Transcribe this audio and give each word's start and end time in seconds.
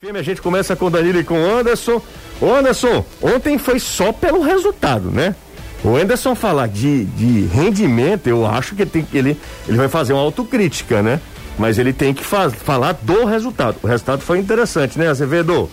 A 0.00 0.22
gente 0.22 0.40
começa 0.40 0.76
com 0.76 0.88
Danilo 0.88 1.18
e 1.18 1.24
com 1.24 1.34
Anderson. 1.34 2.00
Anderson, 2.40 3.04
ontem 3.20 3.58
foi 3.58 3.80
só 3.80 4.12
pelo 4.12 4.42
resultado, 4.42 5.10
né? 5.10 5.34
O 5.82 5.96
Anderson 5.96 6.36
falar 6.36 6.68
de, 6.68 7.04
de 7.04 7.46
rendimento, 7.46 8.28
eu 8.28 8.46
acho 8.46 8.76
que 8.76 8.82
ele, 8.82 8.90
tem, 8.90 9.08
ele, 9.12 9.36
ele 9.66 9.76
vai 9.76 9.88
fazer 9.88 10.12
uma 10.12 10.22
autocrítica, 10.22 11.02
né? 11.02 11.20
Mas 11.58 11.80
ele 11.80 11.92
tem 11.92 12.14
que 12.14 12.22
faz, 12.22 12.54
falar 12.54 12.92
do 13.02 13.24
resultado. 13.24 13.78
O 13.82 13.88
resultado 13.88 14.20
foi 14.20 14.38
interessante, 14.38 14.96
né, 14.96 15.08
Azevedo? 15.08 15.68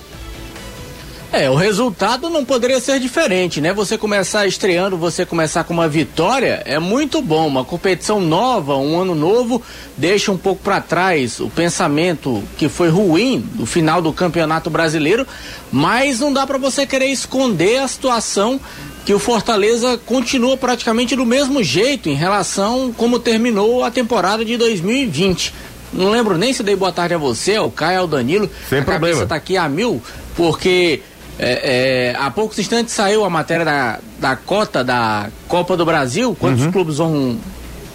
É, 1.35 1.49
o 1.49 1.55
resultado 1.55 2.29
não 2.29 2.45
poderia 2.45 2.79
ser 2.79 2.97
diferente, 2.97 3.59
né? 3.59 3.73
Você 3.73 3.97
começar 3.97 4.47
estreando, 4.47 4.95
você 4.95 5.25
começar 5.25 5.65
com 5.65 5.73
uma 5.73 5.85
vitória 5.85 6.63
é 6.63 6.79
muito 6.79 7.21
bom. 7.21 7.45
Uma 7.45 7.65
competição 7.65 8.21
nova, 8.21 8.77
um 8.77 8.97
ano 8.97 9.13
novo, 9.13 9.61
deixa 9.97 10.31
um 10.31 10.37
pouco 10.37 10.63
para 10.63 10.79
trás 10.79 11.41
o 11.41 11.49
pensamento 11.49 12.41
que 12.57 12.69
foi 12.69 12.87
ruim 12.87 13.41
do 13.53 13.65
final 13.65 14.01
do 14.01 14.13
Campeonato 14.13 14.69
Brasileiro, 14.69 15.27
mas 15.69 16.21
não 16.21 16.31
dá 16.31 16.47
para 16.47 16.57
você 16.57 16.85
querer 16.85 17.07
esconder 17.07 17.79
a 17.79 17.87
situação 17.89 18.57
que 19.05 19.13
o 19.13 19.19
Fortaleza 19.19 19.99
continua 20.05 20.55
praticamente 20.55 21.17
do 21.17 21.25
mesmo 21.25 21.61
jeito 21.61 22.07
em 22.07 22.15
relação 22.15 22.93
como 22.95 23.19
terminou 23.19 23.83
a 23.83 23.91
temporada 23.91 24.45
de 24.45 24.55
2020. 24.55 25.53
Não 25.91 26.11
lembro 26.11 26.37
nem 26.37 26.53
se 26.53 26.63
dei 26.63 26.77
boa 26.77 26.93
tarde 26.93 27.13
a 27.13 27.17
você, 27.17 27.57
ao 27.57 27.69
Caio, 27.69 27.99
ao 27.99 28.07
Danilo. 28.07 28.49
Sem 28.69 28.79
a 28.79 28.83
problema. 28.83 29.15
cabeça 29.15 29.27
tá 29.27 29.35
aqui 29.35 29.57
a 29.57 29.67
mil, 29.67 30.01
porque 30.33 31.01
é, 31.37 32.13
é, 32.13 32.15
há 32.17 32.31
poucos 32.31 32.57
instantes 32.59 32.93
saiu 32.93 33.25
a 33.25 33.29
matéria 33.29 33.65
da, 33.65 33.99
da 34.19 34.35
cota 34.35 34.83
da 34.83 35.29
Copa 35.47 35.75
do 35.75 35.85
Brasil, 35.85 36.35
quantos 36.39 36.65
Uhum. 36.65 36.71
clubes 36.71 36.97
vão 36.97 37.37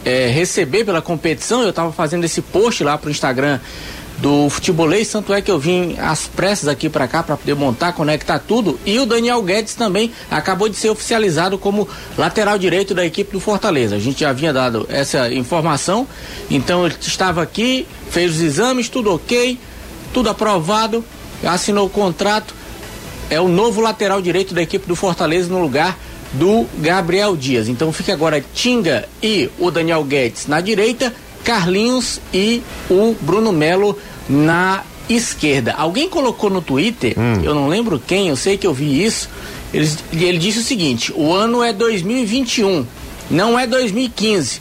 é, 0.05 0.29
receber 0.29 0.85
pela 0.85 1.01
competição. 1.01 1.63
Eu 1.63 1.71
estava 1.71 1.91
fazendo 1.93 2.25
esse 2.25 2.43
post 2.43 2.85
lá 2.85 2.99
pro 2.99 3.11
Instagram 3.11 3.59
do 4.19 4.51
futebolês, 4.51 5.09
tanto 5.11 5.33
é 5.33 5.41
que 5.41 5.51
eu 5.51 5.59
vim 5.59 5.97
às 5.99 6.27
pressas 6.29 6.69
aqui 6.69 6.91
para 6.91 7.09
cá 7.09 7.23
para 7.23 7.39
poder 7.39 7.55
montar, 7.55 7.95
conectar 7.95 8.39
tudo. 8.39 8.79
E 8.85 8.99
o 8.99 9.07
Daniel 9.07 9.43
Guedes 9.43 9.75
também 9.75 10.13
acabou 10.31 10.69
de 10.69 10.77
ser 10.77 10.91
oficializado 10.91 11.57
como 11.57 11.89
lateral 12.19 12.59
direito 12.59 12.95
da 12.95 13.07
equipe 13.07 13.33
do 13.33 13.41
Fortaleza. 13.41 13.97
A 13.97 13.99
gente 13.99 14.21
já 14.21 14.29
havia 14.29 14.53
dado 14.53 14.87
essa 14.91 15.33
informação, 15.33 16.07
então 16.51 16.85
ele 16.85 16.95
estava 17.01 17.41
aqui, 17.41 17.87
fez 18.11 18.33
os 18.33 18.43
exames, 18.43 18.91
tudo 18.91 19.15
ok, 19.15 19.59
tudo 20.13 20.29
aprovado, 20.29 21.03
assinou 21.43 21.87
o 21.87 21.91
contrato 21.91 22.55
é 23.31 23.41
o 23.41 23.49
novo 23.49 23.81
lateral 23.81 24.21
direito 24.21 24.53
da 24.53 24.61
equipe 24.61 24.87
do 24.87 24.97
Fortaleza 24.97 25.49
no 25.49 25.63
lugar 25.63 25.97
do 26.33 26.67
Gabriel 26.79 27.37
Dias. 27.37 27.69
Então 27.69 27.93
fica 27.93 28.13
agora 28.13 28.45
Tinga 28.53 29.09
e 29.23 29.49
o 29.59 29.71
Daniel 29.71 30.05
Guedes 30.05 30.47
na 30.47 30.61
direita, 30.61 31.15
Carlinhos 31.45 32.21
e 32.35 32.63
o 32.91 33.15
Bruno 33.21 33.53
Melo 33.53 33.97
na 34.29 34.83
esquerda. 35.09 35.75
Alguém 35.75 36.09
colocou 36.09 36.51
no 36.51 36.61
Twitter, 36.61 37.15
eu 37.43 37.55
não 37.55 37.69
lembro 37.69 38.03
quem, 38.05 38.29
eu 38.29 38.37
sei 38.37 38.59
que 38.59 38.67
eu 38.67 38.75
vi 38.75 39.05
isso. 39.05 39.29
Ele, 39.73 39.89
ele 40.13 40.39
disse 40.39 40.59
o 40.59 40.63
seguinte: 40.63 41.13
o 41.15 41.33
ano 41.33 41.63
é 41.63 41.73
2021, 41.73 42.87
não 43.31 43.59
é 43.59 43.67
2015. 43.67 44.61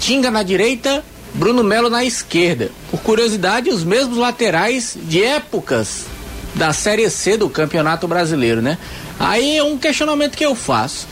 Tinga 0.00 0.30
na 0.30 0.42
direita, 0.42 1.04
Bruno 1.34 1.62
Melo 1.62 1.88
na 1.88 2.04
esquerda. 2.04 2.70
Por 2.90 3.00
curiosidade, 3.00 3.70
os 3.70 3.84
mesmos 3.84 4.18
laterais 4.18 4.96
de 5.04 5.22
épocas 5.22 6.06
da 6.54 6.72
Série 6.72 7.08
C 7.10 7.36
do 7.36 7.48
Campeonato 7.48 8.06
Brasileiro, 8.06 8.60
né? 8.62 8.78
Aí 9.18 9.56
é 9.56 9.62
um 9.62 9.78
questionamento 9.78 10.36
que 10.36 10.44
eu 10.44 10.54
faço. 10.54 11.06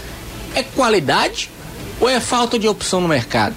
É 0.54 0.62
qualidade 0.62 1.50
ou 2.00 2.08
é 2.08 2.20
falta 2.20 2.58
de 2.58 2.66
opção 2.68 3.00
no 3.00 3.08
mercado? 3.08 3.54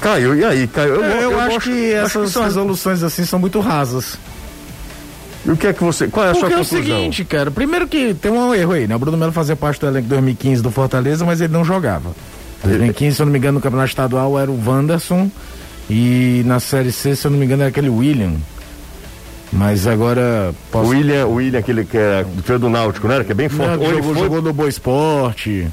Caio, 0.00 0.34
e 0.34 0.44
aí, 0.44 0.66
Caio? 0.66 0.94
Eu, 0.96 1.04
É, 1.04 1.16
eu, 1.24 1.30
eu 1.32 1.40
acho 1.40 1.50
gosto- 1.54 1.70
que 1.70 1.94
acho 1.94 2.18
essas 2.18 2.30
são- 2.32 2.42
resoluções 2.44 3.02
assim 3.02 3.24
são 3.24 3.38
muito 3.38 3.60
rasas. 3.60 4.18
E 5.44 5.50
o 5.50 5.56
que 5.56 5.68
é 5.68 5.72
que 5.72 5.82
você. 5.84 6.08
Qual 6.08 6.26
é 6.26 6.30
a 6.30 6.32
Porque 6.32 6.48
sua 6.48 6.58
é 6.58 6.60
o 6.60 6.64
conclusão? 6.64 6.96
seguinte, 6.96 7.24
cara, 7.24 7.50
primeiro 7.52 7.86
que 7.86 8.12
tem 8.14 8.32
um 8.32 8.52
erro 8.52 8.72
aí, 8.72 8.88
né? 8.88 8.96
O 8.96 8.98
Bruno 8.98 9.16
Melo 9.16 9.30
fazia 9.30 9.54
parte 9.54 9.78
do 9.80 9.86
elenco 9.86 10.08
2015 10.08 10.60
do 10.60 10.72
Fortaleza, 10.72 11.24
mas 11.24 11.40
ele 11.40 11.52
não 11.52 11.64
jogava. 11.64 12.10
2015, 12.64 13.14
se 13.16 13.22
eu 13.22 13.26
não 13.26 13.32
me 13.32 13.38
engano, 13.38 13.54
no 13.58 13.60
Campeonato 13.60 13.90
Estadual 13.90 14.36
era 14.38 14.50
o 14.50 14.60
Wanderson 14.68 15.30
e 15.88 16.42
na 16.44 16.58
Série 16.58 16.90
C, 16.90 17.14
se 17.14 17.24
eu 17.24 17.30
não 17.30 17.38
me 17.38 17.44
engano, 17.44 17.62
era 17.62 17.68
aquele 17.70 17.88
William. 17.88 18.32
Mas 19.52 19.86
agora 19.86 20.50
O 20.50 20.54
posso... 20.72 20.90
William, 20.90 21.26
o 21.26 21.34
William, 21.34 21.58
aquele 21.60 21.84
que 21.84 21.96
é 21.96 22.24
do 22.24 22.58
do 22.58 22.68
Náutico, 22.68 23.06
não 23.06 23.14
era? 23.14 23.24
Que 23.24 23.32
é 23.32 23.34
bem 23.34 23.48
Não, 23.48 23.56
forte. 23.56 23.84
Ele 23.84 23.94
jogou, 23.96 24.14
foi- 24.14 24.22
jogou 24.22 24.42
no 24.42 24.52
Boa 24.52 24.68
Esporte. 24.68 25.66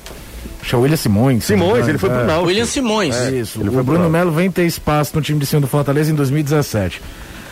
Acho 0.62 0.70
que 0.70 0.76
é 0.76 0.78
o 0.78 0.82
William 0.82 0.96
Simões. 0.98 1.36
não 1.36 1.42
Simões, 1.42 1.88
ele 1.88 1.98
foi 1.98 2.10
pro 2.10 2.20
é. 2.20 2.26
Náutico. 2.26 2.48
William 2.48 2.66
Simões. 2.66 3.16
É 3.16 3.32
isso. 3.32 3.60
ele 3.60 3.70
o 3.70 3.84
Bruno. 3.84 4.10
Melo 4.10 4.32
vem 4.32 4.50
ter 4.50 4.66
espaço 4.66 5.12
no 5.16 5.22
time 5.22 5.40
de 5.40 5.46
cima 5.46 5.60
do 5.62 5.68
Fortaleza 5.68 6.12
em 6.12 6.16
2017. 6.16 7.02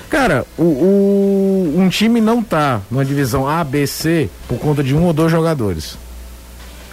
Cara, 0.10 0.46
o, 0.58 0.64
o- 0.64 1.74
um 1.78 1.90
time 1.90 2.22
não 2.22 2.44
tá 2.44 2.82
numa 2.92 3.04
divisão 3.04 3.48
A, 3.48 3.64
B, 3.64 3.88
C 3.88 4.30
por 4.48 4.58
conta 4.60 4.84
de 4.84 4.94
um 4.96 5.04
ou 5.06 5.14
dois 5.14 5.32
jogadores. 5.32 5.98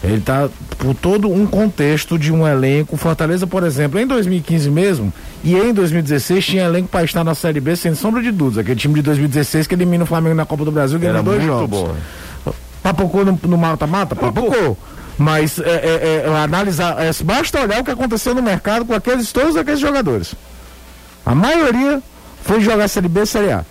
Ele 0.03 0.21
tá 0.21 0.49
por 0.79 0.95
todo 0.95 1.29
um 1.29 1.45
contexto 1.47 2.17
de 2.19 2.33
um 2.33 2.47
elenco. 2.47 2.97
Fortaleza, 2.97 3.47
por 3.49 3.65
exemplo, 3.65 3.99
em 3.99 4.07
2015 4.07 4.71
mesmo 4.71 5.13
e 5.43 5.57
em 5.57 5.75
2016 5.75 6.45
tinha 6.47 6.65
elenco 6.65 6.89
para 6.89 7.05
estar 7.05 7.25
na 7.25 7.35
Série 7.35 7.61
B 7.61 7.75
sem 7.75 7.95
sombra 7.97 8.23
de 8.23 8.31
dúvidas. 8.31 8.59
Aquele 8.59 8.79
time 8.79 8.95
de 8.95 9.03
2016 9.03 9.67
que 9.67 9.75
elimina 9.75 10.05
o 10.05 10.07
Flamengo 10.07 10.37
na 10.37 10.47
Copa 10.47 10.65
do 10.65 10.71
Brasil 10.71 11.01
Era 11.03 11.21
dois 11.23 11.39
muito 11.43 11.47
jogos. 11.53 11.69
bom. 12.45 12.53
Papocou 12.83 13.25
no 13.25 13.59
mata-mata? 13.59 14.15
Papocou. 14.15 14.79
Mas 15.19 15.59
é, 15.59 15.63
é, 15.65 16.25
é, 16.27 16.37
analisar, 16.45 16.97
é, 17.05 17.11
basta 17.25 17.61
olhar 17.61 17.81
o 17.81 17.85
que 17.85 17.91
aconteceu 17.91 18.37
no 18.37 18.41
mercado 18.43 18.85
com 18.85 18.95
aqueles, 18.95 19.33
todos 19.33 19.57
aqueles 19.57 19.81
jogadores. 19.81 20.33
A 21.27 21.35
maioria 21.35 22.01
foi 22.45 22.61
jogar 22.61 22.87
Série 22.87 23.09
B 23.09 23.23
e 23.23 23.27
Série 23.27 23.51
A. 23.51 23.65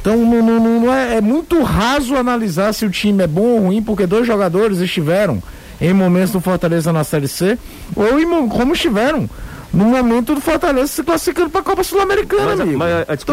Então 0.00 0.16
não- 0.16 0.42
não- 0.42 0.80
não 0.80 0.94
é, 0.94 1.16
é 1.16 1.20
muito 1.20 1.62
raso 1.62 2.16
analisar 2.16 2.72
se 2.72 2.86
o 2.86 2.90
time 2.90 3.22
é 3.22 3.26
bom 3.26 3.42
ou 3.42 3.60
ruim, 3.64 3.82
porque 3.82 4.06
dois 4.06 4.26
jogadores 4.26 4.78
estiveram 4.78 5.42
em 5.80 5.92
momentos 5.92 6.32
do 6.32 6.40
Fortaleza 6.40 6.92
na 6.92 7.04
Série 7.04 7.28
C, 7.28 7.58
ou 7.94 8.18
em 8.18 8.26
mo- 8.26 8.48
como 8.48 8.72
estiveram 8.74 9.28
no 9.72 9.84
momento 9.84 10.34
do 10.34 10.40
Fortaleza 10.40 10.86
se 10.88 11.02
classificando 11.02 11.50
para 11.50 11.60
a 11.60 11.64
Copa 11.64 11.84
Sul-Americana, 11.84 12.52
amigo. 12.62 12.78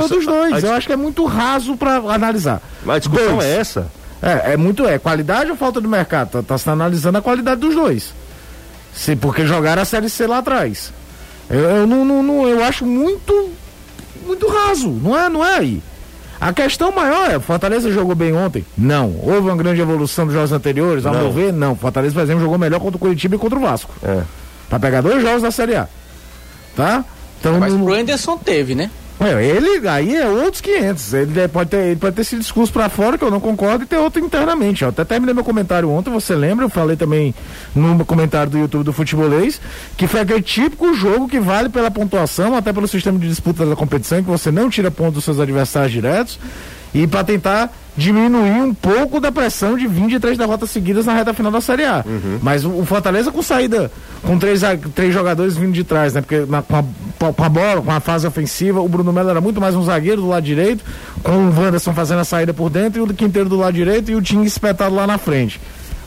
Todos 0.09 0.25
dois. 0.25 0.51
Eu 0.63 0.73
acho 0.73 0.87
que 0.87 0.93
é 0.93 0.97
muito 0.97 1.25
raso 1.25 1.75
para 1.77 1.95
analisar. 2.13 2.61
Mas 2.83 2.95
a 2.97 2.99
discussão 2.99 3.37
Dois. 3.37 3.45
é 3.45 3.57
essa. 3.57 3.87
É, 4.21 4.53
é 4.53 4.57
muito 4.57 4.85
é. 4.87 4.97
Qualidade 4.99 5.49
ou 5.51 5.57
falta 5.57 5.79
do 5.81 5.87
mercado? 5.89 6.29
Tá, 6.31 6.41
tá 6.43 6.57
se 6.57 6.69
analisando 6.69 7.17
a 7.17 7.21
qualidade 7.21 7.61
dos 7.61 7.73
dois. 7.75 8.13
Se, 8.93 9.15
porque 9.15 9.45
jogaram 9.45 9.81
a 9.81 9.85
Série 9.85 10.09
C 10.09 10.25
lá 10.27 10.37
atrás. 10.39 10.91
Eu, 11.49 11.59
eu 11.59 11.87
não, 11.87 12.03
não- 12.05 12.23
não- 12.23 12.47
eu 12.47 12.63
acho 12.63 12.85
muito 12.85 13.49
muito 14.25 14.47
raso. 14.47 14.89
Não 14.89 15.17
é, 15.17 15.29
não 15.29 15.45
é 15.45 15.57
aí. 15.59 15.81
A 16.39 16.51
questão 16.53 16.91
maior 16.91 17.31
é, 17.31 17.37
o 17.37 17.41
Fortaleza 17.41 17.89
jogou 17.91 18.13
bem 18.15 18.33
ontem? 18.35 18.65
Não. 18.77 19.15
Houve 19.23 19.47
uma 19.47 19.55
grande 19.55 19.81
evolução 19.81 20.25
dos 20.25 20.33
jogos 20.33 20.51
anteriores? 20.51 21.05
Ao 21.05 21.13
Não. 21.13 21.21
meu 21.21 21.31
ver, 21.31 21.53
não. 21.53 21.71
O 21.73 21.75
Fortaleza, 21.75 22.13
por 22.13 22.21
exemplo, 22.23 22.41
jogou 22.43 22.57
melhor 22.57 22.79
contra 22.79 22.97
o 22.97 22.99
Curitiba 22.99 23.35
e 23.35 23.39
contra 23.39 23.57
o 23.57 23.61
Vasco. 23.61 23.93
É. 24.03 24.21
Pra 24.69 24.79
pegar 24.79 25.01
dois 25.01 25.21
jogos 25.21 25.41
da 25.41 25.51
Série 25.51 25.75
A. 25.75 25.87
Tá? 26.75 27.05
Então, 27.39 27.59
Mas 27.59 27.73
não- 27.73 27.85
pro 27.85 27.93
Anderson 27.93 28.37
teve, 28.37 28.75
né? 28.75 28.89
Ele 29.41 29.87
aí 29.87 30.15
é 30.15 30.27
outros 30.27 30.61
500. 30.61 31.13
Ele 31.13 31.47
pode 31.47 31.69
ter, 31.69 31.77
ele 31.77 31.95
pode 31.95 32.15
ter 32.15 32.21
esse 32.21 32.37
discurso 32.37 32.71
pra 32.71 32.89
fora 32.89 33.17
que 33.17 33.23
eu 33.23 33.31
não 33.31 33.39
concordo 33.39 33.83
e 33.83 33.87
ter 33.87 33.97
outro 33.97 34.23
internamente. 34.23 34.83
Eu 34.83 34.89
até 34.89 35.05
terminei 35.05 35.33
meu 35.33 35.43
comentário 35.43 35.89
ontem, 35.89 36.11
você 36.11 36.35
lembra? 36.35 36.65
Eu 36.65 36.69
falei 36.69 36.95
também 36.95 37.33
no 37.73 38.05
comentário 38.05 38.51
do 38.51 38.57
YouTube 38.57 38.83
do 38.83 38.93
Futebolês 38.93 39.59
que 39.97 40.07
foi 40.07 40.21
aquele 40.21 40.41
típico 40.41 40.93
jogo 40.93 41.27
que 41.27 41.39
vale 41.39 41.69
pela 41.69 41.89
pontuação, 41.89 42.55
até 42.55 42.73
pelo 42.73 42.87
sistema 42.87 43.17
de 43.17 43.27
disputa 43.27 43.65
da 43.65 43.75
competição, 43.75 44.21
que 44.21 44.29
você 44.29 44.51
não 44.51 44.69
tira 44.69 44.91
pontos 44.91 45.15
dos 45.15 45.23
seus 45.23 45.39
adversários 45.39 45.91
diretos 45.91 46.39
e 46.93 47.07
pra 47.07 47.23
tentar 47.23 47.71
diminuir 47.97 48.61
um 48.61 48.73
pouco 48.73 49.19
da 49.19 49.31
pressão 49.31 49.77
de 49.77 49.87
23 49.87 50.37
derrotas 50.37 50.69
seguidas 50.69 51.05
na 51.05 51.13
reta 51.13 51.33
final 51.33 51.51
da 51.51 51.61
Série 51.61 51.85
A. 51.85 52.03
Mas 52.41 52.65
o, 52.65 52.83
Fortaleza 52.85 53.31
com 53.31 53.41
saída, 53.41 53.89
com 54.21 54.37
três, 54.37 54.61
três 54.93 55.13
jogadores 55.13 55.55
vindo 55.55 55.71
de 55.71 55.83
trás, 55.83 56.13
né? 56.13 56.21
Porque 56.21 56.45
na- 56.49 56.61
com, 56.61 56.75
a, 56.77 57.33
com 57.33 57.43
a 57.43 57.49
bola, 57.49 57.81
com 57.81 57.91
a 57.91 57.99
fase 57.99 58.27
ofensiva, 58.27 58.81
o 58.81 58.87
Bruno 58.89 59.13
Melo 59.13 59.29
era 59.29 59.39
muito 59.39 59.61
mais 59.61 59.75
um 59.75 59.83
zagueiro 59.83 60.21
do 60.21 60.27
lado 60.27 60.43
direito, 60.43 60.83
com 61.23 61.31
o 61.31 61.59
Wanderson 61.59 61.93
fazendo 61.93 62.19
a 62.19 62.25
saída 62.25 62.53
por 62.53 62.69
dentro 62.69 62.99
e 62.99 63.03
o 63.03 63.05
do 63.05 63.13
Quinteiro 63.13 63.47
do 63.47 63.55
lado 63.57 63.73
direito 63.73 64.11
e 64.11 64.15
o 64.15 64.21
Tim 64.21 64.41
espetado 64.43 64.93
lá 64.93 65.07
na 65.07 65.17
frente. 65.17 65.59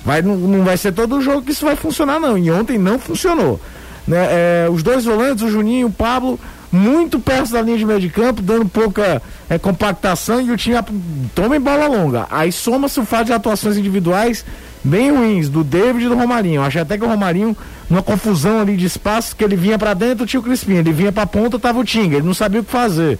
Vai, 0.04 0.22
não, 0.22 0.36
não 0.36 0.64
vai 0.64 0.76
ser 0.76 0.92
todo 0.92 1.20
jogo 1.20 1.42
que 1.42 1.52
isso 1.52 1.64
vai 1.64 1.74
funcionar, 1.76 2.20
não. 2.20 2.36
E 2.38 2.50
ontem 2.50 2.78
não 2.78 2.98
funcionou. 2.98 3.60
Né? 4.06 4.26
É, 4.30 4.68
os 4.70 4.82
dois 4.82 5.04
volantes, 5.04 5.42
o 5.44 5.50
Juninho 5.50 5.80
e 5.80 5.84
o 5.84 5.90
Pablo, 5.90 6.38
muito 6.70 7.18
perto 7.18 7.52
da 7.52 7.62
linha 7.62 7.78
de 7.78 7.86
meio 7.86 8.00
de 8.00 8.08
campo, 8.08 8.42
dando 8.42 8.68
pouca 8.68 9.22
é, 9.48 9.58
compactação 9.58 10.40
e 10.40 10.50
o 10.50 10.56
time 10.56 10.76
toma 11.34 11.56
em 11.56 11.60
bola 11.60 11.86
longa. 11.86 12.26
Aí 12.30 12.52
soma-se 12.52 13.00
o 13.00 13.04
fato 13.04 13.26
de 13.26 13.32
atuações 13.32 13.76
individuais 13.76 14.44
bem 14.84 15.10
ruins 15.10 15.48
do 15.48 15.64
David 15.64 16.04
e 16.04 16.08
do 16.08 16.14
Romarinho. 16.14 16.56
Eu 16.56 16.64
Achei 16.64 16.80
até 16.80 16.96
que 16.96 17.04
o 17.04 17.08
Romarinho, 17.08 17.56
numa 17.88 18.02
confusão 18.02 18.60
ali 18.60 18.76
de 18.76 18.86
espaço, 18.86 19.34
que 19.34 19.42
ele 19.42 19.56
vinha 19.56 19.78
pra 19.78 19.94
dentro, 19.94 20.26
tinha 20.26 20.40
o 20.40 20.42
Crispim, 20.42 20.74
ele 20.74 20.92
vinha 20.92 21.12
pra 21.12 21.26
ponta, 21.26 21.58
tava 21.58 21.78
o 21.78 21.84
Tinga, 21.84 22.16
ele 22.16 22.26
não 22.26 22.34
sabia 22.34 22.60
o 22.60 22.64
que 22.64 22.70
fazer. 22.70 23.18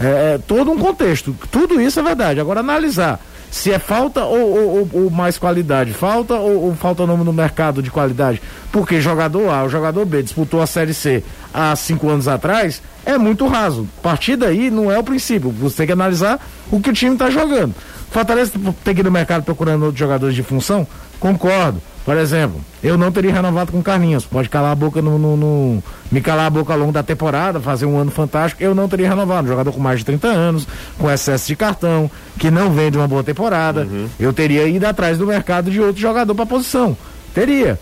É, 0.00 0.34
é, 0.34 0.38
todo 0.38 0.70
um 0.70 0.78
contexto. 0.78 1.34
Tudo 1.50 1.80
isso 1.80 2.00
é 2.00 2.02
verdade. 2.02 2.40
Agora, 2.40 2.60
analisar 2.60 3.20
se 3.52 3.70
é 3.70 3.78
falta 3.78 4.24
ou, 4.24 4.78
ou, 4.78 4.88
ou 4.94 5.10
mais 5.10 5.36
qualidade, 5.36 5.92
falta 5.92 6.34
ou, 6.34 6.68
ou, 6.68 6.74
falta 6.74 7.06
nome 7.06 7.22
no 7.22 7.34
mercado 7.34 7.82
de 7.82 7.90
qualidade, 7.90 8.40
porque 8.72 8.98
jogador 8.98 9.50
A, 9.50 9.62
o 9.62 9.68
jogador 9.68 10.06
B 10.06 10.22
disputou 10.22 10.62
a 10.62 10.66
Série 10.66 10.94
C 10.94 11.22
há 11.52 11.76
cinco 11.76 12.08
anos 12.08 12.26
atrás, 12.26 12.82
é 13.04 13.18
muito 13.18 13.46
raso. 13.46 13.86
A 13.98 14.02
partir 14.02 14.36
daí 14.36 14.70
não 14.70 14.90
é 14.90 14.98
o 14.98 15.04
princípio, 15.04 15.50
você 15.50 15.76
tem 15.76 15.86
que 15.86 15.92
analisar 15.92 16.40
o 16.70 16.80
que 16.80 16.88
o 16.88 16.94
time 16.94 17.12
está 17.12 17.28
jogando. 17.28 17.74
Fortaleza 18.10 18.52
tem 18.82 18.94
que 18.94 19.02
ir 19.02 19.04
no 19.04 19.10
mercado 19.10 19.44
procurando 19.44 19.82
outros 19.82 20.00
jogadores 20.00 20.34
de 20.34 20.42
função? 20.42 20.86
Concordo. 21.20 21.82
Por 22.04 22.16
exemplo, 22.16 22.60
eu 22.82 22.98
não 22.98 23.12
teria 23.12 23.32
renovado 23.32 23.70
com 23.70 23.80
Carlinhos. 23.80 24.24
Pode 24.24 24.48
calar 24.48 24.72
a 24.72 24.74
boca 24.74 25.00
no, 25.00 25.18
no, 25.18 25.36
no, 25.36 25.82
me 26.10 26.20
calar 26.20 26.46
a 26.46 26.50
boca 26.50 26.72
ao 26.72 26.78
longo 26.78 26.92
da 26.92 27.02
temporada, 27.02 27.60
fazer 27.60 27.86
um 27.86 27.96
ano 27.96 28.10
fantástico. 28.10 28.62
Eu 28.62 28.74
não 28.74 28.88
teria 28.88 29.08
renovado. 29.08 29.46
Um 29.46 29.50
jogador 29.50 29.72
com 29.72 29.80
mais 29.80 30.00
de 30.00 30.06
30 30.06 30.26
anos, 30.26 30.66
com 30.98 31.10
excesso 31.10 31.46
de 31.46 31.54
cartão, 31.54 32.10
que 32.38 32.50
não 32.50 32.72
vende 32.72 32.98
uma 32.98 33.06
boa 33.06 33.22
temporada. 33.22 33.82
Uhum. 33.82 34.08
Eu 34.18 34.32
teria 34.32 34.66
ido 34.66 34.84
atrás 34.84 35.16
do 35.16 35.26
mercado 35.26 35.70
de 35.70 35.80
outro 35.80 36.00
jogador 36.00 36.34
para 36.34 36.44
posição. 36.44 36.96
Teria. 37.32 37.78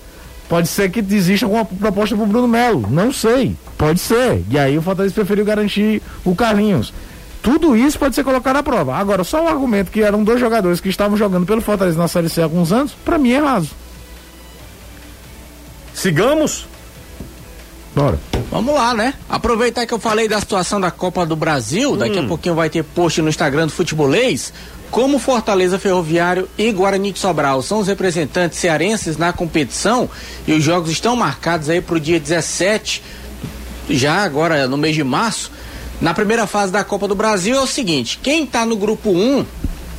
Pode 0.51 0.69
ser 0.69 0.91
que 0.91 1.01
desista 1.01 1.47
com 1.47 1.55
uma 1.55 1.65
proposta 1.65 2.15
para 2.15 2.25
o 2.25 2.27
Bruno 2.27 2.49
Melo. 2.49 2.87
Não 2.91 3.13
sei. 3.13 3.57
Pode 3.79 4.01
ser. 4.01 4.45
E 4.51 4.59
aí 4.59 4.77
o 4.77 4.83
Fortaleza 4.83 5.15
preferiu 5.15 5.45
garantir 5.45 6.03
o 6.25 6.35
Carlinhos. 6.35 6.93
Tudo 7.43 7.75
isso 7.75 7.99
pode 7.99 8.15
ser 8.15 8.23
colocado 8.23 8.57
à 8.57 8.63
prova. 8.63 8.97
Agora, 8.97 9.25
só 9.25 9.45
o 9.45 9.49
argumento 9.49 9.91
que 9.91 10.03
eram 10.03 10.23
dois 10.23 10.39
jogadores 10.39 10.79
que 10.79 10.91
estavam 10.91 11.17
jogando 11.17 11.47
pelo 11.47 11.63
Fortaleza 11.63 11.97
na 11.97 12.07
Série 12.07 12.29
C 12.29 12.43
há 12.43 12.45
alguns 12.45 12.71
anos, 12.71 12.93
para 13.05 13.17
mim 13.17 13.31
é 13.31 13.39
raso. 13.39 13.71
Sigamos? 15.95 16.67
Bora. 17.95 18.19
Vamos 18.51 18.75
lá, 18.75 18.95
né? 18.95 19.15
Aproveitar 19.29 19.87
que 19.87 19.95
eu 19.95 19.99
falei 19.99 20.29
da 20.29 20.41
situação 20.41 20.81
da 20.81 20.91
Copa 20.91 21.27
do 21.27 21.37
Brasil, 21.37 21.93
hum. 21.93 21.97
daqui 21.97 22.19
a 22.19 22.23
hum. 22.23 22.29
pouquinho 22.29 22.55
vai 22.55 22.71
ter 22.71 22.83
post 22.83 23.21
no 23.21 23.29
Instagram 23.29 23.67
do 23.67 23.73
Futebolês. 23.73 24.53
Como 24.91 25.21
Fortaleza 25.21 25.79
Ferroviário 25.79 26.49
e 26.59 26.73
Guarani 26.73 27.13
de 27.13 27.21
Sobral 27.21 27.63
são 27.63 27.79
os 27.79 27.87
representantes 27.87 28.59
cearenses 28.59 29.17
na 29.17 29.33
competição 29.33 30.11
e 30.49 30.53
os 30.53 30.65
jogos 30.65 30.91
estão 30.91 31.15
marcados 31.15 31.69
aí 31.69 31.81
para 31.81 31.95
o 31.95 32.01
dia 32.01 32.19
17, 32.19 33.01
já 33.89 34.25
agora 34.25 34.67
no 34.67 34.77
mês 34.77 34.97
de 34.97 35.05
março, 35.05 35.53
na 36.01 36.13
primeira 36.13 36.45
fase 36.45 36.73
da 36.73 36.83
Copa 36.83 37.07
do 37.07 37.15
Brasil 37.15 37.57
é 37.57 37.61
o 37.61 37.69
seguinte: 37.69 38.19
quem 38.21 38.43
está 38.43 38.67
no 38.67 38.77
grupo 38.77 39.11
1, 39.11 39.47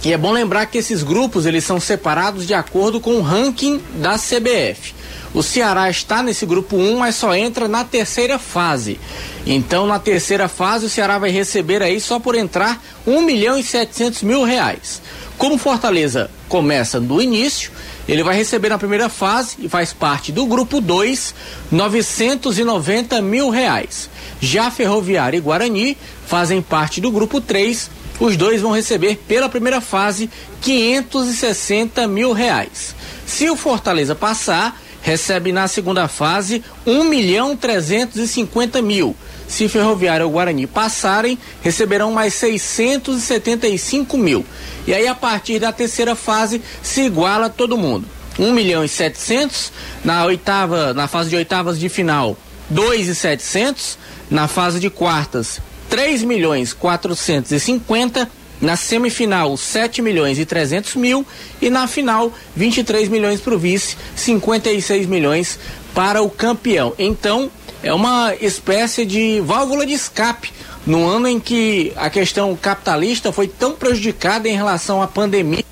e 0.04 0.12
é 0.12 0.18
bom 0.18 0.32
lembrar 0.32 0.66
que 0.66 0.78
esses 0.78 1.04
grupos 1.04 1.46
eles 1.46 1.64
são 1.64 1.80
separados 1.80 2.46
de 2.46 2.54
acordo 2.54 3.00
com 3.00 3.16
o 3.16 3.22
ranking 3.22 3.80
da 3.96 4.18
CBF. 4.18 4.94
O 5.34 5.42
Ceará 5.42 5.90
está 5.90 6.22
nesse 6.22 6.46
grupo 6.46 6.76
1, 6.76 6.98
mas 6.98 7.16
só 7.16 7.34
entra 7.34 7.68
na 7.68 7.84
terceira 7.84 8.38
fase. 8.38 9.00
Então, 9.46 9.88
na 9.88 9.98
terceira 9.98 10.48
fase, 10.48 10.86
o 10.86 10.90
Ceará 10.90 11.18
vai 11.18 11.30
receber 11.30 11.82
aí 11.82 12.02
só 12.02 12.20
por 12.20 12.36
entrar 12.36 12.82
1 13.08 13.22
milhão 13.22 13.58
e 13.58 13.64
700 13.64 14.24
mil 14.24 14.44
reais. 14.44 15.02
Como 15.38 15.58
Fortaleza 15.58 16.30
começa 16.48 17.00
do 17.00 17.22
início, 17.22 17.72
ele 18.08 18.24
vai 18.24 18.36
receber 18.36 18.70
na 18.70 18.78
primeira 18.78 19.10
fase 19.10 19.56
e 19.60 19.70
faz 19.70 19.94
parte 19.94 20.32
do 20.32 20.46
grupo 20.46 20.82
2, 20.82 21.34
990 21.72 23.22
mil 23.22 23.50
reais. 23.50 24.10
Já 24.40 24.70
Ferroviária 24.70 25.38
e 25.38 25.42
Guarani 25.42 25.98
fazem 26.28 26.62
parte 26.62 27.00
do 27.00 27.10
grupo 27.10 27.40
3, 27.40 27.90
os 28.20 28.38
dois 28.38 28.62
vão 28.62 28.72
receber 28.72 29.18
pela 29.28 29.50
primeira 29.50 29.82
fase 29.82 30.30
560 30.62 32.08
mil 32.08 32.34
reais. 32.34 32.94
Se 33.26 33.50
o 33.50 33.56
Fortaleza 33.56 34.14
passar, 34.14 34.80
recebe 35.02 35.52
na 35.52 35.68
segunda 35.68 36.08
fase 36.08 36.64
um 36.86 37.04
milhão 37.04 37.56
trezentos 37.56 38.18
e 38.18 38.28
cinquenta 38.28 38.82
mil. 38.82 39.16
Se 39.48 39.68
Ferroviária 39.68 40.26
ou 40.26 40.32
Guarani 40.32 40.66
passarem, 40.66 41.38
receberão 41.62 42.12
mais 42.14 42.34
675 42.36 44.18
mil. 44.18 44.46
E 44.88 44.94
aí, 44.94 45.06
a 45.06 45.14
partir 45.14 45.60
da 45.60 45.74
terceira 45.74 46.16
fase, 46.16 46.62
se 46.82 47.02
iguala 47.02 47.50
todo 47.50 47.78
mundo. 47.78 48.08
1 48.40 48.54
milhão 48.54 48.82
e 48.82 48.88
700, 48.88 49.74
na 50.06 50.24
oitava, 50.24 50.94
na 50.94 51.06
fase 51.06 51.30
de 51.30 51.36
oitavas 51.36 51.78
de 51.78 51.90
final, 51.90 52.38
2 52.70 53.10
e 53.10 53.16
700, 53.16 53.98
na 54.30 54.48
fase 54.48 54.80
de 54.80 54.90
quartas, 54.90 55.60
3 55.90 56.24
milhões 56.24 56.72
450 56.72 58.30
na 58.62 58.76
semifinal, 58.76 59.58
7 59.58 60.02
milhões 60.02 60.38
e 60.38 60.46
300 60.46 60.96
mil. 60.96 61.26
E 61.62 61.70
na 61.70 61.88
final, 61.88 62.32
23 62.56 63.10
milhões 63.10 63.42
para 63.42 63.56
o 63.56 63.58
vice, 63.58 63.98
56 64.16 65.08
milhões 65.08 65.60
para 65.94 66.22
o 66.22 66.30
campeão. 66.30 66.94
Então, 66.98 67.50
é 67.84 67.94
uma 67.94 68.34
espécie 68.40 69.06
de 69.06 69.42
válvula 69.42 69.86
de 69.86 69.94
escape 69.94 70.54
no 70.86 71.08
ano 71.08 71.28
em 71.28 71.40
que 71.40 71.92
a 71.96 72.10
questão 72.10 72.56
capitalista 72.56 73.32
foi 73.32 73.48
tão 73.48 73.74
prejudicada 73.74 74.48
em 74.48 74.56
relação 74.56 75.02
à 75.02 75.08
pandemia. 75.08 75.66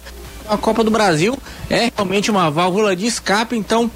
A 0.47 0.57
Copa 0.57 0.83
do 0.83 0.91
Brasil 0.91 1.37
é 1.69 1.91
realmente 1.95 2.31
uma 2.31 2.49
válvula 2.49 2.95
de 2.95 3.05
escape. 3.05 3.55
Então, 3.55 3.89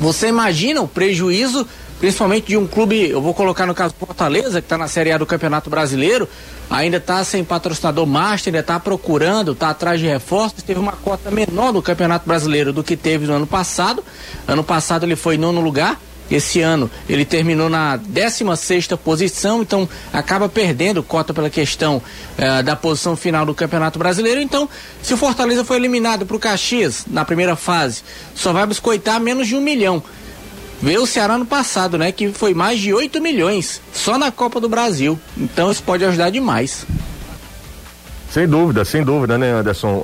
você 0.00 0.28
imagina 0.28 0.80
o 0.80 0.88
prejuízo 0.88 1.66
principalmente 2.00 2.46
de 2.46 2.56
um 2.56 2.66
clube, 2.66 3.10
eu 3.10 3.20
vou 3.20 3.34
colocar 3.34 3.66
no 3.66 3.74
caso 3.74 3.94
Fortaleza, 3.96 4.60
que 4.60 4.64
está 4.64 4.78
na 4.78 4.88
Série 4.88 5.12
A 5.12 5.18
do 5.18 5.26
Campeonato 5.26 5.68
Brasileiro, 5.68 6.26
ainda 6.70 6.96
está 6.96 7.22
sem 7.22 7.44
patrocinador 7.44 8.06
master, 8.06 8.50
ainda 8.50 8.60
está 8.60 8.80
procurando, 8.80 9.52
está 9.52 9.68
atrás 9.68 10.00
de 10.00 10.06
reforços, 10.06 10.62
teve 10.62 10.80
uma 10.80 10.92
cota 10.92 11.30
menor 11.30 11.74
no 11.74 11.82
Campeonato 11.82 12.26
Brasileiro 12.26 12.72
do 12.72 12.82
que 12.82 12.96
teve 12.96 13.26
no 13.26 13.34
ano 13.34 13.46
passado. 13.46 14.02
Ano 14.48 14.64
passado 14.64 15.04
ele 15.04 15.14
foi 15.14 15.36
nono 15.36 15.60
lugar, 15.60 16.00
esse 16.30 16.62
ano 16.62 16.90
ele 17.06 17.26
terminou 17.26 17.68
na 17.68 17.96
16 17.96 18.88
posição, 19.04 19.60
então 19.60 19.86
acaba 20.10 20.48
perdendo 20.48 21.02
cota 21.02 21.34
pela 21.34 21.50
questão 21.50 22.00
eh, 22.38 22.62
da 22.62 22.74
posição 22.74 23.14
final 23.14 23.44
do 23.44 23.54
Campeonato 23.54 23.98
Brasileiro. 23.98 24.40
Então, 24.40 24.66
se 25.02 25.12
o 25.12 25.18
Fortaleza 25.18 25.64
foi 25.64 25.76
eliminado 25.76 26.24
para 26.24 26.36
o 26.36 26.40
Caxias 26.40 27.04
na 27.06 27.26
primeira 27.26 27.56
fase, 27.56 28.02
só 28.34 28.54
vai 28.54 28.66
biscoitar 28.66 29.20
menos 29.20 29.46
de 29.46 29.54
um 29.54 29.60
milhão. 29.60 30.02
Vê 30.82 30.96
o 30.96 31.06
Ceará 31.06 31.36
no 31.36 31.44
passado, 31.44 31.98
né? 31.98 32.10
Que 32.10 32.32
foi 32.32 32.54
mais 32.54 32.80
de 32.80 32.92
8 32.92 33.20
milhões 33.20 33.82
só 33.92 34.16
na 34.16 34.30
Copa 34.30 34.60
do 34.60 34.68
Brasil. 34.68 35.18
Então 35.36 35.70
isso 35.70 35.82
pode 35.82 36.04
ajudar 36.04 36.30
demais. 36.30 36.86
Sem 38.30 38.46
dúvida, 38.46 38.84
sem 38.84 39.02
dúvida, 39.02 39.36
né, 39.36 39.52
Anderson? 39.52 40.02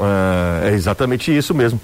É, 0.63 0.69
é 0.71 0.75
exatamente 0.75 1.35
isso 1.35 1.55
mesmo. 1.55 1.81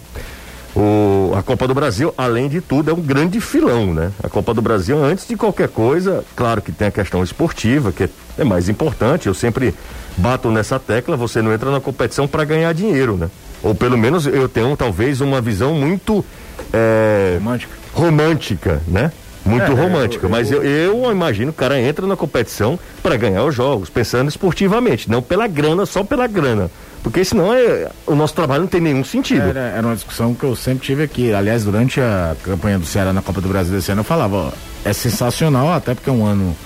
O, 0.75 1.33
a 1.37 1.43
Copa 1.43 1.69
do 1.69 1.75
Brasil, 1.75 2.13
além 2.19 2.49
de 2.49 2.61
tudo, 2.61 2.91
é 2.91 2.95
um 2.95 3.01
grande 3.01 3.41
filão, 3.41 3.95
né? 3.95 4.11
A 4.23 4.29
Copa 4.29 4.53
do 4.53 4.61
Brasil, 4.61 5.03
antes 5.03 5.27
de 5.27 5.37
qualquer 5.37 5.69
coisa, 5.69 6.25
claro 6.35 6.61
que 6.61 6.73
tem 6.73 6.89
a 6.89 6.91
questão 6.91 7.23
esportiva, 7.23 7.93
que 7.93 8.05
é, 8.05 8.09
é 8.39 8.45
mais 8.45 8.69
importante. 8.69 9.27
Eu 9.27 9.35
sempre 9.35 9.75
bato 10.17 10.51
nessa 10.51 10.79
tecla, 10.79 11.17
você 11.17 11.41
não 11.41 11.53
entra 11.53 11.71
na 11.71 11.81
competição 11.81 12.27
para 12.27 12.45
ganhar 12.45 12.73
dinheiro, 12.75 13.17
né? 13.17 13.31
Ou 13.63 13.75
pelo 13.75 13.97
menos 13.97 14.27
eu 14.27 14.49
tenho 14.49 14.77
talvez 14.77 15.21
uma 15.21 15.41
visão 15.41 15.75
muito 15.75 16.25
é, 16.73 17.37
romântica 17.39 17.82
romântica, 17.93 18.81
né? 18.87 19.13
Muito 19.45 19.73
é, 19.73 19.75
romântica, 19.75 20.27
eu, 20.27 20.29
eu, 20.29 20.31
mas 20.31 20.53
eu, 20.53 20.63
eu 20.63 21.11
imagino 21.11 21.53
que 21.53 21.57
o 21.57 21.61
cara 21.61 21.81
entra 21.81 22.07
na 22.07 22.17
competição 22.17 22.79
para 23.03 23.17
ganhar 23.17 23.45
os 23.45 23.55
jogos, 23.55 23.91
pensando 23.91 24.29
esportivamente, 24.29 25.11
não 25.11 25.21
pela 25.21 25.49
grana, 25.49 25.85
só 25.85 26.05
pela 26.05 26.29
grana. 26.29 26.71
Porque 27.03 27.25
senão 27.25 27.53
é, 27.53 27.91
o 28.07 28.15
nosso 28.15 28.35
trabalho 28.35 28.61
não 28.61 28.69
tem 28.69 28.81
nenhum 28.81 29.03
sentido. 29.03 29.43
Era, 29.43 29.61
era, 29.61 29.85
uma 29.85 29.97
discussão 29.97 30.33
que 30.33 30.45
eu 30.45 30.55
sempre 30.55 30.87
tive 30.87 31.03
aqui. 31.03 31.35
Aliás, 31.35 31.65
durante 31.65 32.01
a 32.01 32.37
campanha 32.45 32.79
do 32.79 32.87
Ceará 32.87 33.13
na 33.13 33.21
Copa 33.21 33.41
do 33.41 33.49
Brasil 33.49 33.75
desse 33.75 33.91
ano, 33.91 34.03
eu 34.03 34.05
falava, 34.05 34.37
ó, 34.37 34.53
é 34.85 34.93
sensacional, 34.93 35.73
até 35.73 35.95
porque 35.95 36.09
é 36.09 36.13
um 36.13 36.25
ano 36.25 36.57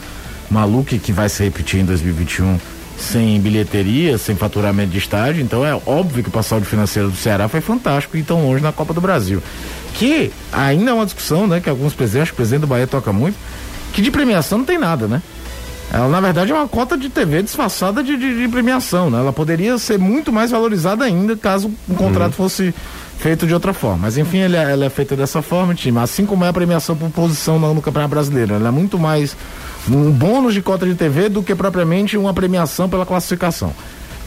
maluco 0.50 0.98
que 0.98 1.12
vai 1.12 1.30
se 1.30 1.42
repetir 1.42 1.80
em 1.80 1.84
2021 1.86 2.58
sem 2.98 3.40
bilheteria, 3.40 4.18
sem 4.18 4.34
faturamento 4.36 4.90
de 4.90 4.98
estádio. 4.98 5.42
Então 5.42 5.64
é 5.64 5.74
óbvio 5.86 6.22
que 6.22 6.28
o 6.28 6.32
passado 6.32 6.64
financeiro 6.64 7.10
do 7.10 7.16
Ceará 7.16 7.48
foi 7.48 7.60
fantástico 7.60 8.16
e 8.16 8.22
tão 8.22 8.46
longe 8.46 8.62
na 8.62 8.72
Copa 8.72 8.94
do 8.94 9.00
Brasil. 9.00 9.42
Que 9.94 10.30
ainda 10.52 10.90
é 10.90 10.94
uma 10.94 11.04
discussão, 11.04 11.46
né? 11.46 11.60
Que 11.60 11.68
alguns 11.68 11.94
presidentes, 11.94 12.22
acho 12.22 12.32
que 12.32 12.36
o 12.36 12.36
presidente 12.36 12.60
do 12.62 12.66
Bahia 12.66 12.86
toca 12.86 13.12
muito, 13.12 13.36
que 13.92 14.02
de 14.02 14.10
premiação 14.10 14.58
não 14.58 14.64
tem 14.64 14.78
nada, 14.78 15.06
né? 15.06 15.22
Ela, 15.92 16.08
na 16.08 16.20
verdade, 16.20 16.50
é 16.50 16.54
uma 16.54 16.66
cota 16.66 16.96
de 16.96 17.08
TV 17.08 17.42
disfarçada 17.42 18.02
de, 18.02 18.16
de, 18.16 18.42
de 18.42 18.48
premiação, 18.48 19.08
né? 19.08 19.18
Ela 19.18 19.32
poderia 19.32 19.78
ser 19.78 19.98
muito 19.98 20.32
mais 20.32 20.50
valorizada 20.50 21.04
ainda 21.04 21.36
caso 21.36 21.70
o 21.88 21.94
contrato 21.94 22.32
uhum. 22.32 22.48
fosse 22.48 22.74
feito 23.18 23.46
de 23.46 23.54
outra 23.54 23.73
forma. 23.73 23.99
Mas 24.02 24.18
enfim, 24.18 24.38
ela, 24.38 24.56
ela 24.56 24.85
é 24.85 24.90
feita 24.90 25.16
dessa 25.16 25.42
forma, 25.42 25.75
time. 25.75 25.99
Assim 25.99 26.26
como 26.26 26.44
é 26.44 26.49
a 26.49 26.52
premiação 26.52 26.96
por 26.96 27.11
posição 27.11 27.58
no, 27.58 27.82
Campeonato 27.82 28.11
Brasileiro. 28.11 28.54
Ela 28.54 28.68
é 28.68 28.70
muito 28.70 28.99
mais 28.99 29.37
um 29.88 30.11
bônus 30.11 30.54
de 30.54 30.62
cota 30.62 30.87
de 30.87 30.94
TV 30.94 31.28
do 31.28 31.42
que 31.42 31.54
propriamente 31.54 32.16
uma 32.16 32.35
premiação 32.35 32.88
pela 32.88 33.06
classificação. 33.06 33.73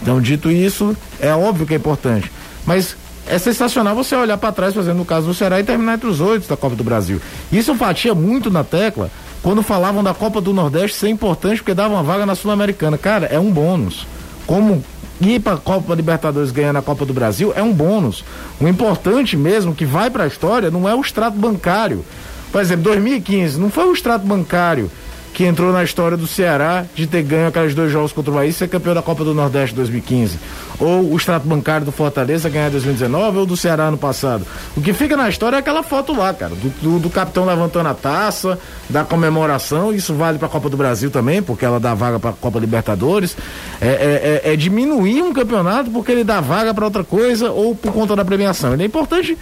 Então, 0.02 0.22
dito 0.22 0.50
isso, 0.50 0.96
é 1.20 1.34
óbvio 1.34 1.66
que 1.66 1.74
é 1.74 1.78
importante. 1.78 2.32
Mas 2.66 2.96
é 3.28 3.38
sensacional 3.38 3.96
você 3.96 4.16
olhar 4.16 4.38
para 4.38 4.52
trás, 4.52 4.76
exemplo, 4.76 5.00
no 5.00 5.06
caso 5.06 5.28
do 5.28 5.34
Ceará 5.34 5.60
e 5.60 5.64
terminar 5.64 5.96
entre 5.96 6.08
os 6.08 6.20
oito 6.20 6.48
da 6.48 6.58
Copa 6.58 6.76
do 6.76 6.84
Brasil. 6.84 7.22
Isso 7.52 7.76
fatia 7.76 8.16
muito 8.16 8.50
na 8.50 8.64
tecla 8.64 9.12
quando 9.44 9.62
falavam 9.62 10.04
da 10.04 10.14
Copa 10.14 10.42
do 10.42 10.54
Nordeste 10.54 10.98
ser 10.98 11.10
importante 11.10 11.58
porque 11.58 11.74
dava 11.74 11.94
uma 11.94 12.04
vaga 12.04 12.26
na 12.26 12.36
Sul-Americana. 12.36 12.98
Cara, 12.98 13.28
é 13.28 13.40
um 13.40 13.52
bônus. 13.52 14.08
Como 14.48 14.84
ir 15.22 15.40
para 15.40 15.54
a 15.54 15.58
Copa 15.58 15.94
Libertadores 15.94 16.52
ganhando 16.52 16.78
a 16.78 16.82
Copa 16.82 17.06
do 17.06 17.14
Brasil 17.14 17.52
é 17.56 17.62
um 17.62 17.74
bônus. 17.74 18.24
O 18.60 18.68
importante 18.68 19.36
mesmo 19.36 19.76
que 19.76 19.86
vai 19.86 20.10
para 20.10 20.24
a 20.24 20.28
história 20.28 20.72
não 20.72 20.88
é 20.88 20.96
o 20.96 21.02
extrato 21.02 21.38
bancário. 21.38 22.06
Por 22.52 22.62
exemplo, 22.62 22.84
2015 22.84 23.60
não 23.60 23.70
foi 23.70 23.86
o 23.86 23.94
extrato 23.94 24.26
bancário 24.26 24.90
que 25.34 25.46
entrou 25.46 25.72
na 25.72 25.84
história 25.84 26.18
do 26.18 26.28
Ceará 26.28 26.86
de 26.94 27.08
ter 27.08 27.24
ganho 27.24 27.48
aqueles 27.48 27.74
dois 27.74 27.92
jogos 27.92 28.12
contra 28.12 28.32
o 28.32 28.34
Bahia 28.36 28.50
e 28.50 28.54
ser 28.54 28.68
campeão 28.68 28.94
da 28.94 29.02
Copa 29.02 29.24
do 29.24 29.34
Nordeste 29.34 29.76
2015. 29.76 30.38
Ou 30.80 31.12
o 31.12 31.18
extrato 31.18 31.48
bancário 31.48 31.86
do 31.86 31.92
Fortaleza 31.92 32.50
ganhar 32.50 32.68
em 32.68 32.72
2019 32.72 33.38
ou 33.38 33.46
do 33.46 33.56
Ceará 33.58 33.92
no 33.92 33.98
passado. 33.98 34.46
O 34.76 34.82
que 34.82 34.94
fica 34.94 35.16
na 35.16 35.30
história 35.30 35.58
é 35.58 35.60
aquela 35.60 35.84
foto 35.84 36.14
lá, 36.16 36.34
cara, 36.34 36.56
do, 36.56 36.70
do, 36.82 37.00
do 37.00 37.10
capitão 37.10 37.46
levantando 37.46 37.90
a 37.90 37.94
taça, 37.94 38.60
da 38.90 39.04
comemoração. 39.04 39.94
Isso 39.94 40.14
vale 40.14 40.38
para 40.38 40.48
a 40.48 40.52
Copa 40.52 40.70
do 40.70 40.78
Brasil 40.78 41.12
também, 41.12 41.42
porque 41.42 41.66
ela 41.66 41.80
dá 41.80 41.94
vaga 41.94 42.20
para 42.20 42.32
a 42.32 42.34
Copa 42.34 42.60
Libertadores. 42.60 43.36
É, 43.82 43.88
é, 43.88 44.42
é, 44.46 44.54
é 44.54 44.56
diminuir 44.56 45.22
um 45.22 45.34
campeonato 45.34 45.92
porque 45.92 46.12
ele 46.12 46.24
dá 46.24 46.42
vaga 46.42 46.74
para 46.74 46.86
outra 46.86 47.04
coisa 47.04 47.52
ou 47.52 47.76
por 47.76 47.94
conta 47.94 48.16
da 48.16 48.26
premiação. 48.26 48.74
Ele 48.74 48.84
é 48.84 48.86
importante 48.86 49.38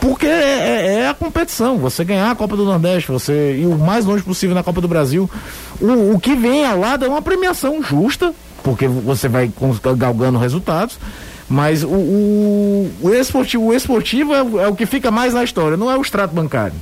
porque 0.00 0.26
é, 0.26 0.30
é, 0.30 0.92
é, 1.00 1.08
a 1.08 1.14
competição, 1.14 1.78
você 1.78 2.02
ganhar 2.04 2.30
a 2.30 2.34
Copa 2.34 2.56
do 2.56 2.64
Nordeste, 2.64 3.12
você 3.12 3.56
ir 3.58 3.66
o 3.66 3.78
mais 3.78 4.04
longe 4.04 4.22
possível 4.22 4.54
na 4.54 4.62
Copa 4.62 4.80
do 4.80 4.88
Brasil. 4.88 5.30
O, 5.80 6.14
o 6.14 6.20
que 6.20 6.34
vem 6.34 6.64
ao 6.64 6.78
lado 6.78 7.04
é 7.04 7.08
uma 7.08 7.20
premiação 7.20 7.82
justa, 7.82 8.32
porque 8.62 8.88
você 8.88 9.28
vai 9.28 9.52
galgando 9.96 10.38
resultados. 10.38 10.98
Mas 11.50 11.82
o, 11.82 11.88
o, 11.88 12.92
o 13.02 13.10
esportivo, 13.12 13.64
o 13.64 13.74
esportivo 13.74 14.32
é, 14.32 14.38
é, 14.38 14.68
o 14.68 14.74
que 14.74 14.86
fica 14.86 15.10
mais 15.10 15.34
na 15.34 15.42
história, 15.42 15.76
não 15.76 15.90
é 15.90 15.98
o 15.98 16.00
extrato 16.00 16.32
bancário. 16.32 16.74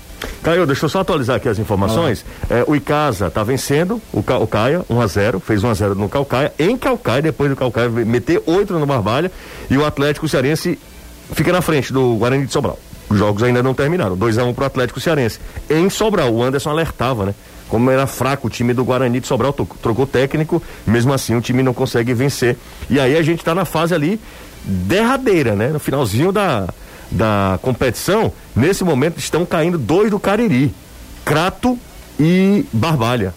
Caio, 0.43 0.67
deixa 0.67 0.85
eu 0.85 0.91
só 0.91 1.01
atualizar 1.01 1.37
aqui 1.37 1.49
as 1.49 1.59
informações. 1.59 2.23
Ah. 2.51 2.57
É, 2.57 2.65
o 2.67 2.77
Icasa 2.77 3.29
está 3.29 3.43
vencendo 3.43 4.01
o, 4.13 4.23
Ca, 4.23 4.37
o 4.37 4.47
Caia 4.47 4.85
1 4.91 5.01
a 5.01 5.07
0 5.07 5.41
fez 5.41 5.65
1 5.65 5.71
a 5.71 5.75
0 5.75 5.95
no 5.95 6.07
Calcaia, 6.07 6.53
em 6.59 6.77
Calcaia, 6.77 7.23
depois 7.23 7.49
do 7.49 7.57
Calcaia 7.57 7.89
meter 7.89 8.43
8 8.45 8.79
no 8.79 8.85
Barbalha, 8.85 9.33
e 9.71 9.79
o 9.79 9.87
Atlético 9.87 10.29
Cearense 10.29 10.79
fica 11.33 11.51
na 11.51 11.63
frente 11.63 11.91
do 11.91 12.17
Guarani 12.17 12.45
de 12.45 12.53
Sobral. 12.53 12.79
Os 13.09 13.19
jogos 13.19 13.43
ainda 13.43 13.63
não 13.63 13.75
terminaram. 13.75 14.17
2 14.17 14.39
a 14.39 14.45
1 14.45 14.49
um 14.49 14.55
pro 14.55 14.65
Atlético 14.65 15.01
Cearense. 15.01 15.39
Em 15.69 15.89
Sobral, 15.89 16.33
o 16.33 16.43
Anderson 16.43 16.71
alertava, 16.71 17.27
né? 17.27 17.35
Como 17.69 17.91
era 17.91 18.07
fraco 18.07 18.47
o 18.47 18.51
time 18.51 18.73
do 18.73 18.85
Guarani 18.85 19.21
de 19.21 19.27
Sobral, 19.27 19.53
trocou 19.53 20.07
técnico, 20.07 20.63
mesmo 20.87 21.13
assim 21.13 21.35
o 21.35 21.41
time 21.41 21.63
não 21.63 21.75
consegue 21.75 22.15
vencer. 22.15 22.57
E 22.89 22.99
aí 22.99 23.17
a 23.17 23.23
gente 23.23 23.41
está 23.41 23.55
na 23.55 23.65
fase 23.65 23.95
ali 23.95 24.21
derradeira, 24.65 25.55
né? 25.55 25.69
No 25.69 25.79
finalzinho 25.79 26.33
da, 26.33 26.69
da 27.11 27.59
competição, 27.63 28.33
nesse 28.57 28.85
momento 28.85 29.19
estão 29.19 29.45
caindo 29.45 29.79
dois 29.79 30.11
do 30.11 30.19
Cariri, 30.19 30.75
Crato 31.25 31.79
e 32.19 32.65
Barbalha. 32.73 33.35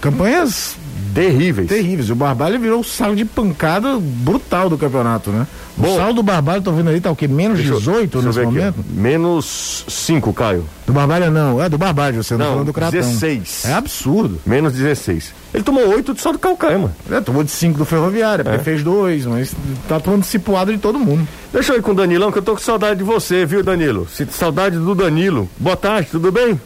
Campanhas 0.00 0.76
terríveis. 1.14 1.68
Terríveis. 1.68 2.10
O 2.10 2.14
Barbalha 2.14 2.58
virou 2.58 2.80
o 2.80 2.84
saldo 2.84 3.16
de 3.16 3.24
pancada 3.24 3.98
brutal 3.98 4.68
do 4.68 4.78
campeonato, 4.78 5.30
né? 5.30 5.46
Bom, 5.76 5.94
o 5.94 5.96
saldo 5.96 6.14
do 6.14 6.22
Barbalha, 6.22 6.60
tô 6.60 6.72
vendo 6.72 6.90
ali, 6.90 7.00
tá 7.00 7.10
o 7.10 7.16
quê? 7.16 7.26
Menos 7.26 7.58
deixa, 7.58 7.74
18 7.74 8.22
nesse 8.22 8.40
momento? 8.42 8.80
Aqui, 8.80 8.92
Menos 8.92 9.84
5, 9.88 10.32
Caio. 10.32 10.64
Do 10.86 10.92
Barbalha 10.92 11.30
não, 11.30 11.62
é 11.62 11.68
do 11.68 11.78
Barbalha, 11.78 12.22
você 12.22 12.34
não, 12.34 12.44
tá 12.44 12.50
falando 12.50 12.66
do 12.66 12.72
Cratão. 12.72 13.00
16. 13.00 13.64
É 13.64 13.72
absurdo. 13.72 14.40
Menos 14.44 14.74
16. 14.74 15.32
Ele 15.54 15.62
tomou 15.62 15.88
8 15.88 16.20
só 16.20 16.32
do 16.32 16.38
Calcaia, 16.38 16.78
mano. 16.78 16.94
É, 17.10 17.20
tomou 17.20 17.42
de 17.42 17.50
5 17.50 17.78
do 17.78 17.84
Ferroviário, 17.84 18.44
porque 18.44 18.60
é. 18.60 18.62
fez 18.62 18.82
2, 18.82 19.26
mas 19.26 19.54
tá 19.88 19.98
tomando 19.98 20.24
cipuado 20.24 20.72
de 20.72 20.78
todo 20.78 20.98
mundo. 20.98 21.26
Deixa 21.52 21.72
eu 21.72 21.78
ir 21.78 21.82
com 21.82 21.92
o 21.92 21.94
Danilão, 21.94 22.30
que 22.30 22.38
eu 22.38 22.42
tô 22.42 22.52
com 22.52 22.60
saudade 22.60 22.98
de 22.98 23.04
você, 23.04 23.46
viu, 23.46 23.62
Danilo? 23.62 24.06
Sinto 24.08 24.32
saudade 24.32 24.76
do 24.76 24.94
Danilo. 24.94 25.48
Boa 25.58 25.76
tarde, 25.76 26.08
tudo 26.10 26.30
bem? 26.30 26.60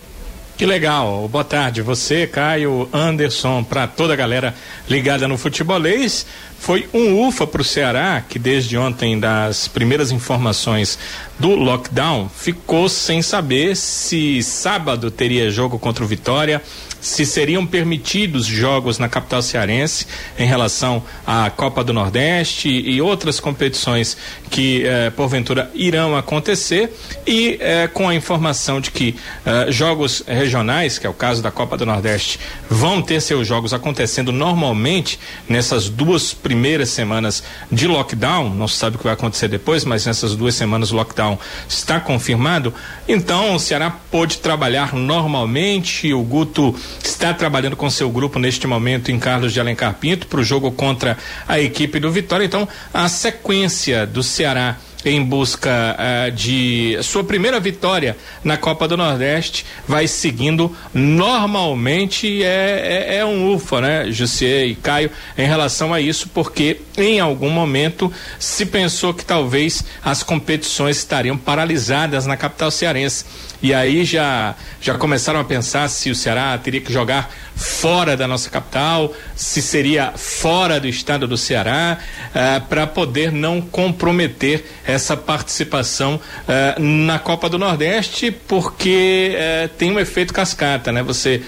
Que 0.57 0.65
legal. 0.65 1.27
Boa 1.29 1.43
tarde. 1.43 1.83
Você, 1.83 2.29
Caio, 2.29 2.89
Anderson, 2.93 3.65
para 3.65 3.89
toda 3.89 4.13
a 4.13 4.17
galera 4.17 4.55
ligada 4.89 5.27
no 5.27 5.37
futebolês. 5.37 6.25
Foi 6.64 6.88
um 6.94 7.28
ufa 7.28 7.47
para 7.47 7.61
o 7.61 7.64
Ceará, 7.64 8.25
que 8.26 8.38
desde 8.38 8.78
ontem, 8.78 9.21
das 9.21 9.68
primeiras 9.68 10.11
informações 10.11 10.99
do 11.38 11.54
lockdown, 11.54 12.26
ficou 12.35 12.88
sem 12.88 13.21
saber 13.21 13.76
se 13.76 14.42
sábado 14.42 15.11
teria 15.11 15.50
jogo 15.50 15.78
contra 15.78 16.02
o 16.02 16.06
Vitória, 16.06 16.62
se 17.04 17.26
seriam 17.26 17.66
permitidos 17.66 18.47
jogos 18.47 18.99
na 18.99 19.11
capital 19.11 19.42
cearense 19.42 20.06
em 20.38 20.47
relação 20.47 21.02
à 21.26 21.50
Copa 21.50 21.85
do 21.85 21.92
Nordeste 21.92 22.71
e 22.71 22.99
outras 22.99 23.38
competições 23.38 24.16
que 24.49 24.87
eh, 24.87 25.11
porventura 25.11 25.71
irão 25.75 26.16
acontecer. 26.16 26.90
E 27.26 27.59
eh, 27.61 27.88
com 27.88 28.09
a 28.09 28.14
informação 28.14 28.80
de 28.80 28.90
que 28.90 29.16
eh, 29.44 29.71
jogos 29.71 30.25
regionais, 30.26 30.99
que 30.99 31.06
é 31.06 31.11
o 31.11 31.12
caso 31.12 31.42
da 31.42 31.50
Copa 31.50 31.76
do 31.76 31.85
Nordeste, 31.85 32.40
vão 32.71 33.02
ter 33.02 33.21
seus 33.21 33.47
jogos 33.47 33.75
acontecendo 33.75 34.33
normalmente 34.33 35.18
nessas 35.47 35.90
duas 35.90 36.33
primeiras 36.33 36.54
semanas 36.87 37.43
de 37.71 37.87
lockdown, 37.87 38.55
não 38.55 38.69
se 38.69 38.77
sabe 38.77 38.97
o 38.97 38.99
que 38.99 39.05
vai 39.05 39.15
acontecer 39.15 39.49
depois, 39.49 39.85
mas 39.85 40.07
nessas 40.07 40.37
duas 40.37 40.55
semanas 40.55 40.93
o 40.93 40.97
lockdown 40.97 41.39
está 41.69 42.01
confirmado, 42.01 42.73
então 43.09 43.55
o 43.55 43.59
Ceará 43.59 43.91
pôde 43.91 44.39
trabalhar 44.39 44.95
normalmente, 44.95 46.13
o 46.13 46.23
Guto 46.23 46.75
está 47.03 47.33
trabalhando 47.35 47.77
com 47.77 47.89
seu 47.91 48.11
grupo 48.11 48.39
neste 48.39 48.67
momento 48.67 49.11
em 49.11 49.19
Carlos 49.19 49.53
de 49.53 49.61
Alencar 49.61 49.95
Pinto 49.95 50.27
para 50.27 50.41
o 50.41 50.45
jogo 50.45 50.71
contra 50.73 51.17
a 51.47 51.61
equipe 51.61 51.99
do 51.99 52.11
Vitória. 52.11 52.45
Então, 52.45 52.69
a 52.93 53.09
sequência 53.09 54.07
do 54.07 54.23
Ceará 54.23 54.77
em 55.05 55.23
busca 55.23 55.97
uh, 55.97 56.31
de 56.31 56.99
sua 57.03 57.23
primeira 57.23 57.61
vitória 57.61 58.17
na 58.43 58.57
Copa 58.57 58.89
do 58.89 58.97
Nordeste, 58.97 59.67
vai 59.87 60.07
seguindo 60.07 60.75
normalmente 60.93 62.43
é, 62.43 63.07
é, 63.09 63.17
é 63.19 63.25
um 63.25 63.55
ufa, 63.55 63.81
né, 63.81 64.11
Jussier 64.11 64.67
e 64.67 64.75
Caio, 64.75 65.11
em 65.37 65.47
relação 65.47 65.93
a 65.93 66.01
isso, 66.01 66.29
porque 66.33 66.81
em 66.97 67.21
algum 67.21 67.51
momento 67.51 68.13
se 68.39 68.67
pensou 68.67 69.13
que 69.13 69.25
talvez 69.25 69.85
as 70.03 70.23
competições 70.23 70.97
estariam 70.97 71.37
paralisadas 71.37 72.27
na 72.27 72.37
capital 72.37 72.71
cearense. 72.71 73.25
E 73.64 73.73
aí 73.73 74.04
já, 74.04 74.54
já 74.78 74.99
começaram 74.99 75.40
a 75.40 75.44
pensar 75.44 75.88
se 75.88 76.11
o 76.11 76.14
Ceará 76.14 76.59
teria 76.59 76.83
que 76.83 76.92
jogar 76.92 77.33
fora 77.56 78.14
da 78.14 78.28
nossa 78.28 78.50
capital, 78.50 79.14
se 79.35 79.62
seria 79.62 80.12
fora 80.16 80.78
do 80.78 80.87
estado 80.87 81.26
do 81.26 81.38
Ceará, 81.38 81.97
uh, 81.99 82.61
para 82.66 82.87
poder 82.87 83.33
não 83.33 83.62
comprometer 83.62 84.66
essa 84.87 85.16
participação 85.16 86.16
uh, 86.16 86.78
na 86.78 87.18
Copa 87.18 87.49
do 87.49 87.56
Nordeste, 87.56 88.30
porque 88.30 89.35
uh, 89.35 89.68
tem 89.78 89.90
um 89.90 89.99
efeito 89.99 90.35
cascata, 90.35 90.92
né? 90.92 91.02
Você 91.02 91.40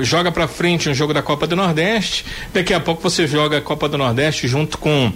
joga 0.00 0.32
para 0.32 0.48
frente 0.48 0.88
um 0.88 0.94
jogo 0.94 1.12
da 1.12 1.20
Copa 1.20 1.46
do 1.46 1.54
Nordeste, 1.54 2.24
daqui 2.54 2.72
a 2.72 2.80
pouco 2.80 3.02
você 3.02 3.26
joga 3.26 3.58
a 3.58 3.60
Copa 3.60 3.86
do 3.86 3.98
Nordeste 3.98 4.48
junto 4.48 4.78
com 4.78 5.12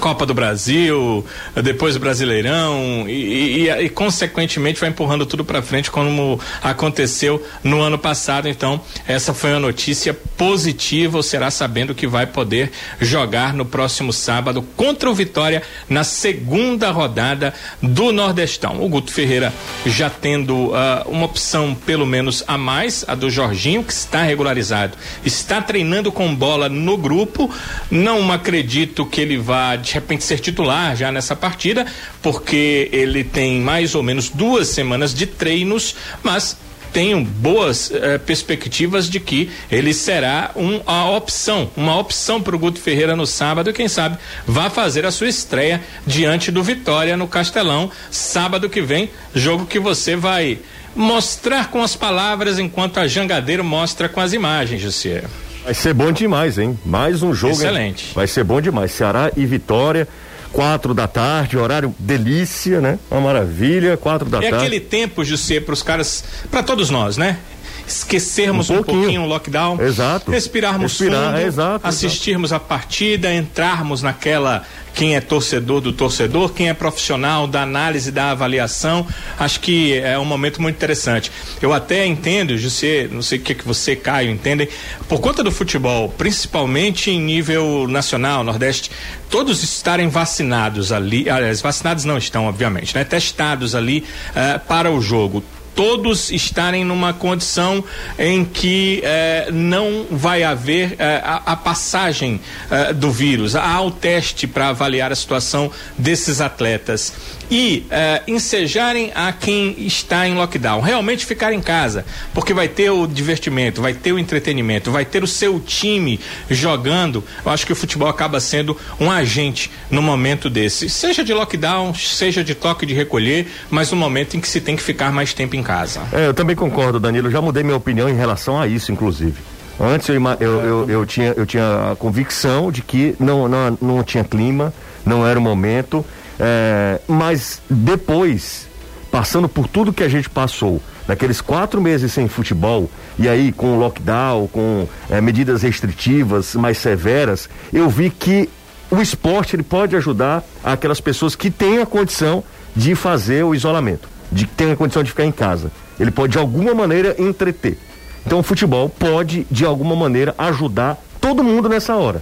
Copa 0.00 0.26
do 0.26 0.34
Brasil, 0.34 1.24
depois 1.62 1.96
o 1.96 2.00
Brasileirão 2.00 3.04
e, 3.06 3.66
e, 3.66 3.70
e, 3.70 3.88
consequentemente 3.88 4.80
vai 4.80 4.88
empurrando 4.88 5.24
tudo 5.24 5.44
para 5.44 5.62
frente 5.62 5.90
como 5.90 6.40
aconteceu 6.62 7.44
no 7.62 7.80
ano 7.80 7.98
passado. 7.98 8.48
Então 8.48 8.80
essa 9.06 9.32
foi 9.32 9.50
uma 9.50 9.60
notícia 9.60 10.14
positiva. 10.36 11.18
O 11.18 11.22
será 11.22 11.50
sabendo 11.50 11.94
que 11.94 12.06
vai 12.06 12.26
poder 12.26 12.72
jogar 13.00 13.54
no 13.54 13.64
próximo 13.64 14.12
sábado 14.12 14.62
contra 14.76 15.10
o 15.10 15.14
Vitória 15.14 15.62
na 15.88 16.04
segunda 16.04 16.90
rodada 16.90 17.54
do 17.80 18.12
Nordestão. 18.12 18.82
O 18.82 18.88
Guto 18.88 19.12
Ferreira 19.12 19.52
já 19.86 20.10
tendo 20.10 20.68
uh, 20.68 20.72
uma 21.06 21.26
opção 21.26 21.74
pelo 21.74 22.06
menos 22.06 22.42
a 22.46 22.58
mais, 22.58 23.04
a 23.06 23.14
do 23.14 23.30
Jorginho 23.30 23.84
que 23.84 23.92
está 23.92 24.22
regularizado, 24.22 24.96
está 25.24 25.60
treinando 25.60 26.10
com 26.10 26.34
bola 26.34 26.68
no 26.68 26.96
grupo. 26.96 27.50
Não 27.90 28.32
acredito 28.32 29.06
que 29.06 29.20
ele 29.20 29.36
vá 29.36 29.76
de 29.82 29.92
repente 29.92 30.24
ser 30.24 30.38
titular 30.38 30.96
já 30.96 31.12
nessa 31.12 31.36
partida, 31.36 31.86
porque 32.22 32.88
ele 32.92 33.24
tem 33.24 33.60
mais 33.60 33.94
ou 33.94 34.02
menos 34.02 34.28
duas 34.28 34.68
semanas 34.68 35.14
de 35.14 35.26
treinos, 35.26 35.94
mas 36.22 36.56
tenho 36.92 37.24
boas 37.24 37.90
eh, 37.90 38.18
perspectivas 38.18 39.08
de 39.08 39.18
que 39.18 39.50
ele 39.70 39.94
será 39.94 40.50
um, 40.54 40.80
a 40.86 41.10
opção, 41.10 41.70
uma 41.74 41.98
opção 41.98 42.40
para 42.40 42.54
o 42.54 42.58
Guto 42.58 42.78
Ferreira 42.78 43.16
no 43.16 43.26
sábado 43.26 43.70
e 43.70 43.72
quem 43.72 43.88
sabe 43.88 44.18
vá 44.46 44.68
fazer 44.68 45.06
a 45.06 45.10
sua 45.10 45.28
estreia 45.28 45.80
diante 46.06 46.50
do 46.50 46.62
Vitória 46.62 47.16
no 47.16 47.26
Castelão, 47.26 47.90
sábado 48.10 48.68
que 48.68 48.82
vem, 48.82 49.10
jogo 49.34 49.64
que 49.64 49.80
você 49.80 50.14
vai 50.14 50.58
mostrar 50.94 51.70
com 51.70 51.82
as 51.82 51.96
palavras 51.96 52.58
enquanto 52.58 53.00
a 53.00 53.08
Jangadeiro 53.08 53.64
mostra 53.64 54.08
com 54.08 54.20
as 54.20 54.34
imagens, 54.34 54.82
Jussier. 54.82 55.24
Vai 55.64 55.74
ser 55.74 55.94
bom 55.94 56.10
demais, 56.10 56.58
hein? 56.58 56.78
Mais 56.84 57.22
um 57.22 57.32
jogo. 57.32 57.54
Excelente. 57.54 58.06
Hein? 58.06 58.12
Vai 58.14 58.26
ser 58.26 58.44
bom 58.44 58.60
demais. 58.60 58.92
Ceará 58.92 59.30
e 59.36 59.46
Vitória. 59.46 60.08
Quatro 60.52 60.92
da 60.92 61.08
tarde, 61.08 61.56
horário 61.56 61.94
delícia, 61.98 62.78
né? 62.78 62.98
Uma 63.10 63.22
maravilha, 63.22 63.96
quatro 63.96 64.28
da 64.28 64.36
é 64.36 64.50
tarde. 64.50 64.56
É 64.56 64.58
aquele 64.58 64.80
tempo, 64.80 65.24
José, 65.24 65.60
para 65.60 65.72
os 65.72 65.82
caras, 65.82 66.22
para 66.50 66.62
todos 66.62 66.90
nós, 66.90 67.16
né? 67.16 67.38
esquecermos 67.86 68.70
um, 68.70 68.78
um 68.78 68.82
pouquinho 68.82 69.22
o 69.22 69.26
lockdown, 69.26 69.80
exato. 69.80 70.30
respirarmos 70.30 70.92
Respirar, 70.92 71.34
fundo, 71.34 71.46
exato, 71.46 71.86
assistirmos 71.86 72.50
exato. 72.50 72.64
a 72.64 72.68
partida, 72.68 73.34
entrarmos 73.34 74.02
naquela 74.02 74.64
quem 74.94 75.16
é 75.16 75.20
torcedor 75.20 75.80
do 75.80 75.92
torcedor, 75.92 76.52
quem 76.52 76.68
é 76.68 76.74
profissional 76.74 77.46
da 77.46 77.62
análise 77.62 78.10
da 78.10 78.30
avaliação. 78.30 79.06
Acho 79.38 79.60
que 79.60 79.94
é 79.94 80.18
um 80.18 80.24
momento 80.24 80.60
muito 80.60 80.76
interessante. 80.76 81.30
Eu 81.60 81.72
até 81.72 82.06
entendo, 82.06 82.56
José, 82.56 83.08
não 83.10 83.22
sei 83.22 83.38
o 83.38 83.42
que, 83.42 83.54
que 83.54 83.64
você, 83.64 83.96
Caio, 83.96 84.30
entendem, 84.30 84.68
por 85.08 85.20
conta 85.20 85.42
do 85.42 85.50
futebol, 85.50 86.08
principalmente 86.08 87.10
em 87.10 87.20
nível 87.20 87.86
nacional, 87.88 88.44
Nordeste, 88.44 88.90
todos 89.30 89.62
estarem 89.62 90.08
vacinados 90.08 90.92
ali, 90.92 91.28
aliás, 91.28 91.60
vacinados 91.60 92.04
não 92.04 92.18
estão, 92.18 92.46
obviamente, 92.46 92.94
né? 92.94 93.04
Testados 93.04 93.74
ali 93.74 94.04
uh, 94.30 94.60
para 94.66 94.90
o 94.90 95.00
jogo 95.00 95.42
todos 95.74 96.30
estarem 96.30 96.84
numa 96.84 97.12
condição 97.12 97.84
em 98.18 98.44
que 98.44 99.00
eh, 99.04 99.48
não 99.52 100.06
vai 100.10 100.42
haver 100.42 100.96
eh, 100.98 101.20
a, 101.24 101.52
a, 101.52 101.56
passagem 101.56 102.40
eh, 102.70 102.92
do 102.92 103.10
vírus, 103.10 103.56
há 103.56 103.80
o 103.80 103.90
teste 103.90 104.46
para 104.46 104.68
avaliar 104.68 105.12
a 105.12 105.14
situação 105.14 105.70
desses 105.96 106.40
atletas 106.40 107.12
e 107.52 107.84
ensejarem 108.26 109.12
a 109.14 109.30
quem 109.30 109.74
está 109.86 110.26
em 110.26 110.34
lockdown, 110.34 110.80
realmente 110.80 111.26
ficar 111.26 111.52
em 111.52 111.60
casa, 111.60 112.02
porque 112.32 112.54
vai 112.54 112.66
ter 112.66 112.88
o 112.88 113.06
divertimento, 113.06 113.82
vai 113.82 113.92
ter 113.92 114.10
o 114.10 114.18
entretenimento, 114.18 114.90
vai 114.90 115.04
ter 115.04 115.22
o 115.22 115.26
seu 115.26 115.60
time 115.60 116.18
jogando. 116.48 117.22
Eu 117.44 117.52
acho 117.52 117.66
que 117.66 117.72
o 117.72 117.76
futebol 117.76 118.08
acaba 118.08 118.40
sendo 118.40 118.74
um 118.98 119.10
agente 119.10 119.70
no 119.90 120.00
momento 120.00 120.48
desse, 120.48 120.88
seja 120.88 121.22
de 121.22 121.34
lockdown, 121.34 121.92
seja 121.94 122.42
de 122.42 122.54
toque 122.54 122.86
de 122.86 122.94
recolher, 122.94 123.46
mas 123.68 123.90
no 123.90 123.98
momento 123.98 124.34
em 124.34 124.40
que 124.40 124.48
se 124.48 124.58
tem 124.58 124.74
que 124.74 124.82
ficar 124.82 125.12
mais 125.12 125.34
tempo 125.34 125.54
em 125.54 125.62
casa. 125.62 126.00
É, 126.10 126.28
eu 126.28 126.34
também 126.34 126.56
concordo, 126.56 126.98
Danilo. 126.98 127.30
Já 127.30 127.42
mudei 127.42 127.62
minha 127.62 127.76
opinião 127.76 128.08
em 128.08 128.16
relação 128.16 128.58
a 128.58 128.66
isso, 128.66 128.90
inclusive. 128.90 129.34
Antes 129.78 130.08
eu, 130.08 130.14
eu, 130.40 130.60
eu, 130.60 130.90
eu, 130.90 131.06
tinha, 131.06 131.34
eu 131.36 131.44
tinha 131.44 131.92
a 131.92 131.96
convicção 131.96 132.72
de 132.72 132.80
que 132.80 133.14
não, 133.20 133.46
não, 133.46 133.78
não 133.78 134.02
tinha 134.02 134.24
clima, 134.24 134.72
não 135.04 135.26
era 135.26 135.38
o 135.38 135.42
momento, 135.42 136.02
é, 136.44 137.00
mas 137.06 137.62
depois, 137.70 138.66
passando 139.12 139.48
por 139.48 139.68
tudo 139.68 139.92
que 139.92 140.02
a 140.02 140.08
gente 140.08 140.28
passou, 140.28 140.82
naqueles 141.06 141.40
quatro 141.40 141.80
meses 141.80 142.12
sem 142.12 142.26
futebol, 142.26 142.90
e 143.16 143.28
aí 143.28 143.52
com 143.52 143.78
lockdown, 143.78 144.48
com 144.48 144.88
é, 145.08 145.20
medidas 145.20 145.62
restritivas 145.62 146.56
mais 146.56 146.78
severas, 146.78 147.48
eu 147.72 147.88
vi 147.88 148.10
que 148.10 148.50
o 148.90 149.00
esporte 149.00 149.54
ele 149.54 149.62
pode 149.62 149.94
ajudar 149.94 150.42
aquelas 150.64 151.00
pessoas 151.00 151.36
que 151.36 151.48
têm 151.48 151.78
a 151.78 151.86
condição 151.86 152.42
de 152.74 152.96
fazer 152.96 153.44
o 153.44 153.54
isolamento, 153.54 154.08
de 154.32 154.44
ter 154.44 154.72
a 154.72 154.76
condição 154.76 155.04
de 155.04 155.10
ficar 155.10 155.24
em 155.24 155.32
casa. 155.32 155.70
Ele 156.00 156.10
pode 156.10 156.32
de 156.32 156.38
alguma 156.38 156.74
maneira 156.74 157.14
entreter. 157.20 157.78
Então 158.26 158.40
o 158.40 158.42
futebol 158.42 158.88
pode 158.88 159.46
de 159.48 159.64
alguma 159.64 159.94
maneira 159.94 160.34
ajudar 160.36 161.00
todo 161.20 161.44
mundo 161.44 161.68
nessa 161.68 161.94
hora. 161.94 162.20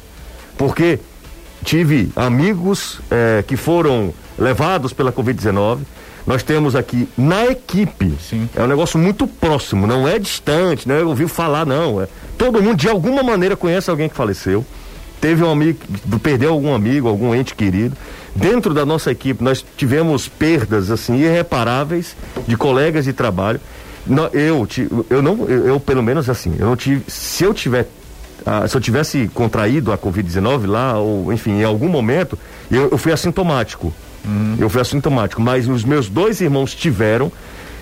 Porque 0.58 0.98
tive 1.64 2.10
amigos 2.16 3.00
é, 3.10 3.44
que 3.46 3.56
foram 3.56 4.12
levados 4.38 4.92
pela 4.92 5.12
Covid-19. 5.12 5.80
Nós 6.26 6.42
temos 6.42 6.76
aqui 6.76 7.08
na 7.16 7.46
equipe, 7.46 8.14
Sim. 8.20 8.48
é 8.54 8.62
um 8.62 8.66
negócio 8.66 8.98
muito 8.98 9.26
próximo, 9.26 9.86
não 9.86 10.06
é 10.06 10.18
distante, 10.18 10.86
não 10.86 10.94
é 10.94 11.02
ouvir 11.02 11.28
falar, 11.28 11.64
não. 11.64 12.00
É, 12.00 12.08
todo 12.36 12.62
mundo 12.62 12.76
de 12.76 12.88
alguma 12.88 13.22
maneira 13.22 13.56
conhece 13.56 13.90
alguém 13.90 14.08
que 14.08 14.14
faleceu 14.14 14.64
teve 15.20 15.44
um 15.44 15.50
amigo, 15.50 15.78
perdeu 16.22 16.50
algum 16.52 16.74
amigo, 16.74 17.06
algum 17.06 17.34
ente 17.34 17.54
querido. 17.54 17.96
Dentro 18.34 18.72
da 18.72 18.86
nossa 18.86 19.10
equipe, 19.10 19.44
nós 19.44 19.64
tivemos 19.76 20.28
perdas 20.28 20.90
assim 20.90 21.16
irreparáveis 21.16 22.16
de 22.46 22.56
colegas 22.56 23.04
de 23.04 23.12
trabalho. 23.12 23.60
Eu, 24.32 24.66
eu 25.10 25.20
não, 25.20 25.46
eu 25.46 25.78
pelo 25.78 26.02
menos 26.02 26.30
assim, 26.30 26.56
eu 26.58 26.66
não 26.66 26.76
tive, 26.76 27.04
se 27.06 27.44
eu 27.44 27.52
tiver 27.52 27.86
ah, 28.46 28.66
se 28.66 28.76
eu 28.76 28.80
tivesse 28.80 29.28
contraído 29.32 29.92
a 29.92 29.98
Covid-19 29.98 30.66
lá, 30.66 30.98
ou 30.98 31.32
enfim, 31.32 31.60
em 31.60 31.64
algum 31.64 31.88
momento, 31.88 32.38
eu, 32.70 32.88
eu 32.90 32.98
fui 32.98 33.12
assintomático. 33.12 33.92
Uhum. 34.24 34.56
Eu 34.58 34.68
fui 34.68 34.80
assintomático, 34.80 35.40
mas 35.40 35.68
os 35.68 35.84
meus 35.84 36.08
dois 36.08 36.40
irmãos 36.40 36.74
tiveram 36.74 37.32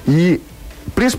e 0.06 0.40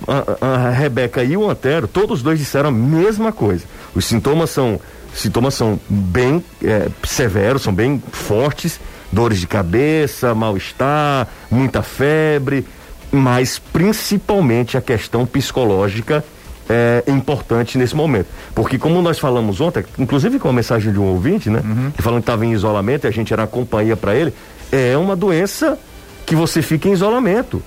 a, 0.07 0.45
a 0.45 0.69
Rebeca 0.69 1.23
e 1.23 1.37
o 1.37 1.49
Antero, 1.49 1.87
todos 1.87 2.19
os 2.19 2.23
dois 2.23 2.39
disseram 2.39 2.69
a 2.69 2.71
mesma 2.71 3.31
coisa. 3.31 3.65
Os 3.93 4.05
sintomas 4.05 4.49
são 4.49 4.79
sintomas 5.13 5.55
são 5.55 5.79
bem 5.89 6.43
é, 6.63 6.87
severos, 7.03 7.63
são 7.63 7.73
bem 7.73 8.01
fortes, 8.11 8.79
dores 9.11 9.39
de 9.39 9.47
cabeça, 9.47 10.35
mal-estar, 10.35 11.27
muita 11.49 11.81
febre, 11.81 12.65
mas 13.11 13.57
principalmente 13.57 14.77
a 14.77 14.81
questão 14.81 15.25
psicológica 15.25 16.23
é 16.69 17.03
importante 17.07 17.77
nesse 17.77 17.95
momento. 17.95 18.27
Porque 18.53 18.77
como 18.77 19.01
nós 19.01 19.17
falamos 19.17 19.59
ontem, 19.59 19.83
inclusive 19.97 20.37
com 20.37 20.49
a 20.49 20.53
mensagem 20.53 20.93
de 20.93 20.99
um 20.99 21.05
ouvinte, 21.05 21.49
né? 21.49 21.61
Uhum. 21.65 21.91
Que 21.91 22.01
falando 22.01 22.21
que 22.21 22.23
estava 22.29 22.45
em 22.45 22.53
isolamento 22.53 23.05
e 23.05 23.07
a 23.07 23.11
gente 23.11 23.33
era 23.33 23.47
companhia 23.47 23.97
para 23.97 24.15
ele, 24.15 24.33
é 24.71 24.95
uma 24.95 25.15
doença 25.15 25.77
que 26.25 26.35
você 26.35 26.61
fica 26.61 26.87
em 26.87 26.91
isolamento. 26.91 27.61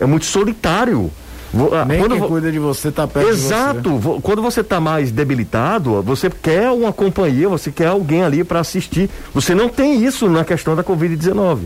É 0.00 0.06
muito 0.06 0.24
solitário. 0.24 1.10
Ah, 1.72 1.84
Nem 1.84 2.00
quando 2.00 2.16
quem 2.16 2.28
cuida 2.28 2.52
de 2.52 2.58
você 2.58 2.90
tá 2.90 3.06
perto 3.06 3.28
Exato. 3.28 3.96
Você. 3.98 4.20
Quando 4.20 4.42
você 4.42 4.60
está 4.60 4.80
mais 4.80 5.10
debilitado, 5.10 6.02
você 6.02 6.28
quer 6.30 6.70
uma 6.70 6.92
companhia, 6.92 7.48
você 7.48 7.70
quer 7.70 7.86
alguém 7.86 8.22
ali 8.22 8.42
para 8.42 8.60
assistir. 8.60 9.08
Você 9.32 9.54
não 9.54 9.68
tem 9.68 10.04
isso 10.04 10.28
na 10.28 10.44
questão 10.44 10.74
da 10.74 10.82
Covid-19. 10.82 11.60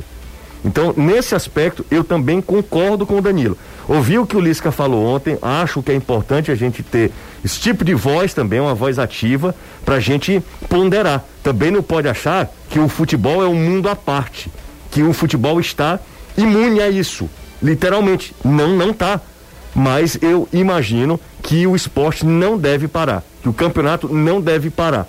Então, 0.65 0.93
nesse 0.97 1.35
aspecto, 1.35 1.85
eu 1.91 2.05
também 2.05 2.41
concordo 2.41 3.07
com 3.07 3.19
o 3.19 3.23
Danilo. 3.23 3.57
Ouvi 3.89 4.19
o 4.19 4.27
que 4.27 4.37
o 4.37 4.41
Lisca 4.41 4.71
falou 4.71 5.05
ontem, 5.07 5.39
acho 5.41 5.83
que 5.83 5.91
é 5.91 5.95
importante 5.95 6.51
a 6.51 6.55
gente 6.55 6.83
ter 6.83 7.11
esse 7.45 7.59
tipo 7.59 7.85
de 7.85 7.95
voz 7.95 8.35
também, 8.35 8.61
uma 8.61 8.75
voz 8.75 8.99
ativa, 8.99 9.55
para 9.85 9.97
a 9.97 10.01
gente 10.01 10.43
ponderar. 10.69 11.25
Também 11.43 11.71
não 11.71 11.83
pode 11.83 12.09
achar 12.09 12.51
que 12.69 12.79
o 12.79 12.89
futebol 12.89 13.43
é 13.43 13.49
um 13.49 13.55
mundo 13.55 13.89
à 13.89 13.97
parte, 13.97 14.51
que 14.91 15.03
o 15.03 15.13
futebol 15.13 15.59
está 15.59 15.99
imune 16.37 16.81
a 16.81 16.89
isso. 16.91 17.29
Literalmente, 17.63 18.35
não, 18.45 18.77
não 18.77 18.91
está 18.91 19.21
mas 19.75 20.19
eu 20.21 20.49
imagino 20.53 21.19
que 21.43 21.67
o 21.67 21.77
esporte 21.77 22.25
não 22.27 22.59
deve 22.59 22.89
parar, 22.89 23.23
que 23.43 23.49
o 23.49 23.53
campeonato 23.53 24.13
não 24.13 24.41
deve 24.41 24.71
parar, 24.71 25.07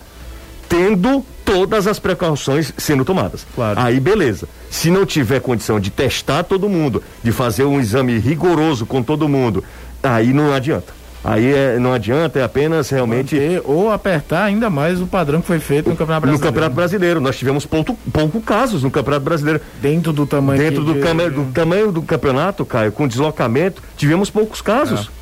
tendo 0.69 1.25
todas 1.53 1.85
as 1.85 1.99
precauções 1.99 2.73
sendo 2.77 3.03
tomadas. 3.03 3.45
Claro. 3.53 3.79
Aí 3.79 3.99
beleza. 3.99 4.47
Se 4.69 4.89
não 4.89 5.05
tiver 5.05 5.41
condição 5.41 5.79
de 5.79 5.89
testar 5.89 6.43
todo 6.43 6.69
mundo, 6.69 7.03
de 7.21 7.31
fazer 7.31 7.65
um 7.65 7.79
exame 7.79 8.17
rigoroso 8.17 8.85
com 8.85 9.03
todo 9.03 9.27
mundo, 9.27 9.63
aí 10.01 10.31
não 10.33 10.53
adianta. 10.53 11.01
Aí 11.23 11.53
é, 11.53 11.77
não 11.77 11.93
adianta, 11.93 12.39
é 12.39 12.43
apenas 12.43 12.89
realmente. 12.89 13.35
Manter, 13.35 13.61
ou 13.65 13.91
apertar 13.91 14.45
ainda 14.45 14.69
mais 14.71 14.99
o 14.99 15.05
padrão 15.05 15.39
que 15.39 15.45
foi 15.45 15.59
feito 15.59 15.89
no 15.89 15.95
Campeonato 15.95 16.21
Brasileiro. 16.21 16.43
No 16.43 16.51
Campeonato 16.51 16.75
Brasileiro. 16.75 17.21
Nós 17.21 17.37
tivemos 17.37 17.65
pouco, 17.65 17.95
pouco 18.11 18.41
casos 18.41 18.81
no 18.81 18.89
Campeonato 18.89 19.23
Brasileiro. 19.23 19.61
Dentro 19.79 20.11
do 20.11 20.25
tamanho 20.25 20.59
Dentro 20.59 20.83
do, 20.83 20.93
de... 20.93 20.99
do 21.29 21.51
tamanho 21.51 21.91
do 21.91 22.01
campeonato, 22.01 22.65
Caio, 22.65 22.91
com 22.91 23.07
deslocamento, 23.07 23.83
tivemos 23.95 24.31
poucos 24.31 24.61
casos. 24.61 25.11
É. 25.17 25.20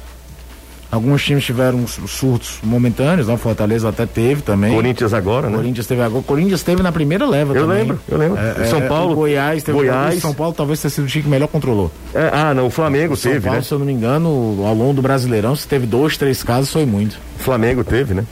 Alguns 0.92 1.24
times 1.24 1.44
tiveram 1.44 1.86
surtos 1.86 2.60
momentâneos, 2.64 3.28
né? 3.28 3.38
Fortaleza 3.38 3.90
até 3.90 4.08
teve 4.08 4.42
também. 4.42 4.74
Corinthians 4.74 5.14
agora, 5.14 5.48
né? 5.48 5.56
Corinthians 5.56 5.86
teve 5.86 6.02
agora. 6.02 6.24
Corinthians 6.24 6.64
teve 6.64 6.82
na 6.82 6.92
primeira 6.92 7.28
leva 7.28 7.54
eu 7.54 7.62
também. 7.62 7.80
Lembro, 7.80 8.00
eu 8.08 8.18
lembro, 8.18 8.40
é, 8.40 8.66
São 8.66 8.80
é, 8.80 8.88
Paulo. 8.88 9.14
Goiás 9.14 9.62
teve. 9.62 9.78
Goiás. 9.78 10.20
São 10.20 10.34
Paulo 10.34 10.54
talvez 10.54 10.82
tenha 10.82 10.90
sido 10.90 11.04
o 11.04 11.08
time 11.08 11.24
que 11.24 11.30
melhor 11.30 11.48
controlou. 11.48 11.92
É, 12.14 12.32
ah, 12.34 12.56
não, 12.56 12.66
o 12.66 12.70
Flamengo 12.72 13.14
o 13.14 13.18
São 13.18 13.32
teve, 13.32 13.46
Paulo, 13.46 13.58
né? 13.58 13.64
se 13.64 13.72
eu 13.72 13.78
não 13.78 13.86
me 13.86 13.94
engano, 13.94 14.28
ao 14.66 14.74
longo 14.74 14.94
do 14.94 15.02
Brasileirão, 15.02 15.56
se 15.56 15.68
teve 15.68 15.86
dois, 15.86 16.18
três 16.18 16.42
casos, 16.42 16.74
foi 16.74 16.86
muito. 16.88 17.20
O 17.40 17.44
Flamengo 17.44 17.84
teve, 17.84 18.16
né? 18.16 18.26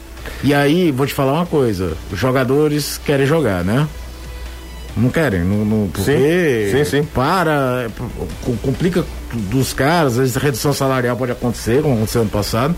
E 0.43 0.51
aí, 0.51 0.91
vou 0.91 1.05
te 1.05 1.13
falar 1.13 1.33
uma 1.33 1.45
coisa: 1.45 1.93
os 2.11 2.19
jogadores 2.19 2.99
querem 3.05 3.27
jogar, 3.27 3.63
né? 3.63 3.87
Não 4.97 5.09
querem, 5.09 5.41
não, 5.41 5.63
não 5.63 5.87
porque 5.87 6.71
sim, 6.71 6.83
sim, 6.83 6.85
sim. 6.85 7.03
para, 7.03 7.87
complica 8.63 9.05
dos 9.33 9.71
caras, 9.71 10.13
às 10.13 10.17
vezes 10.17 10.37
a 10.37 10.39
redução 10.39 10.73
salarial 10.73 11.15
pode 11.15 11.31
acontecer, 11.31 11.81
como 11.81 11.95
aconteceu 11.95 12.21
ano 12.21 12.31
passado. 12.31 12.75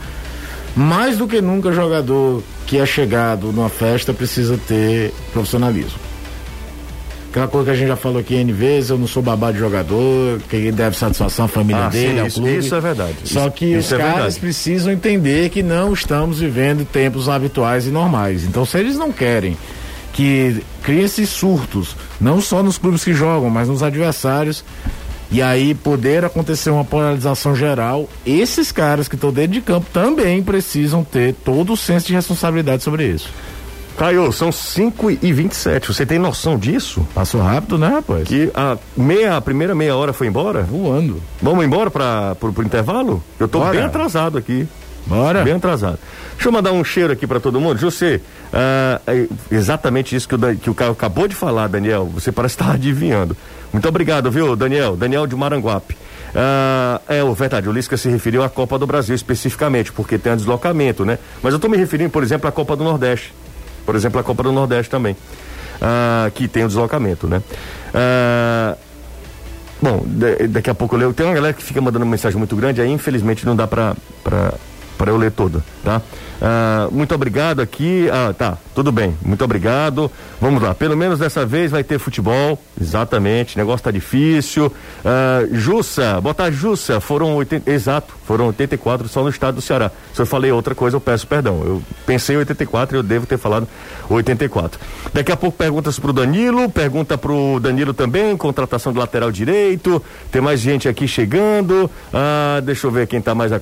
Mais 0.76 1.18
do 1.18 1.28
que 1.28 1.42
nunca, 1.42 1.72
jogador 1.72 2.44
que 2.68 2.78
é 2.78 2.86
chegado 2.86 3.52
numa 3.52 3.70
festa 3.70 4.14
precisa 4.14 4.60
ter 4.68 5.14
profissionalismo. 5.32 5.98
Aquela 7.30 7.48
coisa 7.48 7.66
que 7.66 7.72
a 7.72 7.76
gente 7.76 7.88
já 7.88 7.96
falou 7.96 8.20
aqui 8.20 8.36
N 8.36 8.52
vezes, 8.52 8.90
eu 8.90 8.98
não 8.98 9.08
sou 9.08 9.22
babá 9.22 9.52
de 9.52 9.60
jogador, 9.60 10.42
quem 10.50 10.72
deve 10.72 10.98
satisfação 10.98 11.46
à 11.46 11.48
família 11.48 11.86
ah, 11.86 11.90
dele, 11.90 12.14
sim, 12.14 12.20
ao 12.20 12.28
isso, 12.28 12.42
clube. 12.42 12.58
Isso 12.58 12.76
é 12.76 12.82
verdade. 12.82 13.16
Só 13.24 13.42
isso, 13.42 13.52
que 13.52 13.66
isso 13.66 13.78
os 13.78 13.92
é 13.94 13.98
caras 13.98 14.14
verdade. 14.16 14.40
precisam 14.40 14.92
entender 14.92 15.50
que 15.50 15.62
não 15.62 15.94
estamos 15.94 16.40
vivendo 16.40 16.86
tempos 16.86 17.30
habituais 17.30 17.86
e 17.86 17.92
normais. 17.92 18.44
Então, 18.46 18.66
se 18.66 18.80
eles 18.80 18.98
não 18.98 19.12
querem 19.12 19.56
que 20.20 20.62
crie 20.84 21.02
esses 21.02 21.30
surtos, 21.30 21.96
não 22.20 22.42
só 22.42 22.62
nos 22.62 22.78
clubes 22.78 23.06
que 23.06 23.14
jogam, 23.14 23.50
mas 23.50 23.70
nos 23.70 23.82
adversários, 23.82 24.66
e 25.32 25.42
aí 25.42 25.74
poder 25.74 26.26
acontecer 26.26 26.72
uma 26.72 26.84
polarização 26.84 27.56
geral, 27.56 28.10
esses 28.26 28.70
caras 28.70 29.08
que 29.08 29.16
estão 29.16 29.32
dentro 29.32 29.54
de 29.54 29.62
campo 29.62 29.88
também 29.94 30.44
precisam 30.44 31.06
ter 31.06 31.34
todo 31.34 31.72
o 31.72 31.78
senso 31.78 32.08
de 32.08 32.14
responsabilidade 32.14 32.84
sobre 32.84 33.08
isso. 33.08 33.30
Caio, 33.98 34.30
são 34.34 34.52
5 34.52 35.12
e 35.22 35.34
27 35.34 35.88
Você 35.88 36.06
tem 36.06 36.20
noção 36.20 36.58
disso? 36.58 37.08
Passou 37.16 37.42
rápido, 37.42 37.78
né, 37.78 37.88
rapaz? 37.88 38.28
Que 38.28 38.52
a, 38.54 38.78
meia, 38.98 39.38
a 39.38 39.42
primeira 39.42 39.74
meia 39.74 39.96
hora 39.96 40.12
foi 40.12 40.28
embora? 40.28 40.64
Voando. 40.64 41.22
Vamos 41.42 41.64
embora 41.64 41.90
para 41.90 42.36
pro, 42.36 42.52
pro 42.52 42.66
intervalo? 42.66 43.24
Eu 43.40 43.48
tô 43.48 43.60
Bora. 43.60 43.72
bem 43.72 43.84
atrasado 43.84 44.38
aqui. 44.38 44.68
Bora. 45.06 45.44
Bem 45.44 45.54
atrasado. 45.54 46.00
Deixa 46.34 46.48
eu 46.48 46.52
mandar 46.52 46.72
um 46.72 46.84
cheiro 46.84 47.12
aqui 47.12 47.26
para 47.26 47.40
todo 47.40 47.60
mundo. 47.60 47.80
José, 47.80 48.22
uh, 48.54 49.02
é 49.08 49.28
exatamente 49.52 50.16
isso 50.16 50.28
que 50.28 50.36
o, 50.36 50.56
que 50.58 50.70
o 50.70 50.76
Caio 50.76 50.92
acabou 50.92 51.28
de 51.28 51.36
falar, 51.36 51.68
Daniel. 51.68 52.06
Você 52.14 52.32
parece 52.32 52.56
estar 52.56 52.72
adivinhando. 52.74 53.36
Muito 53.72 53.88
obrigado, 53.88 54.32
viu, 54.32 54.56
Daniel? 54.56 54.96
Daniel 54.96 55.28
de 55.28 55.36
Maranguape. 55.36 55.96
Uh, 56.30 57.02
é, 57.08 57.24
o 57.24 57.34
verdade, 57.34 57.68
o 57.68 57.72
Lisca 57.72 57.98
se 57.98 58.08
referiu 58.10 58.44
à 58.44 58.50
Copa 58.50 58.78
do 58.78 58.86
Brasil 58.86 59.16
especificamente, 59.16 59.92
porque 59.92 60.18
tem 60.18 60.34
um 60.34 60.36
deslocamento, 60.36 61.04
né? 61.04 61.18
Mas 61.42 61.54
eu 61.54 61.58
estou 61.58 61.70
me 61.70 61.78
referindo, 61.78 62.10
por 62.10 62.22
exemplo, 62.24 62.48
à 62.48 62.52
Copa 62.52 62.76
do 62.76 62.84
Nordeste. 62.84 63.34
Por 63.86 63.96
exemplo, 63.96 64.20
a 64.20 64.24
Copa 64.24 64.44
do 64.44 64.52
Nordeste 64.52 64.90
também. 64.92 65.14
Uh, 65.14 66.30
que 66.36 66.48
tem 66.48 66.64
o 66.64 66.68
deslocamento, 66.68 67.28
né? 67.28 67.42
Uh, 67.94 68.78
Bom, 69.82 70.04
de- 70.06 70.48
daqui 70.48 70.70
a 70.70 70.76
pouco 70.76 70.96
eu 70.96 71.00
leio. 71.00 71.14
Tem 71.14 71.26
uma 71.26 71.34
galera 71.34 71.54
que 71.54 71.64
fica 71.64 71.80
mandando 71.80 72.06
mensagem 72.06 72.38
muito 72.38 72.56
grande, 72.56 72.82
aí 72.82 72.92
infelizmente 72.92 73.46
não 73.46 73.56
dá 73.56 73.66
pra, 73.66 73.96
pra 75.00 75.12
eu 75.12 75.18
ler 75.18 75.32
toda, 75.32 75.64
tá? 75.82 76.02
Ah, 76.42 76.88
muito 76.92 77.14
obrigado 77.14 77.62
aqui. 77.62 78.10
Ah, 78.12 78.34
tá, 78.34 78.58
tudo 78.74 78.92
bem. 78.92 79.16
Muito 79.22 79.44
obrigado. 79.44 80.12
Vamos 80.40 80.62
lá. 80.62 80.74
Pelo 80.74 80.96
menos 80.96 81.20
dessa 81.20 81.46
vez 81.46 81.72
vai 81.72 81.84
ter 81.84 82.00
futebol. 82.00 82.62
Exatamente. 82.80 83.56
O 83.56 83.60
negócio 83.60 83.84
tá 83.84 83.92
difícil. 83.92 84.72
Ah, 85.04 85.46
Jussa, 85.52 86.20
boa 86.22 86.34
tarde, 86.34 86.58
Jussa. 86.58 87.00
Foram 87.00 87.36
80. 87.36 87.70
Exato, 87.70 88.14
foram 88.26 88.48
84 88.48 89.08
só 89.08 89.24
no 89.24 89.30
estado 89.30 89.56
do 89.56 89.62
Ceará. 89.62 89.92
Se 90.14 90.22
eu 90.22 90.26
falei 90.26 90.52
outra 90.52 90.74
coisa, 90.74 90.96
eu 90.98 91.02
peço 91.02 91.28
perdão. 91.28 91.62
Eu 91.66 91.82
pensei 92.06 92.36
em 92.36 92.40
84 92.40 92.96
e 92.96 93.00
eu 93.00 93.04
devo 93.04 93.26
ter 93.26 93.38
falado 93.38 93.68
84. 94.10 94.80
Daqui 95.14 95.32
a 95.32 95.38
pouco 95.38 95.58
perguntas 95.58 96.00
pro 96.00 96.14
Danilo, 96.14 96.70
pergunta 96.70 97.18
pro 97.18 97.60
Danilo 97.60 97.94
também, 97.94 98.36
contratação 98.38 98.94
do 98.94 99.00
lateral 99.00 99.32
direito. 99.32 100.02
Tem 100.32 100.42
mais 100.42 100.60
gente 100.60 100.88
aqui 100.88 101.08
chegando. 101.08 101.90
Ah, 102.14 102.62
deixa 102.64 102.88
eu 102.88 102.92
ver 102.92 103.08
quem 103.08 103.22
tá 103.22 103.36
mais 103.36 103.52
a. 103.52 103.60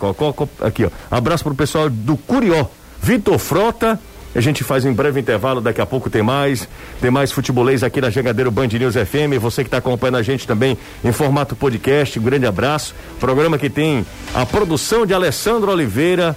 Aqui, 0.62 0.86
ó. 0.86 0.90
Abraço 1.28 1.44
pro 1.44 1.54
pessoal 1.54 1.90
do 1.90 2.16
Curió. 2.16 2.68
Vitor 3.02 3.38
Frota. 3.38 4.00
A 4.34 4.40
gente 4.40 4.64
faz 4.64 4.86
um 4.86 4.94
breve 4.94 5.20
intervalo, 5.20 5.60
daqui 5.60 5.82
a 5.82 5.86
pouco 5.86 6.10
tem 6.10 6.24
mais. 6.24 6.70
Tem 7.02 7.12
mais 7.12 7.34
futebolês 7.34 7.84
aqui 7.84 8.00
na 8.00 8.10
Jangadeiro 8.10 8.50
Band 8.50 8.68
News 8.68 8.94
FM. 8.94 9.38
Você 9.42 9.62
que 9.62 9.68
está 9.68 9.80
acompanhando 9.80 10.16
a 10.16 10.22
gente 10.22 10.48
também 10.48 10.78
em 11.04 11.12
formato 11.12 11.54
podcast, 11.54 12.18
um 12.18 12.22
grande 12.24 12.46
abraço. 12.46 12.96
Programa 13.20 13.58
que 13.58 13.70
tem 13.70 14.06
a 14.34 14.46
produção 14.46 15.06
de 15.06 15.14
Alessandro 15.14 15.70
Oliveira, 15.70 16.34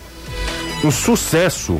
um 0.83 0.90
sucesso 0.90 1.79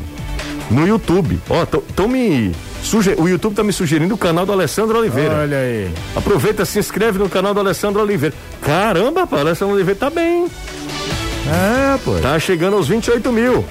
no 0.71 0.87
YouTube. 0.87 1.41
Ó, 1.49 1.67
tão 1.67 2.07
me. 2.07 2.53
Suge... 2.81 3.17
O 3.19 3.29
YouTube 3.29 3.57
tá 3.57 3.65
me 3.65 3.73
sugerindo 3.73 4.15
o 4.15 4.19
canal 4.19 4.47
do 4.47 4.53
Alessandro 4.53 4.97
Oliveira. 4.97 5.35
Olha 5.35 5.59
aí. 5.59 5.91
Aproveita, 6.15 6.65
se 6.65 6.79
inscreve 6.79 7.19
no 7.19 7.29
canal 7.29 7.53
do 7.53 7.59
Alessandro 7.59 8.01
Oliveira. 8.01 8.37
Caramba, 8.63 9.27
pá, 9.27 9.39
o 9.39 9.41
Alessandro 9.41 9.75
Oliveira 9.75 9.99
tá 9.99 10.11
bem. 10.11 10.47
É, 11.47 11.99
pô. 12.05 12.19
Tá 12.21 12.39
chegando 12.39 12.77
aos 12.77 12.89
28 12.89 13.33
mil. 13.33 13.65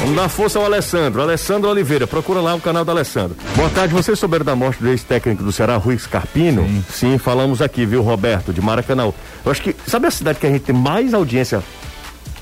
Vamos 0.00 0.16
dar 0.16 0.28
força 0.28 0.58
ao 0.58 0.64
Alessandro. 0.64 1.20
Alessandro 1.22 1.70
Oliveira, 1.70 2.06
procura 2.06 2.40
lá 2.40 2.54
o 2.54 2.60
canal 2.60 2.84
do 2.84 2.90
Alessandro. 2.90 3.36
Boa 3.56 3.70
tarde, 3.70 3.94
vocês 3.94 4.18
souberam 4.18 4.44
da 4.44 4.54
morte 4.56 4.82
do 4.82 4.88
ex-técnico 4.88 5.42
do 5.42 5.52
Ceará, 5.52 5.76
Rui 5.76 5.98
Scarpino? 5.98 6.62
Sim. 6.62 6.84
Sim, 6.90 7.18
falamos 7.18 7.60
aqui, 7.62 7.84
viu, 7.84 8.02
Roberto, 8.02 8.52
de 8.52 8.60
Maracanã. 8.60 9.12
Eu 9.44 9.50
acho 9.52 9.62
que, 9.62 9.74
sabe 9.86 10.06
a 10.06 10.10
cidade 10.10 10.38
que 10.38 10.46
a 10.46 10.50
gente 10.50 10.62
tem 10.62 10.74
mais 10.74 11.14
audiência 11.14 11.62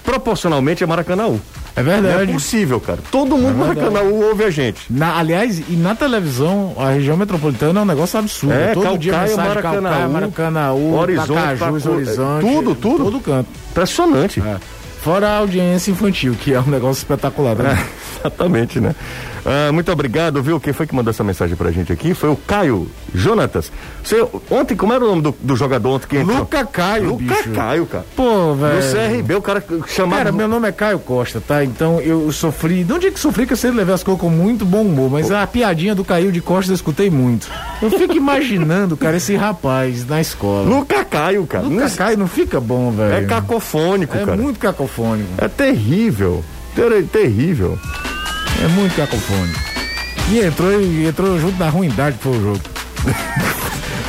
proporcionalmente 0.04 0.82
é 0.82 0.86
Maracanã? 0.86 1.38
É 1.74 1.82
verdade. 1.82 2.14
Não 2.26 2.30
é 2.30 2.34
possível, 2.34 2.78
cara. 2.80 2.98
Todo 3.10 3.36
mundo 3.36 3.48
é 3.50 3.52
Maracanã 3.66 4.00
ouve 4.02 4.44
a 4.44 4.50
gente. 4.50 4.80
Na, 4.90 5.18
aliás, 5.18 5.58
e 5.68 5.72
na 5.76 5.94
televisão, 5.94 6.74
a 6.78 6.90
região 6.90 7.16
metropolitana 7.16 7.80
é 7.80 7.82
um 7.82 7.86
negócio 7.86 8.18
absurdo. 8.18 8.54
É, 8.54 8.72
Todo 8.74 8.82
Calcaia, 8.82 8.98
dia 8.98 9.12
mensagem 9.12 9.36
Maracanã, 9.36 9.82
Calcaia, 9.90 10.08
Maracanã, 10.08 10.72
Horizonte, 10.72 11.32
Pacajus, 11.32 11.82
Pacu- 11.82 11.94
Horizonte. 11.96 12.46
tudo, 12.46 12.74
tudo. 12.74 13.04
Todo 13.04 13.20
canto. 13.20 13.48
Impressionante. 13.70 14.40
É. 14.40 14.56
Fora 15.02 15.28
a 15.28 15.36
audiência 15.38 15.90
infantil, 15.90 16.36
que 16.38 16.54
é 16.54 16.60
um 16.60 16.68
negócio 16.68 17.00
espetacular. 17.00 17.56
Né? 17.56 17.76
É, 17.76 18.20
exatamente, 18.22 18.78
né? 18.78 18.94
Ah, 19.44 19.72
muito 19.72 19.90
obrigado, 19.90 20.40
viu? 20.40 20.60
Quem 20.60 20.72
foi 20.72 20.86
que 20.86 20.94
mandou 20.94 21.10
essa 21.10 21.24
mensagem 21.24 21.56
pra 21.56 21.72
gente 21.72 21.92
aqui? 21.92 22.14
Foi 22.14 22.28
o 22.30 22.36
Caio 22.36 22.88
Jonatas. 23.12 23.72
Você, 24.02 24.24
ontem, 24.48 24.76
como 24.76 24.92
era 24.92 25.04
o 25.04 25.08
nome 25.08 25.22
do, 25.22 25.34
do 25.40 25.56
jogador 25.56 25.96
ontem 25.96 26.06
que 26.06 26.16
entrou? 26.18 26.38
Luca 26.38 26.64
Caio, 26.64 27.10
Luca 27.10 27.24
bicho. 27.24 27.50
Caio, 27.50 27.86
cara. 27.86 28.06
Pô, 28.14 28.54
velho. 28.54 28.76
No 28.76 28.92
CRB, 28.92 29.34
o 29.34 29.42
cara 29.42 29.64
chamava. 29.88 30.16
Cara, 30.18 30.32
meu 30.32 30.46
nome 30.46 30.68
é 30.68 30.72
Caio 30.72 31.00
Costa, 31.00 31.40
tá? 31.40 31.64
Então 31.64 32.00
eu 32.00 32.30
sofri. 32.30 32.84
Não 32.84 32.98
digo 33.00 33.14
que 33.14 33.20
sofri, 33.20 33.44
que 33.44 33.54
eu 33.54 33.56
sempre 33.56 33.78
levei 33.78 33.94
as 33.94 34.04
coisas 34.04 34.20
com 34.20 34.30
muito 34.30 34.64
bom 34.64 34.82
humor, 34.82 35.10
mas 35.10 35.32
a 35.32 35.44
piadinha 35.46 35.94
do 35.94 36.04
Caio 36.04 36.30
de 36.30 36.40
Costa 36.40 36.70
eu 36.70 36.76
escutei 36.76 37.10
muito. 37.10 37.50
Eu 37.82 37.90
fico 37.90 38.14
imaginando, 38.16 38.96
cara, 38.96 39.16
esse 39.16 39.34
rapaz 39.34 40.06
na 40.06 40.20
escola. 40.20 40.68
Luca 40.68 41.04
Caio, 41.04 41.44
cara. 41.46 41.64
Não- 41.64 41.90
Caio 41.90 42.16
não 42.16 42.28
fica 42.28 42.60
bom, 42.60 42.92
velho. 42.92 43.12
É 43.14 43.24
cacofônico, 43.26 44.16
É 44.16 44.24
cara. 44.24 44.36
muito 44.36 44.58
cacofônico. 44.60 45.28
É 45.38 45.48
terrível. 45.48 46.44
Ter- 46.76 47.04
terrível. 47.08 47.76
É 48.64 48.68
muito 48.68 48.94
cacofônico. 48.94 49.58
E 50.30 50.38
entrou, 50.38 50.80
e 50.80 51.06
entrou 51.06 51.38
junto 51.40 51.58
na 51.58 51.68
ruindade 51.68 52.16
que 52.18 52.22
foi 52.22 52.32
o 52.36 52.42
jogo. 52.42 52.60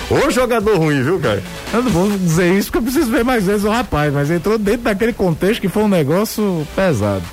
Ô 0.10 0.30
jogador 0.30 0.78
ruim, 0.78 1.02
viu, 1.02 1.20
cara? 1.20 1.42
Eu 1.74 1.82
não 1.82 1.90
vou 1.92 2.10
dizer 2.12 2.54
isso 2.54 2.68
porque 2.72 2.78
eu 2.78 2.84
preciso 2.92 3.10
ver 3.12 3.24
mais 3.26 3.46
vezes 3.46 3.64
o 3.66 3.70
rapaz, 3.70 4.14
mas 4.14 4.30
entrou 4.30 4.60
dentro 4.60 4.84
daquele 4.84 5.14
contexto 5.14 5.60
que 5.60 5.68
foi 5.70 5.84
um 5.84 5.88
negócio 5.88 6.68
pesado. 6.76 7.24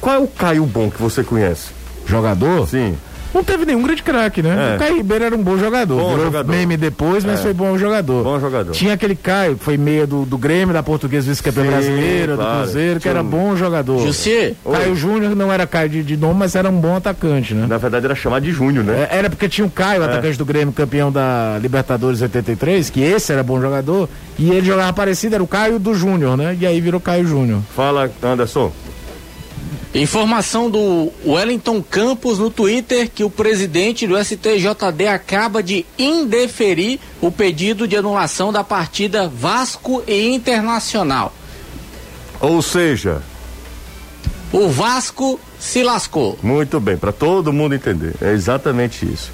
Qual 0.00 0.14
é 0.16 0.18
o 0.18 0.26
Caio 0.26 0.64
bom 0.64 0.90
que 0.90 1.00
você 1.00 1.22
conhece? 1.22 1.68
Jogador? 2.06 2.66
Sim. 2.66 2.96
Não 3.32 3.44
teve 3.44 3.64
nenhum 3.64 3.82
grande 3.82 4.02
craque, 4.02 4.42
né? 4.42 4.72
É. 4.72 4.76
O 4.76 4.78
Caio 4.78 4.96
Ribeiro 4.96 5.24
era 5.24 5.34
um 5.36 5.42
bom 5.42 5.56
jogador. 5.56 5.96
Bom 6.00 6.08
Virou 6.10 6.24
jogador. 6.26 6.50
meme 6.50 6.76
depois, 6.76 7.24
mas 7.24 7.38
É. 7.40 7.42
foi 7.42 7.52
bom 7.52 7.76
jogador. 7.78 8.24
Bom 8.24 8.40
jogador. 8.40 8.72
Tinha 8.72 8.94
aquele 8.94 9.14
Caio, 9.14 9.56
que 9.56 9.64
foi 9.64 9.76
meia 9.76 10.06
do, 10.06 10.24
do 10.24 10.36
Grêmio, 10.36 10.72
da 10.74 10.82
Portuguesa 10.82 11.28
Vice-Campeão 11.28 11.64
Sim, 11.64 11.70
Brasileira, 11.70 12.34
claro. 12.36 12.50
do 12.50 12.62
Cruzeiro, 12.64 12.94
que 12.96 13.00
Tinha 13.02 13.12
era 13.12 13.22
um- 13.22 13.26
bom 13.26 13.54
jogador. 13.56 14.00
Jussi, 14.06 14.56
Caio 14.70 14.96
Júnior 14.96 15.36
não 15.36 15.52
era 15.52 15.66
Caio 15.66 15.88
de, 15.88 16.02
de 16.02 16.16
nome, 16.16 16.40
mas 16.40 16.54
era 16.54 16.68
um 16.68 16.80
bom 16.80 16.96
atacante, 16.96 17.54
né? 17.54 17.66
Na 17.68 17.78
verdade 17.78 18.04
era 18.06 18.14
chamado 18.14 18.42
de 18.42 18.50
Júnior, 18.52 18.84
né? 18.84 19.08
É, 19.10 19.16
Era 19.18 19.30
porque 19.30 19.48
tinha 19.48 19.66
o 19.66 19.70
Caio, 19.70 20.02
atacante 20.02 20.36
do 20.38 20.44
Grêmio, 20.44 20.72
campeão 20.72 21.12
da 21.12 21.58
Libertadores 21.60 22.20
83, 22.22 22.90
que 22.90 23.00
esse 23.02 23.32
era 23.32 23.42
bom 23.42 23.60
jogador, 23.60 24.08
e 24.38 24.50
ele 24.50 24.66
jogava 24.66 24.92
parecido, 24.92 25.34
era 25.34 25.44
o 25.44 25.46
Caio 25.46 25.78
do 25.78 25.94
Júnior, 25.94 26.36
né? 26.36 26.56
E 26.60 26.66
aí 26.66 26.80
virou 26.80 27.00
Caio 27.00 27.26
Júnior. 27.26 27.60
Fala, 27.76 28.10
Anderson. 28.22 28.72
Informação 29.94 30.70
do 30.70 31.10
Wellington 31.26 31.82
Campos 31.82 32.38
no 32.38 32.48
Twitter 32.50 33.10
que 33.12 33.24
o 33.24 33.30
presidente 33.30 34.06
do 34.06 34.16
STJD 34.22 35.08
acaba 35.08 35.62
de 35.62 35.84
indeferir 35.98 37.00
o 37.20 37.30
pedido 37.32 37.88
de 37.88 37.96
anulação 37.96 38.52
da 38.52 38.62
partida 38.62 39.28
Vasco 39.28 40.02
e 40.06 40.28
Internacional. 40.28 41.34
Ou 42.40 42.62
seja, 42.62 43.22
O 44.52 44.68
Vasco 44.68 45.38
se 45.60 45.82
lascou. 45.82 46.36
muito 46.42 46.80
bem, 46.80 46.96
para 46.96 47.12
todo 47.12 47.52
mundo 47.52 47.74
entender. 47.74 48.14
É 48.20 48.32
exatamente 48.32 49.04
isso. 49.06 49.30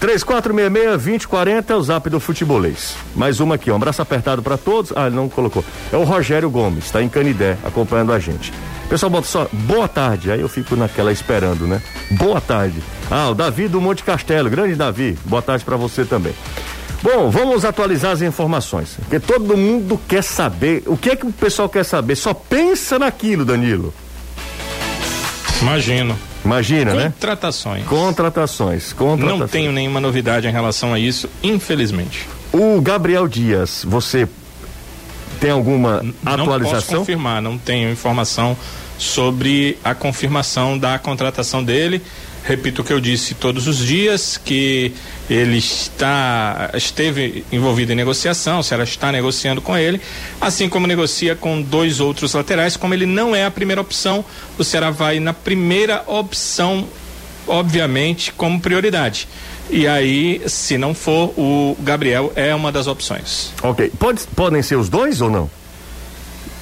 3466-2040 0.00 1.70
é 1.70 1.74
o 1.74 1.82
zap 1.82 2.08
do 2.08 2.20
futebolês. 2.20 2.96
Mais 3.16 3.40
uma 3.40 3.56
aqui, 3.56 3.70
um 3.70 3.76
abraço 3.76 4.00
apertado 4.00 4.42
para 4.42 4.56
todos. 4.56 4.92
Ah, 4.94 5.06
ele 5.06 5.16
não 5.16 5.28
colocou. 5.28 5.64
É 5.92 5.96
o 5.96 6.04
Rogério 6.04 6.48
Gomes, 6.48 6.84
está 6.84 7.02
em 7.02 7.08
Canidé, 7.08 7.58
acompanhando 7.64 8.12
a 8.12 8.18
gente. 8.18 8.52
Pessoal, 8.88 9.10
bota 9.10 9.26
só, 9.26 9.48
boa 9.52 9.88
tarde. 9.88 10.30
Aí 10.30 10.40
eu 10.40 10.48
fico 10.48 10.76
naquela 10.76 11.12
esperando, 11.12 11.66
né? 11.66 11.82
Boa 12.12 12.40
tarde. 12.40 12.82
Ah, 13.10 13.28
o 13.30 13.34
Davi 13.34 13.68
do 13.68 13.80
Monte 13.80 14.04
Castelo, 14.04 14.48
grande 14.48 14.76
Davi. 14.76 15.18
Boa 15.24 15.42
tarde 15.42 15.64
para 15.64 15.76
você 15.76 16.04
também. 16.04 16.32
Bom, 17.02 17.30
vamos 17.30 17.64
atualizar 17.64 18.12
as 18.12 18.22
informações. 18.22 18.96
Porque 19.00 19.20
todo 19.20 19.56
mundo 19.56 20.00
quer 20.08 20.22
saber. 20.22 20.82
O 20.86 20.96
que 20.96 21.10
é 21.10 21.16
que 21.16 21.26
o 21.26 21.32
pessoal 21.32 21.68
quer 21.68 21.84
saber? 21.84 22.16
Só 22.16 22.32
pensa 22.32 22.98
naquilo, 22.98 23.44
Danilo. 23.44 23.92
Imagino. 25.62 26.18
Imagina, 26.44 26.94
né? 26.94 27.04
Contratações. 27.04 27.84
Contratações, 27.84 28.92
contratações. 28.92 29.40
Não 29.40 29.48
tenho 29.48 29.72
nenhuma 29.72 30.00
novidade 30.00 30.46
em 30.46 30.52
relação 30.52 30.94
a 30.94 30.98
isso, 30.98 31.28
infelizmente. 31.42 32.28
O 32.52 32.80
Gabriel 32.80 33.26
Dias, 33.28 33.84
você 33.86 34.28
tem 35.40 35.50
alguma 35.50 36.02
Não 36.02 36.12
posso 36.12 36.40
atualização? 36.42 36.98
confirmar, 37.00 37.42
não 37.42 37.58
tenho 37.58 37.90
informação 37.90 38.56
sobre 38.96 39.78
a 39.84 39.94
confirmação 39.94 40.78
da 40.78 40.98
contratação 40.98 41.62
dele. 41.62 42.02
Repito 42.48 42.80
o 42.80 42.84
que 42.84 42.94
eu 42.94 42.98
disse 42.98 43.34
todos 43.34 43.66
os 43.66 43.76
dias, 43.76 44.40
que 44.42 44.94
ele 45.28 45.58
está 45.58 46.70
esteve 46.72 47.44
envolvido 47.52 47.92
em 47.92 47.94
negociação, 47.94 48.62
se 48.62 48.72
ela 48.72 48.84
está 48.84 49.12
negociando 49.12 49.60
com 49.60 49.76
ele, 49.76 50.00
assim 50.40 50.66
como 50.66 50.86
negocia 50.86 51.36
com 51.36 51.60
dois 51.60 52.00
outros 52.00 52.32
laterais, 52.32 52.74
como 52.74 52.94
ele 52.94 53.04
não 53.04 53.36
é 53.36 53.44
a 53.44 53.50
primeira 53.50 53.82
opção, 53.82 54.24
o 54.56 54.64
Ceará 54.64 54.88
vai 54.88 55.20
na 55.20 55.34
primeira 55.34 56.02
opção, 56.06 56.88
obviamente, 57.46 58.32
como 58.32 58.58
prioridade. 58.58 59.28
E 59.68 59.86
aí, 59.86 60.40
se 60.46 60.78
não 60.78 60.94
for, 60.94 61.34
o 61.36 61.76
Gabriel 61.80 62.32
é 62.34 62.54
uma 62.54 62.72
das 62.72 62.86
opções. 62.86 63.52
Ok. 63.62 63.92
Pode, 63.98 64.22
podem 64.34 64.62
ser 64.62 64.76
os 64.76 64.88
dois 64.88 65.20
ou 65.20 65.30
não? 65.30 65.50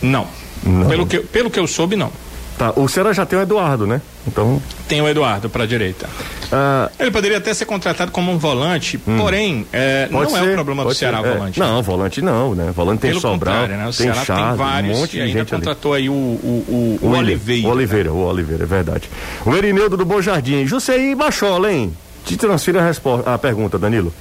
Não. 0.03 0.27
Não. 0.65 0.89
Pelo, 0.89 1.07
que, 1.07 1.21
pelo 1.21 1.49
que 1.49 1.61
eu 1.61 1.67
soube, 1.69 1.95
não. 1.95 2.11
Tá. 2.59 2.73
O 2.75 2.89
Ceará 2.89 3.13
já 3.13 3.27
tem 3.27 3.39
o 3.39 3.43
Eduardo, 3.43 3.87
né? 3.87 4.01
Então. 4.27 4.63
Tem 4.89 5.03
o 5.03 5.07
Eduardo 5.09 5.51
para 5.51 5.65
a 5.65 5.67
direita. 5.67 6.09
ah, 6.51 6.91
Ele 6.99 7.11
poderia 7.11 7.37
até 7.37 7.53
ser 7.53 7.67
contratado 7.67 8.11
como 8.11 8.33
um 8.33 8.39
volante, 8.39 8.97
porém, 8.97 9.67
é, 9.71 10.09
não 10.11 10.23
é 10.23 10.27
ser, 10.27 10.51
o 10.51 10.55
problema 10.55 10.83
do 10.85 10.95
Ceará 10.95 11.21
ser, 11.21 11.27
é. 11.29 11.35
volante. 11.35 11.61
Não, 11.61 11.83
volante 11.83 12.23
não, 12.23 12.55
né? 12.55 12.73
Volante 12.75 13.01
tem 13.03 13.11
Pelo 13.11 13.21
Sobral, 13.21 13.67
né? 13.67 13.77
O 13.83 13.83
tem 13.85 13.93
Ceará 13.93 14.25
Charles, 14.25 14.49
tem 14.49 14.57
vários 14.57 14.97
um 14.97 15.01
monte 15.01 15.11
e 15.11 15.13
de 15.17 15.21
ainda 15.21 15.39
gente 15.41 15.55
ali. 15.55 15.63
contratou 15.65 15.93
aí 15.93 16.09
o, 16.09 16.13
o, 16.13 16.65
o, 16.67 16.99
o 17.03 17.07
William, 17.11 17.19
Oliveira. 17.21 17.69
O 17.69 17.71
Oliveira, 17.71 18.13
o 18.13 18.25
Oliveira, 18.27 18.63
é 18.63 18.67
verdade. 18.67 19.11
O 19.45 19.55
Erineudo 19.55 19.97
do 19.99 20.07
Bom 20.07 20.23
Jardim. 20.23 20.67
Jusceí 20.67 21.15
Bachola, 21.15 21.71
hein? 21.71 21.93
Te 22.25 22.39
transfiro 22.39 22.79
a, 22.79 22.83
respo- 22.83 23.23
a 23.27 23.37
pergunta, 23.37 23.79
Danilo. 23.79 24.13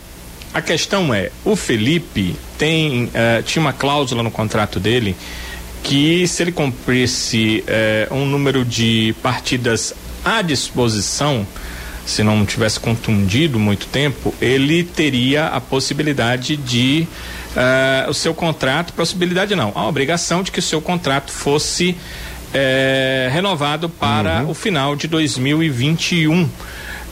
A 0.54 0.62
questão 0.62 1.14
é, 1.14 1.32
o 1.46 1.56
Felipe 1.56 2.36
tem 2.58 3.10
eh, 3.14 3.42
tinha 3.46 3.62
uma 3.62 3.74
cláusula 3.74 4.24
no 4.24 4.32
contrato 4.32 4.80
dele 4.80 5.16
que 5.86 6.28
se 6.28 6.42
ele 6.42 6.52
cumprisse 6.52 7.64
eh, 7.68 8.08
um 8.10 8.26
número 8.26 8.66
de 8.66 9.16
partidas 9.22 9.94
à 10.24 10.42
disposição, 10.42 11.46
se 12.08 12.24
não 12.24 12.44
tivesse 12.44 12.80
contundido 12.80 13.60
muito 13.60 13.86
tempo, 13.86 14.34
ele 14.42 14.84
teria 14.84 15.46
a 15.48 15.62
possibilidade 15.62 16.58
de 16.58 17.08
uh, 17.56 18.10
o 18.10 18.14
seu 18.14 18.34
contrato, 18.34 18.94
possibilidade 18.94 19.56
não, 19.56 19.72
a 19.76 19.88
obrigação 19.88 20.42
de 20.42 20.52
que 20.52 20.58
o 20.58 20.62
seu 20.62 20.82
contrato 20.82 21.32
fosse 21.32 21.96
eh, 22.54 23.30
renovado 23.32 23.88
para 23.88 24.44
uhum. 24.44 24.52
o 24.52 24.54
final 24.54 24.96
de 24.96 25.08
2021. 25.08 26.50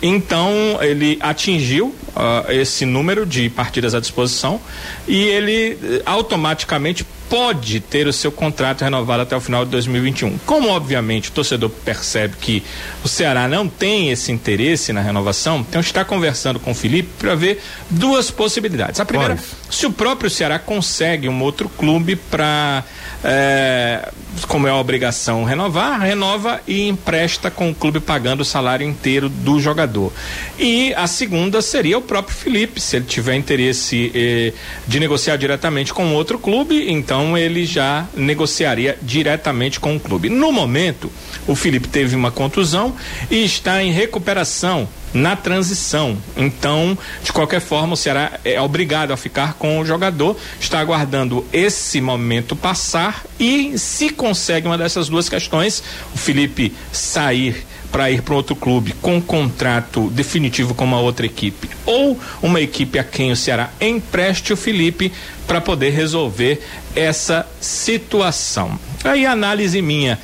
Então 0.03 0.77
ele 0.81 1.17
atingiu 1.21 1.87
uh, 1.87 2.51
esse 2.51 2.85
número 2.85 3.25
de 3.25 3.49
partidas 3.49 3.95
à 3.95 4.01
disposição 4.01 4.59
e 5.07 5.23
ele 5.23 5.75
uh, 5.75 6.01
automaticamente 6.05 7.05
pode 7.29 7.79
ter 7.79 8.05
o 8.05 8.13
seu 8.13 8.31
contrato 8.31 8.83
renovado 8.83 9.23
até 9.23 9.35
o 9.35 9.41
final 9.41 9.65
de 9.65 9.71
2021. 9.71 10.37
Como, 10.45 10.69
obviamente, 10.69 11.29
o 11.29 11.31
torcedor 11.31 11.69
percebe 11.69 12.35
que 12.39 12.61
o 13.03 13.07
Ceará 13.07 13.47
não 13.47 13.67
tem 13.67 14.11
esse 14.11 14.31
interesse 14.31 14.93
na 14.93 15.01
renovação, 15.01 15.65
então 15.67 15.81
está 15.81 16.05
conversando 16.05 16.59
com 16.59 16.71
o 16.71 16.75
Felipe 16.75 17.09
para 17.17 17.33
ver 17.33 17.59
duas 17.89 18.29
possibilidades. 18.29 18.99
A 18.99 19.05
primeira, 19.05 19.39
se 19.69 19.85
o 19.85 19.91
próprio 19.91 20.29
Ceará 20.29 20.59
consegue 20.59 21.27
um 21.27 21.41
outro 21.41 21.67
clube 21.69 22.15
para, 22.15 22.83
é, 23.23 24.09
como 24.47 24.67
é 24.67 24.71
a 24.71 24.75
obrigação 24.75 25.43
renovar, 25.43 25.99
renova 26.01 26.59
e 26.67 26.87
empresta 26.87 27.49
com 27.49 27.69
o 27.69 27.75
clube 27.75 27.99
pagando 27.99 28.41
o 28.41 28.45
salário 28.45 28.85
inteiro 28.85 29.29
do 29.29 29.59
jogador. 29.59 30.11
E 30.59 30.93
a 30.95 31.07
segunda 31.07 31.61
seria 31.61 31.97
o 31.97 32.01
próprio 32.01 32.35
Felipe, 32.35 32.81
se 32.81 32.97
ele 32.97 33.05
tiver 33.05 33.35
interesse 33.35 34.11
eh, 34.13 34.53
de 34.87 34.99
negociar 34.99 35.37
diretamente 35.37 35.93
com 35.93 36.13
outro 36.13 36.37
clube, 36.37 36.91
então 36.91 37.37
ele 37.37 37.65
já 37.65 38.05
negociaria 38.15 38.97
diretamente 39.01 39.79
com 39.79 39.95
o 39.95 39.99
clube. 39.99 40.29
No 40.29 40.51
momento, 40.51 41.11
o 41.47 41.55
Felipe 41.55 41.87
teve 41.87 42.15
uma 42.15 42.31
contusão 42.31 42.95
e 43.29 43.43
está 43.43 43.81
em 43.81 43.91
recuperação 43.91 44.87
na 45.13 45.35
transição. 45.35 46.17
Então, 46.35 46.97
de 47.23 47.31
qualquer 47.31 47.61
forma, 47.61 47.93
o 47.93 47.97
Ceará 47.97 48.39
é 48.43 48.59
obrigado 48.59 49.11
a 49.11 49.17
ficar 49.17 49.53
com 49.53 49.79
o 49.79 49.85
jogador, 49.85 50.37
está 50.59 50.79
aguardando 50.79 51.45
esse 51.53 52.01
momento 52.01 52.55
passar 52.55 53.23
e 53.39 53.77
se 53.77 54.09
consegue 54.09 54.67
uma 54.67 54.77
dessas 54.77 55.09
duas 55.09 55.29
questões, 55.29 55.83
o 56.13 56.17
Felipe 56.17 56.73
sair 56.91 57.65
para 57.91 58.09
ir 58.09 58.23
para 58.23 58.33
outro 58.33 58.55
clube 58.55 58.95
com 58.99 59.21
contrato 59.21 60.09
definitivo 60.09 60.73
com 60.73 60.83
uma 60.83 60.99
outra 60.99 61.27
equipe 61.27 61.69
ou 61.85 62.19
uma 62.41 62.59
equipe 62.59 62.97
a 62.97 63.03
quem 63.03 63.31
o 63.31 63.35
Ceará 63.35 63.69
empreste 63.79 64.51
o 64.51 64.57
Felipe 64.57 65.13
para 65.45 65.61
poder 65.61 65.91
resolver 65.91 66.59
essa 66.95 67.45
situação. 67.61 68.79
Aí 69.03 69.27
análise 69.27 69.79
minha, 69.79 70.19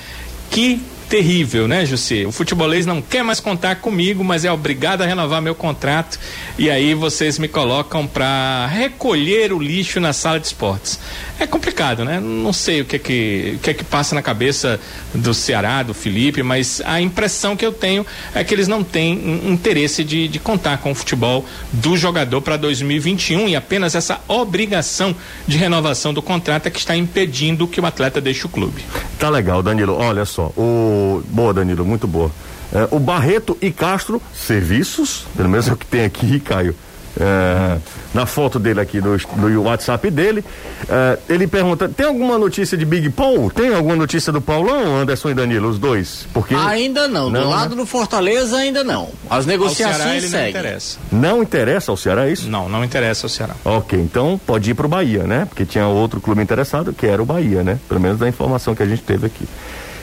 que 0.50 0.82
terrível, 1.10 1.68
né, 1.68 1.86
José? 1.86 2.26
O 2.28 2.32
futebolês 2.32 2.86
não 2.86 3.02
quer 3.02 3.24
mais 3.24 3.40
contar 3.40 3.78
comigo, 3.78 4.24
mas 4.24 4.46
é 4.46 4.52
obrigado 4.52 5.02
a 5.02 5.06
renovar 5.06 5.42
meu 5.42 5.56
contrato. 5.56 6.20
E 6.58 6.70
aí 6.70 6.94
vocês 6.94 7.40
me 7.40 7.48
colocam 7.48 8.06
para 8.06 8.68
recolher 8.68 9.52
o 9.52 9.60
lixo 9.60 10.00
na 10.00 10.14
sala 10.14 10.40
de 10.40 10.46
esportes. 10.46 11.00
É 11.40 11.48
complicado, 11.48 12.06
né? 12.06 12.20
Não 12.20 12.54
sei 12.54 12.82
o 12.82 12.86
que 12.86 12.98
é 12.98 13.00
que, 13.00 13.54
o 13.56 13.60
que 13.60 13.70
é 13.72 13.74
que 13.74 13.84
passa 13.84 14.14
na 14.14 14.22
cabeça 14.22 14.80
do 15.14 15.34
Ceará, 15.34 15.82
do 15.82 15.94
Felipe, 15.94 16.44
mas 16.44 16.82
a 16.86 17.02
impressão 17.02 17.56
que 17.56 17.66
eu 17.66 17.72
tenho 17.72 18.06
é 18.36 18.44
que 18.44 18.54
eles 18.54 18.68
não 18.68 18.84
têm 18.84 19.50
interesse 19.50 20.04
de, 20.04 20.28
de 20.28 20.38
contar 20.38 20.78
com 20.78 20.92
o 20.92 20.96
futebol 20.96 21.46
do 21.72 21.98
jogador 21.98 22.42
para 22.42 22.58
2021 22.58 23.48
e 23.48 23.56
apenas 23.56 23.96
essa 23.96 24.20
obrigação 24.28 25.16
de 25.48 25.58
renovação 25.58 26.14
do 26.14 26.22
contrato 26.22 26.68
é 26.68 26.70
que 26.70 26.80
está 26.80 26.96
impedindo 26.96 27.68
que 27.68 27.82
o 27.82 27.86
atleta 27.86 28.22
deixe 28.22 28.46
o 28.46 28.50
clube. 28.50 28.84
Tá 29.18 29.30
legal, 29.30 29.64
Danilo. 29.64 29.96
Olha 29.96 30.26
só, 30.26 30.52
o 30.58 30.99
Boa, 31.30 31.54
Danilo, 31.54 31.86
muito 31.86 32.08
boa. 32.08 32.32
É, 32.74 32.88
o 32.92 33.00
Barreto 33.00 33.58
e 33.62 33.72
Castro, 33.72 34.22
serviços, 34.34 35.26
pelo 35.36 35.50
menos 35.50 35.68
é 35.68 35.74
o 35.74 35.78
que 35.78 35.86
tem 35.86 36.06
aqui, 36.06 36.40
Caio. 36.42 36.76
É, 37.20 37.78
na 38.14 38.26
foto 38.26 38.60
dele 38.60 38.80
aqui 38.80 39.02
no, 39.02 39.18
no 39.36 39.64
WhatsApp 39.64 40.10
dele, 40.12 40.44
é, 40.88 41.18
ele 41.28 41.48
pergunta: 41.48 41.90
tem 41.90 42.06
alguma 42.06 42.38
notícia 42.38 42.78
de 42.78 42.86
Big 42.86 43.10
Paul? 43.10 43.50
Tem 43.50 43.74
alguma 43.74 43.96
notícia 43.96 44.32
do 44.32 44.40
Paulão, 44.40 44.96
Anderson 44.96 45.32
e 45.32 45.34
Danilo, 45.34 45.70
os 45.70 45.80
dois? 45.80 46.28
Porque 46.32 46.54
ainda 46.54 47.08
não, 47.08 47.30
não 47.30 47.42
do 47.42 47.50
lado 47.50 47.76
né? 47.76 47.82
do 47.82 47.86
Fortaleza 47.86 48.58
ainda 48.58 48.84
não. 48.84 49.10
As 49.30 49.46
negociações 49.46 49.98
Ceará, 49.98 50.16
ele 50.16 50.28
seguem. 50.28 50.44
Não 50.44 50.50
interessa. 50.50 51.00
Não 51.12 51.44
interessa 51.44 51.92
ao 51.92 51.98
Ceará 51.98 52.28
é 52.28 52.32
isso? 52.32 52.50
Não, 52.50 52.70
não 52.70 52.86
interessa 52.86 53.26
ao 53.26 53.30
Ceará. 53.30 53.56
Ok, 53.66 54.00
então 54.00 54.40
pode 54.46 54.70
ir 54.70 54.74
pro 54.76 54.88
Bahia, 54.88 55.24
né? 55.24 55.46
Porque 55.46 55.66
tinha 55.66 55.88
outro 55.88 56.22
clube 56.22 56.42
interessado 56.42 56.94
que 56.94 57.08
era 57.08 57.22
o 57.22 57.26
Bahia, 57.26 57.64
né? 57.64 57.80
Pelo 57.90 58.00
menos 58.00 58.20
da 58.20 58.30
informação 58.30 58.76
que 58.76 58.84
a 58.84 58.88
gente 58.88 59.02
teve 59.02 59.26
aqui. 59.26 59.46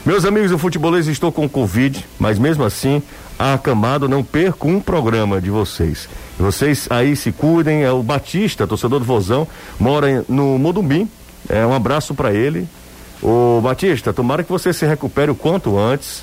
Meus 0.07 0.25
amigos 0.25 0.53
do 0.53 0.59
futebolês, 0.59 1.09
estou 1.09 1.33
com 1.33 1.49
Covid, 1.49 2.07
mas 2.17 2.39
mesmo 2.39 2.63
assim, 2.63 3.03
acamado, 3.37 4.09
não 4.09 4.23
perco 4.23 4.69
um 4.69 4.79
programa 4.79 5.41
de 5.41 5.51
vocês. 5.51 6.09
Vocês 6.39 6.87
aí 6.91 7.17
se 7.17 7.33
cuidem, 7.33 7.83
é 7.83 7.91
o 7.91 8.05
Batista, 8.05 8.69
torcedor 8.69 9.01
do 9.01 9.05
Vozão, 9.05 9.49
mora 9.81 10.25
no 10.29 10.61
Modumbim. 10.61 11.11
É 11.49 11.67
um 11.67 11.75
abraço 11.75 12.15
para 12.15 12.33
ele. 12.33 12.69
Ô 13.21 13.61
Batista, 13.61 14.13
tomara 14.13 14.45
que 14.45 14.53
você 14.53 14.73
se 14.73 14.87
recupere 14.87 15.33
o 15.33 15.35
quanto 15.35 15.77
antes. 15.77 16.23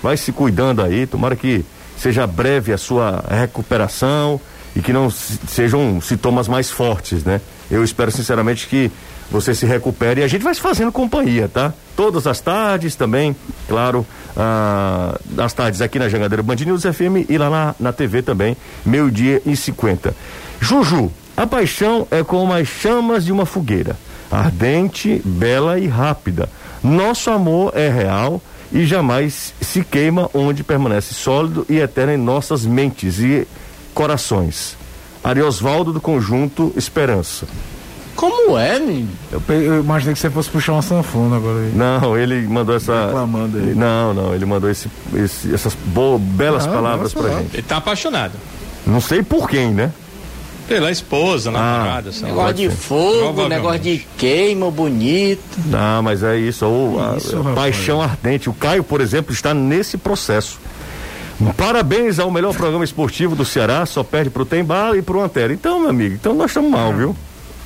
Vai 0.00 0.16
se 0.16 0.30
cuidando 0.30 0.80
aí, 0.80 1.04
tomara 1.04 1.34
que 1.34 1.64
seja 1.96 2.28
breve 2.28 2.72
a 2.72 2.78
sua 2.78 3.24
recuperação 3.28 4.40
e 4.76 4.80
que 4.80 4.92
não 4.92 5.10
sejam 5.10 6.00
sintomas 6.00 6.46
mais 6.46 6.70
fortes, 6.70 7.24
né? 7.24 7.40
Eu 7.68 7.82
espero 7.82 8.12
sinceramente 8.12 8.68
que 8.68 8.92
você 9.30 9.54
se 9.54 9.66
recupere 9.66 10.20
e 10.20 10.24
a 10.24 10.28
gente 10.28 10.42
vai 10.42 10.54
se 10.54 10.60
fazendo 10.60 10.92
companhia, 10.92 11.48
tá? 11.48 11.72
Todas 11.96 12.26
as 12.26 12.40
tardes 12.40 12.94
também, 12.96 13.34
claro, 13.68 14.06
ah, 14.36 15.18
as 15.38 15.52
tardes 15.52 15.80
aqui 15.80 15.98
na 15.98 16.08
Jangadeira 16.08 16.42
Band 16.42 16.56
News 16.56 16.82
FM 16.82 17.28
e 17.28 17.38
lá 17.38 17.50
na, 17.50 17.74
na 17.78 17.92
TV 17.92 18.22
também, 18.22 18.56
meio-dia 18.84 19.40
e 19.46 19.56
50. 19.56 20.14
Juju, 20.60 21.10
a 21.36 21.46
paixão 21.46 22.06
é 22.10 22.22
como 22.22 22.52
as 22.52 22.68
chamas 22.68 23.24
de 23.24 23.32
uma 23.32 23.46
fogueira, 23.46 23.96
ardente, 24.30 25.20
bela 25.24 25.78
e 25.78 25.86
rápida. 25.86 26.48
Nosso 26.82 27.30
amor 27.30 27.72
é 27.74 27.88
real 27.88 28.40
e 28.72 28.84
jamais 28.84 29.54
se 29.60 29.82
queima 29.84 30.28
onde 30.34 30.64
permanece 30.64 31.14
sólido 31.14 31.66
e 31.68 31.78
eterno 31.78 32.12
em 32.12 32.16
nossas 32.16 32.64
mentes 32.64 33.18
e 33.18 33.46
corações. 33.94 34.76
Ariosvaldo 35.22 35.92
do 35.92 36.00
Conjunto 36.00 36.72
Esperança. 36.76 37.46
Como 38.16 38.56
é, 38.56 38.78
menino? 38.78 39.08
Eu, 39.32 39.42
eu, 39.48 39.80
imaginei 39.80 40.14
que 40.14 40.20
você 40.20 40.30
fosse 40.30 40.48
puxar 40.48 40.72
uma 40.72 40.82
sanfona 40.82 41.36
agora 41.36 41.58
aí. 41.58 41.72
Não, 41.74 42.16
ele 42.16 42.46
mandou 42.46 42.76
essa. 42.76 43.06
Reclamando 43.06 43.58
aí. 43.58 43.74
Não, 43.74 44.14
não, 44.14 44.34
ele 44.34 44.44
mandou 44.46 44.70
esse, 44.70 44.88
esse 45.14 45.52
essas 45.52 45.74
bo, 45.74 46.18
belas 46.18 46.66
palavras 46.66 47.12
pra 47.12 47.28
gente. 47.38 47.54
Ele 47.54 47.62
tá 47.62 47.78
apaixonado. 47.78 48.32
Não 48.86 49.00
sei 49.00 49.22
por 49.22 49.48
quem, 49.48 49.72
né? 49.72 49.92
Pela 50.68 50.90
esposa, 50.90 51.50
namorada. 51.50 52.10
Ah, 52.10 52.26
negócio 52.26 52.54
de 52.54 52.70
fogo, 52.70 53.48
negócio 53.48 53.80
de 53.80 54.06
queima 54.16 54.70
bonito. 54.70 55.42
Não, 55.66 56.02
mas 56.02 56.22
é 56.22 56.38
isso. 56.38 56.64
Ou, 56.64 57.02
a, 57.02 57.16
isso, 57.16 57.38
a 57.38 57.52
paixão 57.52 58.00
ardente. 58.00 58.48
O 58.48 58.54
Caio, 58.54 58.82
por 58.82 59.00
exemplo, 59.00 59.32
está 59.32 59.52
nesse 59.52 59.98
processo. 59.98 60.58
Parabéns 61.56 62.18
ao 62.18 62.30
melhor 62.30 62.54
programa 62.54 62.84
esportivo 62.84 63.34
do 63.34 63.44
Ceará, 63.44 63.84
só 63.84 64.02
perde 64.02 64.30
pro 64.30 64.46
Tembala 64.46 64.96
e 64.96 65.02
pro 65.02 65.20
Antero. 65.20 65.52
Então, 65.52 65.80
meu 65.80 65.90
amigo, 65.90 66.14
então 66.14 66.32
nós 66.32 66.50
estamos 66.50 66.70
mal, 66.70 66.92
viu? 66.94 67.14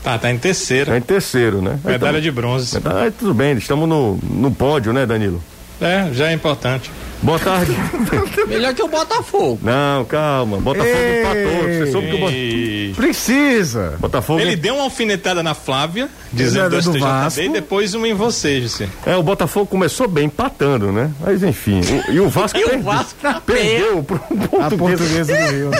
Tá, 0.03 0.19
tá 0.19 0.31
em 0.31 0.39
terceiro. 0.39 0.91
Tá 0.91 0.97
em 0.97 1.03
terceiro, 1.03 1.61
né? 1.61 1.79
Medalha 1.85 2.13
então, 2.13 2.21
de 2.21 2.31
bronze. 2.31 2.79
Ah, 2.85 3.11
tudo 3.17 3.35
bem, 3.35 3.57
estamos 3.57 3.89
no, 3.89 4.19
no 4.23 4.51
pódio, 4.51 4.93
né, 4.93 5.05
Danilo? 5.05 5.43
É, 5.81 6.09
já 6.13 6.31
é 6.31 6.33
importante. 6.33 6.91
Boa 7.23 7.39
tarde. 7.39 7.73
Melhor 8.47 8.75
que 8.75 8.83
o 8.83 8.89
Botafogo. 8.89 9.59
Não, 9.63 10.05
calma. 10.05 10.59
Botafogo 10.59 10.97
Ei, 10.97 11.21
empatou. 11.21 11.63
Você 11.63 11.93
soube 11.93 12.09
que 12.09 12.15
o 12.15 12.19
Botafogo. 12.19 12.95
Precisa. 12.97 13.95
Botafogo. 13.99 14.41
Ele 14.41 14.57
deu 14.57 14.75
uma 14.75 14.85
alfinetada 14.85 15.43
na 15.43 15.55
Flávia, 15.55 16.09
dizendo 16.33 16.71
do 16.71 16.83
STJD, 16.83 17.47
e 17.47 17.49
depois 17.49 17.95
uma 17.95 18.09
em 18.09 18.15
você, 18.15 18.61
José. 18.61 18.89
É, 19.05 19.17
o 19.17 19.23
Botafogo 19.23 19.67
começou 19.67 20.07
bem, 20.09 20.27
empatando, 20.27 20.93
né? 20.93 21.11
Mas 21.21 21.43
enfim. 21.43 21.81
O, 21.81 22.13
e 22.13 22.21
o 22.21 22.29
Vasco, 22.29 22.59
e 22.59 22.65
o 22.65 22.83
Vasco 22.83 23.19
perdeu 23.45 24.03
pro 24.03 24.19
português. 24.19 24.63
A 24.63 24.77
portuguesa 24.77 25.37
do 25.37 25.53
Rio. 25.53 25.71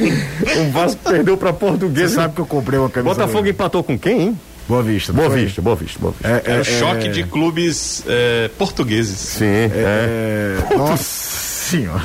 o 0.58 0.70
Vasco 0.70 1.00
perdeu 1.02 1.36
pra 1.36 1.52
portuguesa. 1.52 2.08
Você 2.08 2.14
sabe 2.14 2.34
que 2.34 2.40
eu 2.40 2.46
comprei 2.46 2.78
uma 2.78 2.90
camisa. 2.90 3.14
Botafogo 3.14 3.48
empatou 3.48 3.82
com 3.82 3.98
quem, 3.98 4.20
hein? 4.22 4.40
Boa 4.68 4.82
Vista. 4.82 5.12
Boa 5.12 5.28
Vista, 5.28 5.60
Boa 5.60 5.76
Vista, 5.76 5.98
Boa 6.00 6.12
Vista. 6.12 6.28
É, 6.28 6.52
é, 6.52 6.56
é 6.56 6.60
o 6.60 6.64
choque 6.64 7.08
é... 7.08 7.10
de 7.10 7.24
clubes 7.24 8.04
é, 8.06 8.48
portugueses. 8.56 9.18
Sim, 9.18 9.44
é. 9.44 10.58
é. 10.70 10.76
Nossa 10.76 11.49
senhora. 11.70 12.02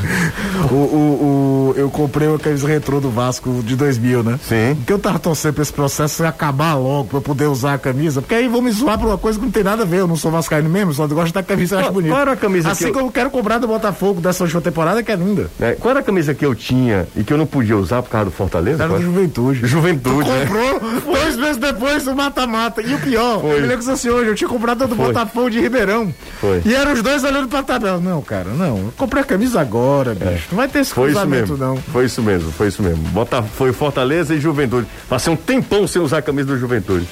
O, 0.71 0.75
o, 0.75 1.73
o, 1.73 1.73
eu 1.78 1.89
comprei 1.89 2.28
uma 2.28 2.39
camisa 2.39 2.67
retrô 2.67 2.99
do 2.99 3.10
Vasco 3.10 3.62
de 3.63 3.75
2000, 3.75 4.23
né? 4.23 4.39
Sim. 4.43 4.75
Porque 4.75 4.93
eu 4.93 4.99
tava 4.99 5.19
torcendo 5.19 5.54
pra 5.54 5.63
esse 5.63 5.73
processo 5.73 6.23
acabar 6.23 6.75
logo, 6.75 7.10
pra 7.10 7.17
eu 7.17 7.21
poder 7.21 7.47
usar 7.47 7.73
a 7.73 7.78
camisa. 7.78 8.21
Porque 8.21 8.36
aí 8.36 8.47
vão 8.47 8.62
me 8.62 8.71
zoar 8.71 8.99
por 8.99 9.08
uma 9.08 9.17
coisa 9.17 9.39
que 9.39 9.45
não 9.45 9.51
tem 9.51 9.63
nada 9.63 9.84
a 9.84 9.86
ver. 9.86 9.99
Eu 9.99 10.08
não 10.08 10.15
sou 10.15 10.32
vascaíno 10.32 10.69
mesmo, 10.69 10.93
só 10.93 11.08
gosto 11.08 11.34
da 11.34 11.43
camisa, 11.43 11.75
eu 11.75 11.80
acho 11.80 11.91
bonita. 11.91 12.13
Qual 12.13 12.21
era 12.21 12.32
a 12.34 12.36
camisa 12.36 12.71
assim 12.71 12.91
que 12.91 12.97
eu... 12.97 13.06
eu 13.06 13.12
quero 13.12 13.30
comprar 13.30 13.58
do 13.58 13.67
Botafogo 13.67 14.21
dessa 14.21 14.43
última 14.43 14.62
temporada, 14.62 15.01
que 15.01 15.12
é 15.12 15.15
linda. 15.15 15.49
É, 15.60 15.73
qual 15.73 15.91
era 15.91 15.99
a 15.99 16.04
camisa 16.04 16.34
que 16.34 16.45
eu 16.45 16.54
tinha 16.54 17.08
e 17.15 17.23
que 17.23 17.34
eu 17.34 17.38
não 17.38 17.45
podia 17.45 17.78
usar 17.78 18.01
por 18.01 18.10
causa 18.10 18.25
do 18.25 18.32
Fortaleza? 18.32 18.84
Era 18.84 18.93
do 18.93 19.01
Juventude. 19.01 19.65
Juventude, 19.65 20.30
tu 20.30 20.39
comprou 20.39 21.13
dois 21.13 21.36
meses 21.38 21.58
depois 21.58 22.08
o 22.08 22.15
mata-mata. 22.15 22.82
E 22.82 22.93
o 22.93 22.99
pior, 22.99 23.41
Foi. 23.41 23.58
eu 23.58 23.62
me 23.62 23.67
lembro 23.67 23.91
assim 23.91 24.10
hoje, 24.10 24.30
eu 24.30 24.36
tinha 24.36 24.49
comprado 24.49 24.88
do 24.88 24.95
Botafogo 24.95 25.49
de 25.49 25.60
Ribeirão. 25.60 26.13
Foi. 26.39 26.62
E 26.65 26.73
eram 26.73 26.93
os 26.93 27.01
dois 27.01 27.23
olhando 27.23 27.47
pra 27.47 27.63
tabela. 27.63 27.99
Não, 27.99 28.21
cara, 28.21 28.49
não. 28.49 28.78
Eu 28.78 28.93
comprei 28.97 29.23
a 29.23 29.25
camisa 29.25 29.54
agora, 29.57 30.13
bicho. 30.13 30.25
É. 30.29 30.39
Não 30.49 30.57
vai 30.57 30.67
ter 30.67 30.79
esse 30.79 30.93
foi 30.93 31.11
cruzamento, 31.11 31.43
isso 31.43 31.53
mesmo. 31.53 31.65
não. 31.65 31.77
Foi 31.77 32.05
isso 32.05 32.21
mesmo, 32.21 32.51
foi 32.51 32.67
isso 32.67 32.83
mesmo. 32.83 33.03
Bota, 33.09 33.41
foi 33.43 33.71
Fortaleza 33.73 34.33
e 34.35 34.39
Juventude. 34.39 34.87
Passei 35.09 35.31
um 35.31 35.35
tempão 35.35 35.87
sem 35.87 36.01
usar 36.01 36.19
a 36.19 36.21
camisa 36.21 36.47
do 36.47 36.57
Juventude. 36.59 37.07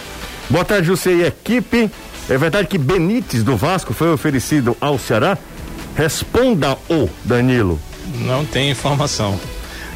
Boa 0.50 0.66
tarde, 0.66 0.88
José 0.88 1.12
e 1.14 1.24
equipe. 1.24 1.90
É 2.30 2.38
verdade 2.38 2.68
que 2.68 2.78
Benítez 2.78 3.44
do 3.44 3.56
Vasco 3.58 3.94
foi 3.94 4.12
oferecido 4.12 4.76
ao 4.80 4.98
Ceará? 4.98 5.38
Responda 5.96 6.78
o 6.90 7.10
Danilo. 7.24 7.80
Não 8.20 8.46
tem 8.46 8.72
informação. 8.72 9.40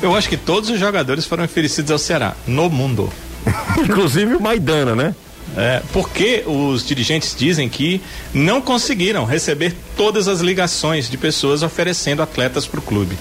Eu 0.01 0.15
acho 0.15 0.29
que 0.29 0.37
todos 0.37 0.69
os 0.69 0.79
jogadores 0.79 1.25
foram 1.25 1.43
oferecidos 1.43 1.91
ao 1.91 1.97
Ceará, 1.97 2.33
no 2.45 2.69
mundo. 2.69 3.11
Inclusive 3.79 4.35
o 4.35 4.41
Maidana, 4.41 4.95
né? 4.95 5.15
É, 5.59 5.81
porque 5.91 6.43
os 6.45 6.85
dirigentes 6.85 7.35
dizem 7.35 7.67
que 7.67 7.99
não 8.31 8.61
conseguiram 8.61 9.25
receber 9.25 9.73
todas 9.95 10.27
as 10.27 10.39
ligações 10.39 11.09
de 11.09 11.17
pessoas 11.17 11.63
oferecendo 11.63 12.21
atletas 12.21 12.67
para 12.67 12.79
o 12.79 12.83
clube. 12.83 13.17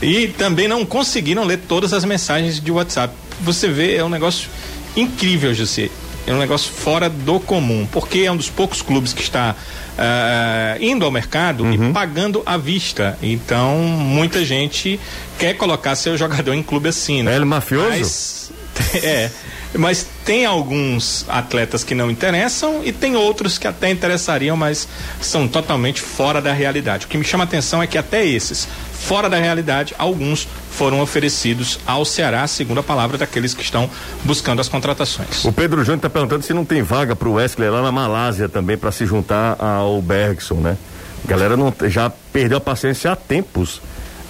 E 0.00 0.28
também 0.28 0.68
não 0.68 0.86
conseguiram 0.86 1.42
ler 1.42 1.58
todas 1.66 1.92
as 1.92 2.04
mensagens 2.04 2.60
de 2.60 2.70
WhatsApp. 2.70 3.12
Você 3.40 3.66
vê, 3.66 3.96
é 3.96 4.04
um 4.04 4.08
negócio 4.08 4.48
incrível, 4.96 5.52
José. 5.52 5.90
É 6.24 6.32
um 6.32 6.38
negócio 6.38 6.72
fora 6.72 7.08
do 7.08 7.40
comum, 7.40 7.84
porque 7.90 8.20
é 8.20 8.30
um 8.30 8.36
dos 8.36 8.48
poucos 8.48 8.80
clubes 8.80 9.12
que 9.12 9.22
está 9.22 9.56
uh, 9.96 10.82
indo 10.82 11.04
ao 11.04 11.10
mercado 11.10 11.64
uhum. 11.64 11.90
e 11.90 11.92
pagando 11.92 12.42
à 12.46 12.56
vista. 12.56 13.18
Então, 13.20 13.78
muita 13.78 14.44
gente 14.44 15.00
quer 15.36 15.54
colocar 15.54 15.96
seu 15.96 16.16
jogador 16.16 16.54
em 16.54 16.62
clube 16.62 16.88
assim, 16.88 17.24
né? 17.24 17.32
É 17.32 17.36
ele 17.36 17.44
mafioso? 17.44 17.90
Mas, 17.90 18.52
é. 19.02 19.30
Mas 19.78 20.06
tem 20.24 20.46
alguns 20.46 21.24
atletas 21.28 21.84
que 21.84 21.94
não 21.94 22.10
interessam 22.10 22.82
e 22.84 22.92
tem 22.92 23.16
outros 23.16 23.58
que 23.58 23.66
até 23.66 23.90
interessariam, 23.90 24.56
mas 24.56 24.88
são 25.20 25.46
totalmente 25.46 26.00
fora 26.00 26.40
da 26.40 26.52
realidade. 26.52 27.06
O 27.06 27.08
que 27.08 27.18
me 27.18 27.24
chama 27.24 27.44
a 27.44 27.46
atenção 27.46 27.82
é 27.82 27.86
que 27.86 27.98
até 27.98 28.24
esses, 28.24 28.66
fora 28.92 29.28
da 29.28 29.36
realidade, 29.36 29.94
alguns 29.98 30.48
foram 30.70 31.00
oferecidos 31.00 31.78
ao 31.86 32.04
Ceará, 32.04 32.46
segundo 32.46 32.80
a 32.80 32.82
palavra 32.82 33.16
daqueles 33.16 33.54
que 33.54 33.62
estão 33.62 33.88
buscando 34.24 34.60
as 34.60 34.68
contratações. 34.68 35.44
O 35.44 35.52
Pedro 35.52 35.80
Júnior 35.80 35.96
está 35.96 36.10
perguntando 36.10 36.42
se 36.42 36.52
não 36.52 36.64
tem 36.64 36.82
vaga 36.82 37.16
para 37.16 37.28
o 37.28 37.34
Wesley 37.34 37.70
lá 37.70 37.82
na 37.82 37.92
Malásia 37.92 38.48
também 38.48 38.76
para 38.76 38.92
se 38.92 39.06
juntar 39.06 39.56
ao 39.58 40.00
Bergson, 40.02 40.56
né? 40.56 40.76
A 41.24 41.28
galera 41.28 41.56
não, 41.56 41.74
já 41.86 42.10
perdeu 42.32 42.58
a 42.58 42.60
paciência 42.60 43.10
há 43.10 43.16
tempos 43.16 43.80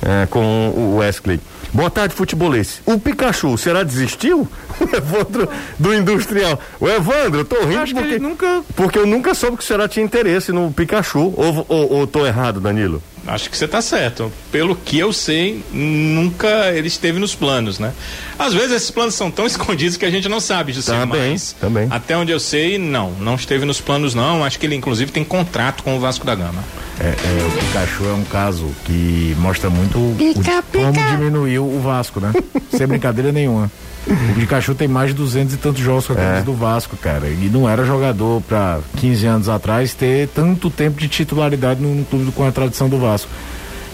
é, 0.03 0.27
com 0.27 0.71
o 0.71 0.97
Wesley. 0.97 1.41
Boa 1.73 1.91
tarde, 1.91 2.15
futebolês. 2.15 2.81
O 2.87 2.99
Pikachu, 2.99 3.57
será 3.59 3.83
desistiu? 3.83 4.49
O 4.79 4.95
Evandro 4.95 5.49
do 5.79 5.95
Industrial. 5.95 6.61
O 6.79 6.87
Evandro, 6.87 7.41
eu 7.41 7.45
tô 7.47 7.65
rindo 7.65 7.81
Acho 7.81 7.95
porque, 7.95 8.19
nunca... 8.19 8.63
porque 8.75 8.99
eu 8.99 9.07
nunca 9.07 9.35
soube 9.35 9.57
que 9.57 9.65
o 9.65 9.67
será 9.67 9.89
tinha 9.89 10.05
interesse 10.05 10.53
no 10.53 10.71
Pikachu. 10.71 11.33
Ou, 11.35 11.65
ou, 11.67 11.93
ou 11.93 12.07
tô 12.07 12.27
errado, 12.27 12.61
Danilo? 12.61 13.03
Acho 13.27 13.51
que 13.51 13.57
você 13.57 13.65
está 13.65 13.81
certo. 13.83 14.33
Pelo 14.53 14.77
que 14.77 14.99
eu 14.99 15.13
sei, 15.13 15.65
nunca 15.73 16.71
ele 16.73 16.89
esteve 16.89 17.19
nos 17.19 17.35
planos, 17.35 17.79
né? 17.79 17.93
Às 18.39 18.55
vezes 18.55 18.73
esses 18.73 18.91
planos 18.91 19.15
são 19.15 19.31
tão 19.31 19.45
escondidos 19.47 19.97
que 19.97 20.05
a 20.05 20.11
gente 20.11 20.29
não 20.29 20.41
sabe, 20.41 20.73
José, 20.73 20.93
também, 20.93 21.33
mas 21.33 21.53
também. 21.53 21.89
até 21.91 22.17
onde 22.17 22.33
eu 22.33 22.41
sei, 22.41 22.79
não, 22.79 23.11
não 23.13 23.35
esteve 23.35 23.65
nos 23.65 23.81
planos 23.81 24.15
não. 24.15 24.45
Acho 24.45 24.59
que 24.59 24.67
ele 24.67 24.75
inclusive 24.75 25.11
tem 25.11 25.25
contrato 25.25 25.83
com 25.83 25.97
o 25.97 26.01
Vasco 26.01 26.25
da 26.25 26.35
Gama. 26.35 26.63
É, 26.99 27.09
é, 27.09 27.47
o 27.47 27.51
Pikachu 27.59 28.05
é 28.07 28.13
um 28.13 28.25
caso 28.25 28.71
que 28.85 29.37
mostra 29.39 29.69
muito 29.69 30.15
pica, 30.17 30.59
o, 30.59 30.63
pica. 30.63 30.93
como 30.93 31.11
diminuiu 31.11 31.65
o 31.65 31.81
Vasco, 31.81 32.21
né? 32.21 32.33
Sem 32.71 32.87
brincadeira 32.87 33.33
nenhuma. 33.33 33.71
O 34.07 34.35
Pikachu 34.35 34.75
tem 34.75 34.87
mais 34.87 35.11
de 35.11 35.15
duzentos 35.15 35.55
e 35.55 35.57
tantos 35.57 35.83
jogos 35.83 36.07
com 36.07 36.13
a 36.13 36.17
camisa 36.17 36.39
é. 36.39 36.43
do 36.43 36.55
Vasco, 36.55 36.97
cara. 36.97 37.29
E 37.29 37.51
não 37.53 37.69
era 37.69 37.85
jogador 37.85 38.41
para 38.43 38.79
15 38.99 39.27
anos 39.27 39.49
atrás 39.49 39.95
ter 39.95 40.29
tanto 40.29 40.71
tempo 40.71 41.01
de 41.01 41.09
titularidade 41.09 41.81
no 41.81 42.05
clube 42.05 42.31
com 42.31 42.47
a 42.47 42.53
tradição 42.53 42.89
do 42.89 42.99
Vasco. 42.99 43.31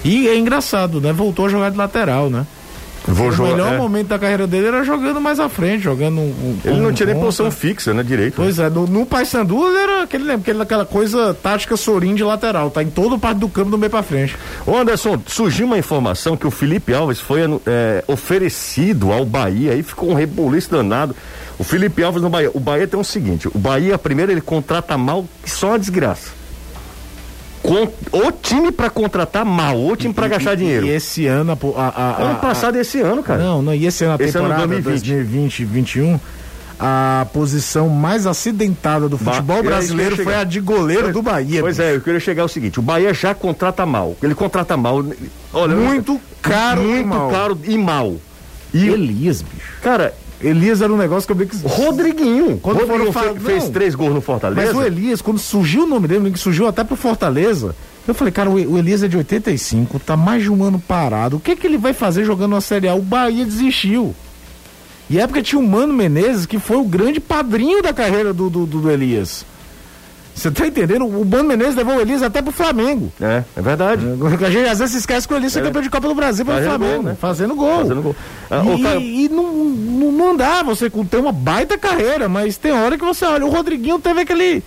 E 0.04 0.28
é 0.28 0.36
engraçado, 0.36 1.00
né? 1.00 1.12
Voltou 1.12 1.46
a 1.46 1.48
jogar 1.48 1.70
de 1.70 1.78
lateral, 1.78 2.28
né? 2.28 2.46
Vou 3.06 3.28
o 3.28 3.32
jogar, 3.32 3.50
melhor 3.50 3.74
é. 3.74 3.76
momento 3.76 4.08
da 4.08 4.18
carreira 4.18 4.46
dele 4.46 4.68
era 4.68 4.84
jogando 4.84 5.20
mais 5.20 5.40
à 5.40 5.48
frente, 5.48 5.82
jogando 5.82 6.20
um, 6.20 6.58
Ele 6.64 6.80
não 6.80 6.92
tinha 6.92 7.06
nem 7.12 7.20
posição 7.20 7.50
fixa, 7.50 7.92
né? 7.92 8.02
Direito. 8.02 8.34
Pois 8.36 8.58
é, 8.58 8.70
no, 8.70 8.86
no 8.86 9.04
Paysandu 9.04 9.66
ele 9.68 9.78
era 9.78 10.02
aquele, 10.04 10.30
aquele, 10.30 10.62
aquela 10.62 10.84
coisa 10.84 11.34
tática 11.34 11.76
sorim 11.76 12.14
de 12.14 12.22
lateral, 12.22 12.70
tá 12.70 12.82
em 12.82 12.90
toda 12.90 13.18
parte 13.18 13.38
do 13.38 13.48
campo 13.48 13.70
do 13.70 13.78
meio 13.78 13.90
pra 13.90 14.02
frente. 14.02 14.36
Ô 14.66 14.76
Anderson, 14.76 15.20
surgiu 15.26 15.66
uma 15.66 15.78
informação 15.78 16.36
que 16.36 16.46
o 16.46 16.50
Felipe 16.50 16.94
Alves 16.94 17.20
foi 17.20 17.40
é, 17.66 18.04
oferecido 18.06 19.12
ao 19.12 19.24
Bahia, 19.24 19.72
aí 19.72 19.82
ficou 19.82 20.10
um 20.10 20.14
rebuliço 20.14 20.70
danado. 20.70 21.14
O 21.58 21.64
Felipe 21.64 22.02
Alves 22.02 22.22
no 22.22 22.30
Bahia. 22.30 22.50
O 22.54 22.60
Bahia 22.60 22.86
tem 22.86 22.98
o 22.98 23.04
seguinte: 23.04 23.48
o 23.48 23.58
Bahia, 23.58 23.98
primeiro, 23.98 24.32
ele 24.32 24.40
contrata 24.40 24.96
mal, 24.96 25.24
só 25.44 25.68
uma 25.68 25.78
desgraça 25.78 26.41
com, 27.62 27.88
o 28.12 28.32
time 28.32 28.72
para 28.72 28.90
contratar 28.90 29.44
mal, 29.44 29.80
o 29.80 29.96
time 29.96 30.12
para 30.12 30.28
gastar 30.28 30.56
dinheiro. 30.56 30.86
E 30.86 30.90
esse 30.90 31.26
ano, 31.26 31.58
a, 31.76 31.80
a, 31.80 31.88
a, 31.88 32.22
ano 32.22 32.38
passado 32.40 32.76
e 32.76 32.80
esse 32.80 33.00
ano, 33.00 33.22
cara. 33.22 33.42
Não, 33.42 33.62
não, 33.62 33.74
e 33.74 33.86
esse 33.86 34.04
ano, 34.04 34.16
a 34.18 34.22
esse 34.22 34.32
temporada 34.32 34.62
ano 34.64 34.82
2020, 34.82 35.64
2021, 35.64 36.20
a 36.78 37.26
posição 37.32 37.88
mais 37.88 38.26
acidentada 38.26 39.08
do 39.08 39.16
futebol 39.16 39.62
brasileiro 39.62 40.16
foi 40.16 40.34
a 40.34 40.42
de 40.42 40.60
goleiro 40.60 41.04
pois, 41.04 41.14
do 41.14 41.22
Bahia. 41.22 41.60
Pois 41.60 41.76
bicho. 41.76 41.88
é, 41.88 41.94
eu 41.94 42.00
queria 42.00 42.20
chegar 42.20 42.42
ao 42.42 42.48
seguinte, 42.48 42.80
o 42.80 42.82
Bahia 42.82 43.14
já 43.14 43.34
contrata 43.34 43.86
mal, 43.86 44.16
ele 44.20 44.34
contrata 44.34 44.76
mal, 44.76 45.04
olha, 45.52 45.76
muito 45.76 46.20
caro, 46.42 46.82
muito 46.82 47.06
mal. 47.06 47.30
caro 47.30 47.58
e 47.64 47.78
mal. 47.78 48.16
E 48.74 48.88
Elias, 48.88 49.42
bicho. 49.42 49.74
Cara, 49.82 50.14
Elias 50.42 50.82
era 50.82 50.92
um 50.92 50.96
negócio 50.96 51.26
que 51.26 51.32
eu 51.32 51.36
vi 51.36 51.46
que. 51.46 51.56
Rodriguinho. 51.56 52.58
Quando 52.58 52.80
Rodriguinho 52.80 53.12
fe, 53.12 53.40
fez 53.40 53.68
três 53.68 53.94
gols 53.94 54.12
no 54.12 54.20
Fortaleza. 54.20 54.72
Mas 54.72 54.76
o 54.76 54.84
Elias, 54.84 55.22
quando 55.22 55.38
surgiu 55.38 55.84
o 55.84 55.86
nome 55.86 56.08
dele, 56.08 56.30
que 56.30 56.38
surgiu 56.38 56.66
até 56.66 56.82
pro 56.82 56.96
Fortaleza, 56.96 57.74
eu 58.06 58.14
falei, 58.14 58.32
cara, 58.32 58.50
o 58.50 58.78
Elias 58.78 59.02
é 59.02 59.08
de 59.08 59.16
85, 59.16 60.00
tá 60.00 60.16
mais 60.16 60.42
de 60.42 60.50
um 60.50 60.64
ano 60.64 60.80
parado. 60.80 61.36
O 61.36 61.40
que 61.40 61.54
que 61.54 61.66
ele 61.66 61.78
vai 61.78 61.92
fazer 61.92 62.24
jogando 62.24 62.52
uma 62.52 62.60
Série 62.60 62.88
A? 62.88 62.94
O 62.94 63.02
Bahia 63.02 63.44
desistiu. 63.44 64.14
E 65.08 65.18
época 65.18 65.42
tinha 65.42 65.60
o 65.60 65.66
Mano 65.66 65.92
Menezes, 65.92 66.46
que 66.46 66.58
foi 66.58 66.76
o 66.76 66.84
grande 66.84 67.20
padrinho 67.20 67.82
da 67.82 67.92
carreira 67.92 68.32
do, 68.32 68.48
do, 68.48 68.66
do 68.66 68.90
Elias. 68.90 69.44
Você 70.34 70.50
tá 70.50 70.66
entendendo? 70.66 71.06
O 71.06 71.24
Mano 71.24 71.48
Menezes 71.48 71.74
levou 71.74 71.96
o 71.96 72.00
Elias 72.00 72.22
até 72.22 72.40
pro 72.40 72.52
Flamengo. 72.52 73.12
É, 73.20 73.44
é 73.56 73.62
verdade. 73.62 74.04
A 74.44 74.50
gente 74.50 74.68
às 74.68 74.78
vezes 74.78 74.96
esquece 74.96 75.28
que 75.28 75.34
o 75.34 75.36
Elias 75.36 75.56
é 75.56 75.60
campeão 75.60 75.82
de 75.82 75.90
Copa 75.90 76.08
do 76.08 76.14
Brasil 76.14 76.44
pelo 76.44 76.62
Flamengo. 76.62 76.94
Gol, 76.94 77.02
né? 77.02 77.16
Fazendo 77.20 77.54
gol. 77.54 77.78
Fazendo 77.78 78.02
gol. 78.02 78.16
Ah, 78.50 78.62
e, 78.64 78.82
cara... 78.82 78.98
e 78.98 79.28
não, 79.28 79.52
não, 79.52 80.12
não 80.12 80.36
dá 80.36 80.62
você 80.62 80.90
ter 80.90 81.18
uma 81.18 81.32
baita 81.32 81.76
carreira, 81.76 82.28
mas 82.28 82.56
tem 82.56 82.72
hora 82.72 82.96
que 82.96 83.04
você 83.04 83.24
olha. 83.24 83.44
O 83.44 83.50
Rodriguinho 83.50 83.98
teve 83.98 84.22
aquele. 84.22 84.62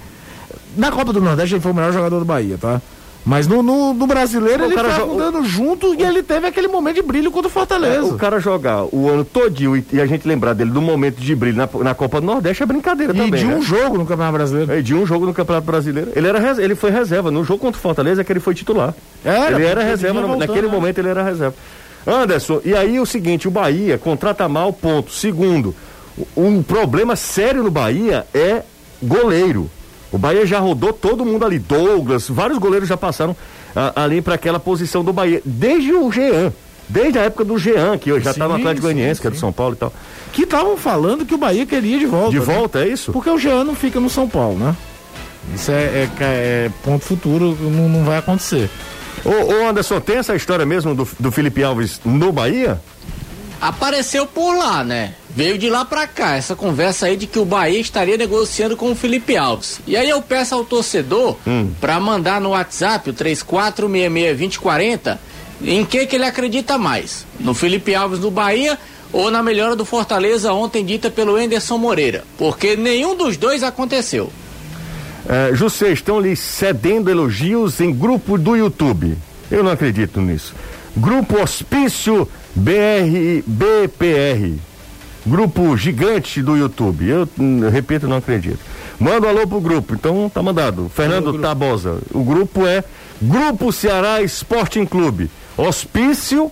Na 0.78 0.92
Copa 0.92 1.12
do 1.12 1.22
Nordeste 1.22 1.56
ele 1.56 1.62
foi 1.62 1.72
o 1.72 1.76
melhor 1.76 1.92
jogador 1.92 2.20
do 2.20 2.26
Bahia, 2.26 2.58
tá? 2.60 2.82
Mas 3.26 3.48
no, 3.48 3.64
no, 3.64 3.92
no 3.92 4.06
brasileiro 4.06 4.64
o 4.64 4.66
ele 4.68 4.76
cara 4.76 4.92
foi 4.92 5.16
andando 5.16 5.44
junto 5.44 5.92
o... 5.92 5.96
e 5.96 6.04
ele 6.04 6.22
teve 6.22 6.46
aquele 6.46 6.68
momento 6.68 6.98
de 6.98 7.02
brilho 7.02 7.32
contra 7.32 7.48
o 7.48 7.52
Fortaleza. 7.52 7.98
É, 7.98 8.02
o 8.04 8.16
cara 8.16 8.40
jogar 8.40 8.86
o 8.94 9.10
ano 9.10 9.26
todinho 9.26 9.76
e, 9.76 9.84
e, 9.92 10.00
a 10.00 10.06
gente 10.06 10.28
lembrar 10.28 10.54
dele 10.54 10.70
do 10.70 10.80
momento 10.80 11.20
de 11.20 11.36
brilho 11.36 11.58
na, 11.58 11.68
na 11.84 11.96
Copa 11.96 12.22
do 12.22 12.28
Nordeste 12.28 12.62
é 12.62 12.66
brincadeira 12.68 13.14
e 13.14 13.18
também. 13.18 13.42
E 13.42 13.44
de 13.44 13.52
um 13.52 13.58
né? 13.58 13.62
jogo 13.62 13.98
no 13.98 14.06
Campeonato 14.06 14.34
Brasileiro. 14.34 14.72
É, 14.72 14.82
de 14.82 14.94
um 14.94 15.08
jogo 15.08 15.26
no 15.26 15.34
Campeonato 15.34 15.66
Brasileiro. 15.66 16.12
Ele, 16.16 16.28
era, 16.28 16.64
ele 16.64 16.76
foi 16.76 16.92
reserva. 16.92 17.32
No 17.32 17.44
jogo 17.44 17.60
contra 17.60 17.80
o 17.80 17.82
Fortaleza 17.82 18.22
é 18.22 18.24
que 18.24 18.32
ele 18.32 18.40
foi 18.40 18.54
titular. 18.54 18.94
Era, 19.24 19.56
ele 19.56 19.66
era 19.66 19.84
reserva. 19.84 20.22
No, 20.22 20.36
naquele 20.36 20.68
né? 20.68 20.74
momento 20.74 21.00
ele 21.00 21.10
era 21.10 21.24
reserva. 21.24 21.56
Anderson, 22.06 22.62
e 22.64 22.76
aí 22.76 23.00
o 23.00 23.06
seguinte, 23.08 23.48
o 23.48 23.52
Bahia 23.52 23.98
contrata 23.98 24.48
mal, 24.48 24.72
ponto. 24.72 25.12
Segundo, 25.12 25.76
um 26.38 26.62
problema 26.62 27.16
sério 27.16 27.64
no 27.64 27.72
Bahia 27.72 28.28
é 28.36 28.62
goleiro. 29.02 29.70
O 30.16 30.18
Bahia 30.18 30.46
já 30.46 30.60
rodou 30.60 30.94
todo 30.94 31.26
mundo 31.26 31.44
ali, 31.44 31.60
Douglas, 31.60 32.30
vários 32.30 32.58
goleiros 32.58 32.88
já 32.88 32.96
passaram 32.96 33.36
ali 33.94 34.22
para 34.22 34.36
aquela 34.36 34.62
posição 34.62 35.04
do 35.04 35.12
Bahia, 35.12 35.42
desde 35.44 35.92
o 35.92 36.10
Jean. 36.10 36.54
Desde 36.88 37.20
a 37.20 37.24
época 37.24 37.44
do 37.44 37.58
Jean, 37.58 37.98
que 37.98 38.12
eu 38.12 38.22
já 38.22 38.32
estava 38.32 38.54
no 38.54 38.60
Atlético 38.60 38.84
Goianiense, 38.84 39.20
que 39.20 39.28
é 39.28 39.30
do 39.30 39.36
São 39.36 39.52
Paulo 39.52 39.74
e 39.74 39.78
tal. 39.78 39.92
Que 40.32 40.44
estavam 40.44 40.78
falando 40.78 41.26
que 41.26 41.34
o 41.34 41.38
Bahia 41.38 41.66
queria 41.66 42.00
de 42.00 42.06
volta. 42.06 42.30
De 42.30 42.40
né? 42.40 42.46
volta, 42.46 42.80
é 42.80 42.88
isso? 42.88 43.12
Porque 43.12 43.30
o 43.30 43.38
Jean 43.38 43.66
não 43.66 43.76
fica 43.76 44.00
no 44.00 44.10
São 44.10 44.30
Paulo, 44.30 44.58
né? 44.58 44.74
Isso 45.54 45.72
é, 45.72 45.74
é, 45.74 46.10
é 46.20 46.72
ponto 46.82 47.04
futuro, 47.04 47.58
não, 47.60 47.90
não 47.90 48.06
vai 48.06 48.20
acontecer. 48.20 48.70
Ô, 49.26 49.30
ô, 49.30 49.68
Anderson, 49.68 50.00
tem 50.00 50.18
essa 50.18 50.34
história 50.34 50.66
mesmo 50.66 50.96
do, 50.96 51.08
do 51.20 51.32
Felipe 51.32 51.62
Alves 51.62 52.00
no 52.06 52.32
Bahia? 52.32 52.80
Apareceu 53.62 54.26
por 54.26 54.58
lá, 54.58 54.84
né? 54.84 55.14
Veio 55.30 55.58
de 55.58 55.70
lá 55.70 55.84
para 55.84 56.08
cá, 56.08 56.36
essa 56.36 56.56
conversa 56.56 57.08
aí 57.08 57.18
de 57.18 57.28
que 57.28 57.40
o 57.40 57.46
Bahia 57.46 57.80
estaria 57.80 58.18
negociando 58.18 58.78
com 58.78 58.92
o 58.92 58.96
Felipe 58.96 59.36
Alves. 59.36 59.82
E 59.86 59.98
aí 59.98 60.10
eu 60.10 60.22
peço 60.22 60.56
ao 60.56 60.64
torcedor 60.64 61.36
hum. 61.46 61.72
para 61.80 62.00
mandar 62.00 62.40
no 62.40 62.50
WhatsApp 62.50 63.10
o 63.10 63.14
34662040 63.14 65.18
em 65.62 65.86
que 65.86 66.06
que 66.06 66.16
ele 66.16 66.26
acredita 66.26 66.78
mais? 66.78 67.26
No 67.40 67.54
Felipe 67.54 67.96
Alves 67.96 68.20
do 68.20 68.30
Bahia 68.30 68.78
ou 69.12 69.32
na 69.32 69.42
melhora 69.42 69.76
do 69.76 69.86
Fortaleza 69.86 70.52
ontem 70.52 70.84
dita 70.84 71.10
pelo 71.10 71.40
Enderson 71.40 71.78
Moreira? 71.78 72.24
Porque 72.38 72.76
nenhum 72.76 73.16
dos 73.16 73.38
dois 73.38 73.64
aconteceu. 73.64 74.32
É, 75.28 75.56
José, 75.56 75.92
estão 75.92 76.20
lhe 76.20 76.36
cedendo 76.36 77.10
elogios 77.10 77.80
em 77.80 77.94
grupo 77.94 78.38
do 78.38 78.56
YouTube. 78.56 79.18
Eu 79.50 79.64
não 79.64 79.72
acredito 79.72 80.22
nisso. 80.22 80.54
Grupo 80.96 81.42
Hospício 81.42 82.30
BR, 82.56 83.44
BPR 83.46 84.54
grupo 85.26 85.76
gigante 85.76 86.42
do 86.42 86.56
YouTube. 86.56 87.08
Eu, 87.08 87.28
hum, 87.40 87.68
repito, 87.70 88.08
não 88.08 88.18
acredito. 88.18 88.60
Manda 89.00 89.26
um 89.28 89.30
alô 89.30 89.48
pro 89.48 89.60
grupo. 89.60 89.96
Então 89.96 90.30
tá 90.34 90.42
mandado. 90.44 90.90
Fernando 90.94 91.40
Tabosa. 91.40 92.00
O 92.14 92.24
grupo 92.24 92.66
é 92.66 92.84
Grupo 93.22 93.72
Ceará 93.72 94.22
Sporting 94.22 94.86
Clube. 94.86 95.30
Hospício 95.58 96.52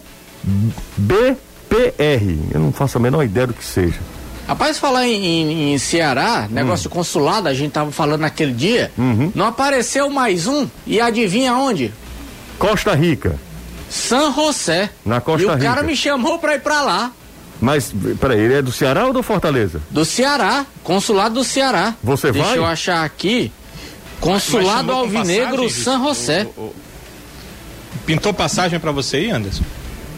BPR. 0.98 2.40
Eu 2.52 2.60
não 2.60 2.72
faço 2.72 2.98
a 2.98 3.02
menor 3.02 3.24
ideia 3.24 3.48
do 3.48 3.54
que 3.54 3.64
seja. 3.64 4.00
Rapaz, 4.48 4.78
falar 4.78 5.08
em, 5.08 5.24
em, 5.24 5.74
em 5.74 5.78
Ceará, 5.78 6.48
negócio 6.50 6.90
de 6.90 6.96
consulado, 6.96 7.48
a 7.48 7.54
gente 7.54 7.72
tava 7.72 7.92
falando 7.92 8.22
naquele 8.22 8.52
dia, 8.52 8.92
Uhum. 8.98 9.32
não 9.34 9.46
apareceu 9.46 10.10
mais 10.10 10.48
um, 10.48 10.68
e 10.86 11.00
adivinha 11.00 11.54
onde? 11.56 11.94
Costa 12.60 12.94
Rica. 12.94 13.38
San 13.94 14.34
José. 14.34 14.90
Na 15.06 15.22
Costa 15.22 15.44
e 15.44 15.46
o 15.46 15.54
Rica. 15.54 15.64
cara 15.64 15.84
me 15.84 15.96
chamou 15.96 16.40
pra 16.40 16.56
ir 16.56 16.62
pra 16.62 16.82
lá, 16.82 17.12
Mas, 17.62 17.94
peraí, 18.20 18.40
ele 18.40 18.56
é 18.56 18.62
do 18.62 18.72
Ceará 18.72 19.06
ou 19.06 19.14
do 19.14 19.22
Fortaleza? 19.24 19.80
do 19.92 20.04
Ceará, 20.04 20.66
consulado 20.84 21.36
do 21.36 21.44
Ceará. 21.44 21.94
Você 22.04 22.32
Deixa 22.32 22.48
vai? 22.50 22.58
eu 22.58 22.66
achar 22.66 23.06
aqui. 23.06 23.52
Consulado 24.20 24.92
Alvinegro 24.92 25.64
passagem, 25.64 25.70
San 25.70 26.00
José. 26.04 26.48
o- 26.58 26.62
o- 26.62 26.76
Pintou 28.06 28.34
passagem 28.34 28.80
pra 28.80 28.92
você 28.92 29.18
aí, 29.18 29.32
Anderson? 29.32 29.64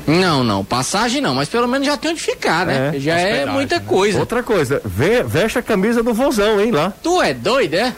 Não, 0.07 0.43
não, 0.43 0.63
passagem 0.63 1.19
não, 1.21 1.33
mas 1.35 1.49
pelo 1.49 1.67
menos 1.67 1.85
já 1.87 1.97
tem 1.97 2.11
onde 2.11 2.21
ficar, 2.21 2.65
né? 2.65 2.93
É, 2.95 2.99
já 2.99 3.17
é 3.17 3.45
muita 3.45 3.79
né? 3.79 3.83
coisa. 3.85 4.19
Outra 4.19 4.41
coisa, 4.43 4.81
ve- 4.85 5.23
veste 5.23 5.57
a 5.59 5.61
camisa 5.63 6.01
do 6.03 6.13
vozão, 6.13 6.61
hein, 6.61 6.71
lá. 6.71 6.93
Tu 7.03 7.21
é 7.21 7.33
doido, 7.33 7.73
é? 7.73 7.93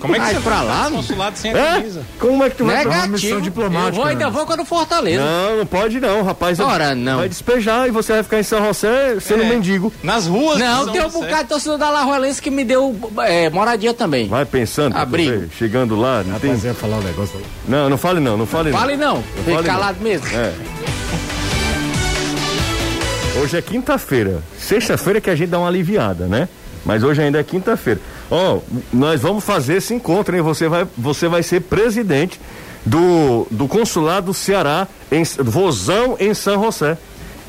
Como 0.00 0.14
é 0.14 0.18
que 0.18 0.24
Vai 0.24 0.34
você 0.34 0.40
pra 0.40 0.56
vai 0.56 0.66
lá, 0.66 0.90
no 0.90 0.96
consulado 0.96 1.38
sem 1.38 1.52
a 1.54 1.56
É? 1.58 1.72
camisa? 1.74 2.02
Como 2.18 2.44
é 2.44 2.50
que 2.50 2.56
tu 2.56 2.64
vai 2.64 2.82
pra... 2.82 2.90
uma 2.90 3.06
missão 3.06 3.28
Negativo. 3.30 3.40
diplomática, 3.40 3.88
Eu 3.88 3.94
vou, 3.94 4.04
ainda 4.04 4.24
né? 4.26 4.30
vou 4.30 4.46
quando 4.46 4.64
Fortaleza. 4.64 5.24
Não, 5.24 5.56
não 5.58 5.66
pode 5.66 6.00
não, 6.00 6.22
rapaz. 6.22 6.60
Ora, 6.60 6.94
não. 6.94 7.18
Vai 7.18 7.28
despejar 7.28 7.88
e 7.88 7.90
você 7.90 8.12
vai 8.14 8.22
ficar 8.22 8.38
em 8.40 8.42
São 8.42 8.64
José 8.66 9.18
sendo 9.20 9.42
É. 9.42 9.48
mendigo. 9.48 9.92
Nas 10.02 10.26
ruas 10.26 10.58
Não, 10.58 10.88
tem 10.92 11.02
um 11.04 11.08
bocado 11.10 11.42
de 11.44 11.48
torcedor 11.48 11.78
da 11.78 11.90
Lajuelense 11.90 12.40
que 12.42 12.50
me 12.50 12.64
deu 12.64 12.94
é, 13.24 13.48
moradia 13.50 13.94
também. 13.94 14.28
Vai 14.28 14.44
pensando, 14.44 14.96
Abrigo. 14.96 15.48
chegando 15.56 15.96
lá, 15.96 16.22
não 16.24 16.38
tem... 16.38 16.54
Ia 16.54 16.74
falar 16.74 16.96
um 16.96 17.02
negócio 17.02 17.38
aí. 17.38 17.44
Não, 17.68 17.88
não 17.90 17.98
fale 17.98 18.20
não, 18.20 18.36
não 18.36 18.46
fale 18.46 18.70
não. 18.70 18.78
Fale 18.78 18.96
não, 18.96 19.22
fique 19.22 19.52
fale 19.54 19.66
calado 19.66 19.96
não. 20.00 20.04
mesmo. 20.08 20.26
É. 20.28 20.52
Hoje 23.42 23.56
é 23.56 23.62
quinta-feira. 23.62 24.42
Sexta-feira 24.58 25.20
que 25.20 25.28
a 25.28 25.34
gente 25.34 25.48
dá 25.50 25.58
uma 25.58 25.68
aliviada, 25.68 26.26
né? 26.26 26.48
Mas 26.84 27.02
hoje 27.02 27.20
ainda 27.22 27.38
é 27.40 27.42
quinta-feira. 27.42 28.00
Ó, 28.30 28.60
nós 28.92 29.20
vamos 29.20 29.44
fazer 29.44 29.76
esse 29.76 29.94
encontro, 29.94 30.34
hein? 30.34 30.42
Você 30.42 30.68
vai, 30.68 30.86
você 30.96 31.28
vai 31.28 31.42
ser 31.42 31.60
presidente 31.60 32.40
do, 32.84 33.46
do 33.50 33.68
consulado 33.68 34.26
do 34.26 34.34
Ceará 34.34 34.88
em 35.10 35.22
Vozão 35.42 36.16
em 36.18 36.34
São 36.34 36.62
José. 36.62 36.98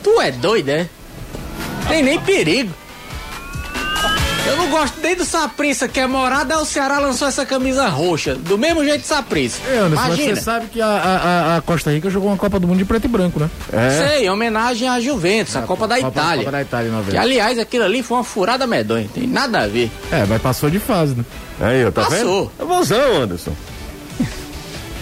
Tu 0.03 0.21
é 0.21 0.31
doido, 0.31 0.69
é? 0.69 0.89
Tem 1.87 2.03
nem 2.03 2.19
perigo. 2.19 2.73
Eu 4.47 4.57
não 4.57 4.69
gosto 4.69 4.99
nem 5.01 5.15
do 5.15 5.25
Saprissa, 5.25 5.87
que 5.87 5.99
é 5.99 6.05
morada, 6.05 6.59
o 6.59 6.65
Ceará 6.65 6.99
lançou 6.99 7.27
essa 7.27 7.45
camisa 7.45 7.87
roxa. 7.87 8.35
Do 8.35 8.57
mesmo 8.57 8.83
jeito 8.83 9.01
de 9.01 9.07
Saprissa. 9.07 9.59
É, 9.67 9.79
Anderson, 9.79 9.95
mas 9.95 10.05
Imagina. 10.07 10.35
você 10.35 10.41
sabe 10.41 10.67
que 10.67 10.79
a, 10.81 10.85
a- 10.87 11.17
a- 11.53 11.57
a 11.57 11.61
Costa 11.61 11.91
Rica 11.91 12.09
jogou 12.09 12.29
uma 12.29 12.37
Copa 12.37 12.59
do 12.59 12.67
Mundo 12.67 12.77
de 12.77 12.85
preto 12.85 13.05
e 13.05 13.07
branco, 13.07 13.39
né? 13.39 13.49
É. 13.73 14.07
Sei, 14.09 14.25
em 14.27 14.29
homenagem 14.29 14.87
à 14.87 14.99
Juventus, 14.99 15.55
a 15.55 15.63
Copa 15.63 15.87
da 15.87 15.95
Copa- 15.95 16.07
Itália. 16.09 16.37
Copa 16.45 16.51
da 16.51 16.61
Itália, 16.61 16.87
em 16.87 16.91
Que, 16.91 16.97
90. 16.97 17.21
aliás, 17.21 17.59
aquilo 17.59 17.83
ali 17.85 18.03
foi 18.03 18.17
uma 18.17 18.23
furada 18.23 18.67
medonha, 18.67 19.09
tem 19.13 19.25
nada 19.25 19.63
a 19.63 19.67
ver. 19.67 19.89
É, 20.11 20.25
mas 20.27 20.41
passou 20.41 20.69
de 20.69 20.79
fase, 20.79 21.15
né? 21.15 21.25
Aí, 21.59 21.83
ó, 21.85 21.91
tá 21.91 22.03
Passou. 22.03 22.45
vendo? 22.45 22.51
É 22.59 22.65
vozão, 22.65 23.21
Anderson. 23.23 23.51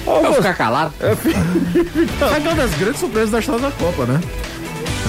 Eu 0.06 0.14
vo- 0.16 0.22
vou 0.22 0.34
ficar 0.36 0.54
calado. 0.54 0.94
Foi 1.00 2.40
uma 2.40 2.56
das 2.56 2.72
grandes 2.76 3.00
surpresas 3.00 3.30
da 3.32 3.40
história 3.40 3.62
da 3.62 3.72
Copa, 3.72 4.06
né? 4.06 4.22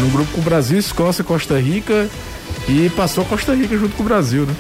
Num 0.01 0.11
grupo 0.11 0.33
com 0.33 0.41
Brasil, 0.41 0.79
Escócia, 0.79 1.23
Costa 1.23 1.59
Rica 1.59 2.09
e 2.69 2.89
passou 2.91 3.25
a 3.25 3.27
Costa 3.27 3.55
Rica 3.55 3.77
junto 3.77 3.95
com 3.97 4.03
o 4.03 4.07
Brasil, 4.07 4.47
né? 4.47 4.55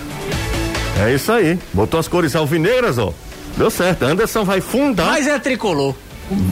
É 1.07 1.13
isso 1.15 1.33
aí. 1.33 1.59
Botou 1.73 1.99
as 1.99 2.07
cores 2.09 2.37
alvinegras, 2.37 2.99
ó. 2.99 3.13
Deu 3.57 3.71
certo. 3.71 4.05
Anderson 4.05 4.45
vai 4.45 4.61
fundar. 4.61 5.07
Mas 5.07 5.27
é 5.27 5.39
tricolor. 5.39 5.95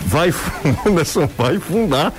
Vai, 0.07 0.32
Anderson 0.86 1.28
vai 1.38 1.59
fundar 1.59 2.12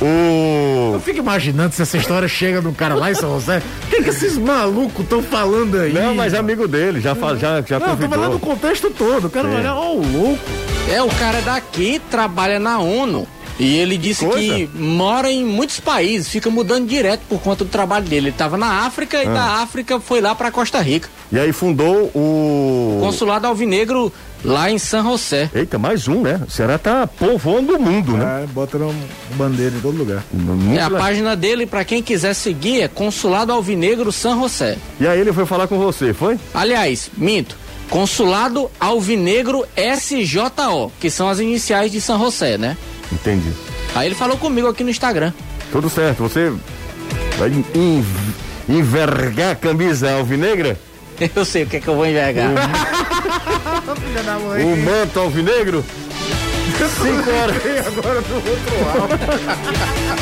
o. 0.00 0.92
Eu 0.94 1.00
fico 1.00 1.18
imaginando 1.18 1.74
se 1.74 1.82
essa 1.82 1.96
história 1.96 2.28
chega 2.28 2.60
num 2.60 2.72
cara 2.72 2.94
lá 2.94 3.10
em 3.10 3.14
São 3.14 3.34
José. 3.38 3.62
O 3.86 3.90
que, 3.90 4.02
que 4.02 4.10
esses 4.10 4.36
malucos 4.38 5.02
estão 5.04 5.22
falando 5.22 5.76
aí? 5.78 5.92
Não, 5.92 6.14
mas 6.14 6.32
é 6.34 6.38
amigo 6.38 6.68
dele, 6.68 7.00
já, 7.00 7.14
fa- 7.14 7.34
já, 7.34 7.60
já 7.62 7.78
Não, 7.78 7.86
eu 7.88 7.96
tô 7.96 7.96
convidou. 7.96 8.08
falando 8.10 8.32
do 8.32 8.38
contexto 8.38 8.90
todo. 8.90 9.26
Eu 9.26 9.30
quero 9.30 9.48
Sim. 9.48 9.56
olhar, 9.56 9.74
ó, 9.74 9.92
o 9.94 10.06
louco. 10.06 10.38
É, 10.90 11.02
o 11.02 11.08
cara 11.08 11.40
daqui 11.42 12.00
trabalha 12.10 12.58
na 12.58 12.78
ONU. 12.78 13.26
E 13.60 13.76
ele 13.76 13.98
disse 13.98 14.24
Coisa. 14.24 14.54
que 14.54 14.68
mora 14.74 15.30
em 15.30 15.44
muitos 15.44 15.78
países, 15.80 16.28
fica 16.28 16.48
mudando 16.48 16.88
direto 16.88 17.20
por 17.28 17.40
conta 17.40 17.62
do 17.64 17.70
trabalho 17.70 18.06
dele. 18.06 18.28
Ele 18.28 18.36
tava 18.36 18.56
na 18.56 18.86
África 18.86 19.22
e 19.22 19.26
Ah. 19.26 19.32
da 19.34 19.44
África 19.62 20.00
foi 20.00 20.20
lá 20.22 20.34
pra 20.34 20.50
Costa 20.50 20.80
Rica. 20.80 21.08
E 21.30 21.38
aí 21.38 21.52
fundou 21.52 22.10
o. 22.14 22.98
Consulado 23.00 23.46
Alvinegro 23.46 24.10
lá 24.42 24.70
em 24.70 24.78
San 24.78 25.02
José. 25.02 25.50
Eita, 25.54 25.78
mais 25.78 26.08
um, 26.08 26.22
né? 26.22 26.40
O 26.48 26.50
Ceará 26.50 26.78
tá 26.78 27.06
povoando 27.06 27.76
o 27.76 27.80
mundo, 27.80 28.16
né? 28.16 28.44
É, 28.44 28.46
bota 28.46 28.78
uma 28.78 28.94
bandeira 29.36 29.76
em 29.76 29.80
todo 29.80 29.96
lugar. 29.98 30.24
Muito 30.32 30.78
É, 30.78 30.80
a 30.82 30.88
legal. 30.88 31.00
página 31.02 31.36
dele, 31.36 31.66
pra 31.66 31.84
quem 31.84 32.02
quiser 32.02 32.32
seguir, 32.34 32.80
é 32.80 32.88
Consulado 32.88 33.52
Alvinegro 33.52 34.10
San 34.10 34.40
José. 34.40 34.78
E 34.98 35.06
aí 35.06 35.20
ele 35.20 35.32
foi 35.34 35.44
falar 35.44 35.68
com 35.68 35.78
você, 35.78 36.14
foi? 36.14 36.38
Aliás, 36.54 37.10
minto. 37.16 37.54
Consulado 37.90 38.70
Alvinegro 38.80 39.64
SJO, 39.76 40.90
que 41.00 41.10
são 41.10 41.28
as 41.28 41.40
iniciais 41.40 41.90
de 41.92 42.00
San 42.00 42.18
José, 42.18 42.56
né? 42.56 42.76
Entendi. 43.12 43.52
Aí 43.94 44.06
ele 44.06 44.14
falou 44.14 44.36
comigo 44.38 44.68
aqui 44.68 44.84
no 44.84 44.90
Instagram. 44.90 45.32
Tudo 45.72 45.88
certo. 45.90 46.22
Você 46.22 46.52
vai 47.38 47.48
en- 47.74 48.04
envergar 48.68 49.52
a 49.52 49.54
camisa 49.56 50.12
alvinegra? 50.12 50.78
Eu 51.36 51.44
sei 51.44 51.64
o 51.64 51.66
que 51.66 51.76
é 51.76 51.80
que 51.80 51.88
eu 51.88 51.96
vou 51.96 52.06
envergar. 52.06 52.50
O 54.64 54.76
manto 54.76 55.20
alvinegro? 55.20 55.84
Cinco 57.02 57.30
horas. 57.30 57.86
agora 57.86 58.20
do 58.22 58.34
outro 58.36 58.74
lado. 58.86 60.20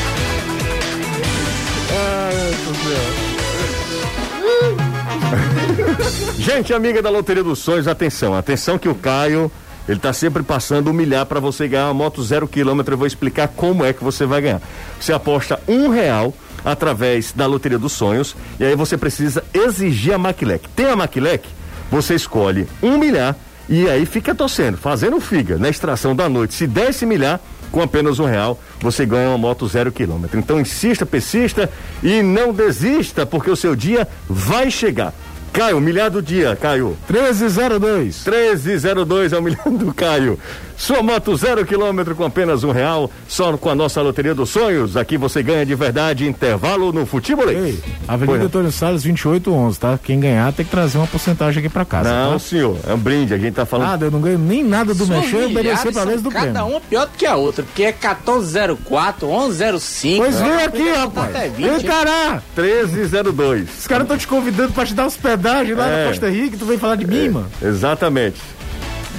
Gente, 6.39 6.73
amiga 6.73 7.03
da 7.03 7.11
Loteria 7.11 7.43
dos 7.43 7.59
Sonhos, 7.59 7.87
atenção, 7.87 8.35
atenção 8.35 8.79
que 8.79 8.89
o 8.89 8.95
Caio, 8.95 9.51
ele 9.89 9.99
tá 9.99 10.13
sempre 10.13 10.43
passando 10.43 10.91
um 10.91 10.93
milhar 10.93 11.25
para 11.25 11.41
você 11.41 11.67
ganhar 11.67 11.87
uma 11.87 11.95
moto 11.95 12.23
zero 12.23 12.47
quilômetro. 12.47 12.95
Eu 12.95 12.99
vou 12.99 13.07
explicar 13.07 13.49
como 13.49 13.85
é 13.85 13.93
que 13.93 14.05
você 14.05 14.27
vai 14.27 14.43
ganhar. 14.43 14.61
Você 15.01 15.13
aposta 15.13 15.59
um 15.67 15.89
real 15.89 16.35
através 16.65 17.33
da 17.33 17.47
Loteria 17.47 17.79
dos 17.79 17.93
Sonhos 17.93 18.37
e 18.61 18.65
aí 18.65 18.77
você 18.77 18.99
precisa 18.99 19.43
exigir 19.55 20.13
a 20.13 20.19
Maquilec. 20.19 20.69
Tem 20.77 20.87
a 20.87 20.97
Maquilec? 20.97 21.49
Você 21.91 22.15
escolhe 22.15 22.69
um 22.83 22.99
milhar 22.99 23.35
e 23.69 23.89
aí 23.89 24.05
fica 24.05 24.35
torcendo, 24.35 24.77
fazendo 24.77 25.21
figa 25.21 25.57
na 25.57 25.69
extração 25.69 26.15
da 26.15 26.29
noite. 26.29 26.55
Se 26.55 26.67
der 26.67 26.91
esse 26.91 27.07
milhar, 27.07 27.41
com 27.71 27.83
apenas 27.83 28.19
um 28.19 28.25
real, 28.25 28.59
você 28.81 29.05
ganha 29.05 29.29
uma 29.29 29.39
moto 29.39 29.67
zero 29.69 29.93
quilômetro. 29.93 30.39
Então 30.39 30.61
insista, 30.61 31.05
persista 31.05 31.71
e 32.03 32.23
não 32.23 32.53
desista, 32.53 33.27
porque 33.27 33.51
o 33.51 33.57
seu 33.57 33.77
dia 33.77 34.09
vai 34.29 34.71
chegar. 34.71 35.13
Caio, 35.53 35.81
milhar 35.81 36.11
do 36.11 36.23
dia, 36.23 36.57
Caio. 36.57 36.97
1302. 37.09 38.25
1302 38.25 39.33
é 39.33 39.39
o 39.39 39.43
milhão 39.43 39.73
do 39.75 39.93
Caio. 39.93 40.39
Sua 40.79 41.03
moto 41.03 41.37
zero 41.37 41.67
quilômetro 41.67 42.15
com 42.15 42.25
apenas 42.25 42.63
um 42.63 42.71
real, 42.71 43.11
só 43.27 43.57
com 43.57 43.69
a 43.69 43.75
nossa 43.75 44.01
Loteria 44.01 44.33
dos 44.33 44.49
Sonhos. 44.51 44.97
Aqui 44.97 45.19
você 45.19 45.43
ganha 45.43 45.67
de 45.67 45.75
verdade 45.75 46.25
intervalo 46.27 46.93
no 46.93 47.05
futebolês. 47.05 47.59
Ei, 47.75 47.83
Avenida. 48.07 48.45
Antônio 48.45 48.71
Salles 48.71 49.03
2811, 49.03 49.79
tá? 49.79 49.99
Quem 50.03 50.21
ganhar 50.21 50.53
tem 50.53 50.65
que 50.65 50.71
trazer 50.71 50.97
uma 50.99 51.07
porcentagem 51.09 51.59
aqui 51.59 51.69
pra 51.69 51.85
casa. 51.85 52.09
Não, 52.09 52.33
tá? 52.35 52.39
senhor, 52.39 52.77
é 52.87 52.95
um 52.95 52.99
brinde, 52.99 53.35
a 53.35 53.39
gente 53.39 53.55
tá 53.55 53.67
falando. 53.67 53.89
Nada, 53.89 54.05
eu 54.07 54.11
não 54.13 54.21
ganho 54.21 54.39
nem 54.39 54.63
nada 54.63 54.95
do 54.95 55.05
Suas 55.05 55.19
mexer, 55.19 55.37
eu 55.37 55.47
obedecer 55.51 55.93
pra 55.93 56.05
vez 56.05 56.23
do 56.23 56.31
Cada 56.31 56.53
prêmio. 56.53 56.67
uma 56.71 56.81
pior 56.81 57.07
do 57.07 57.13
que 57.19 57.27
a 57.27 57.35
outra, 57.35 57.65
porque 57.65 57.83
é 57.83 57.93
1404, 57.93 59.27
1105. 59.29 60.23
Pois 60.23 60.41
vem 60.41 60.63
aqui, 60.63 60.91
Até 60.91 60.99
rapaz. 61.01 61.53
20. 61.57 61.69
Vem 61.71 61.81
cará. 61.83 62.43
1302. 62.57 63.69
Os 63.81 63.87
caras 63.89 64.05
estão 64.05 64.17
te 64.17 64.29
convidando 64.29 64.73
pra 64.73 64.87
te 64.87 64.95
dar 64.95 65.07
hospedagem 65.07 65.75
lá 65.75 65.89
É. 65.89 66.03
na 66.05 66.09
Costa 66.11 66.31
Rica 66.31 66.57
tu 66.57 66.65
vem 66.67 66.79
falar 66.79 66.95
de 66.95 67.07
mim, 67.07 67.29
mano. 67.31 67.49
Exatamente. 67.61 68.37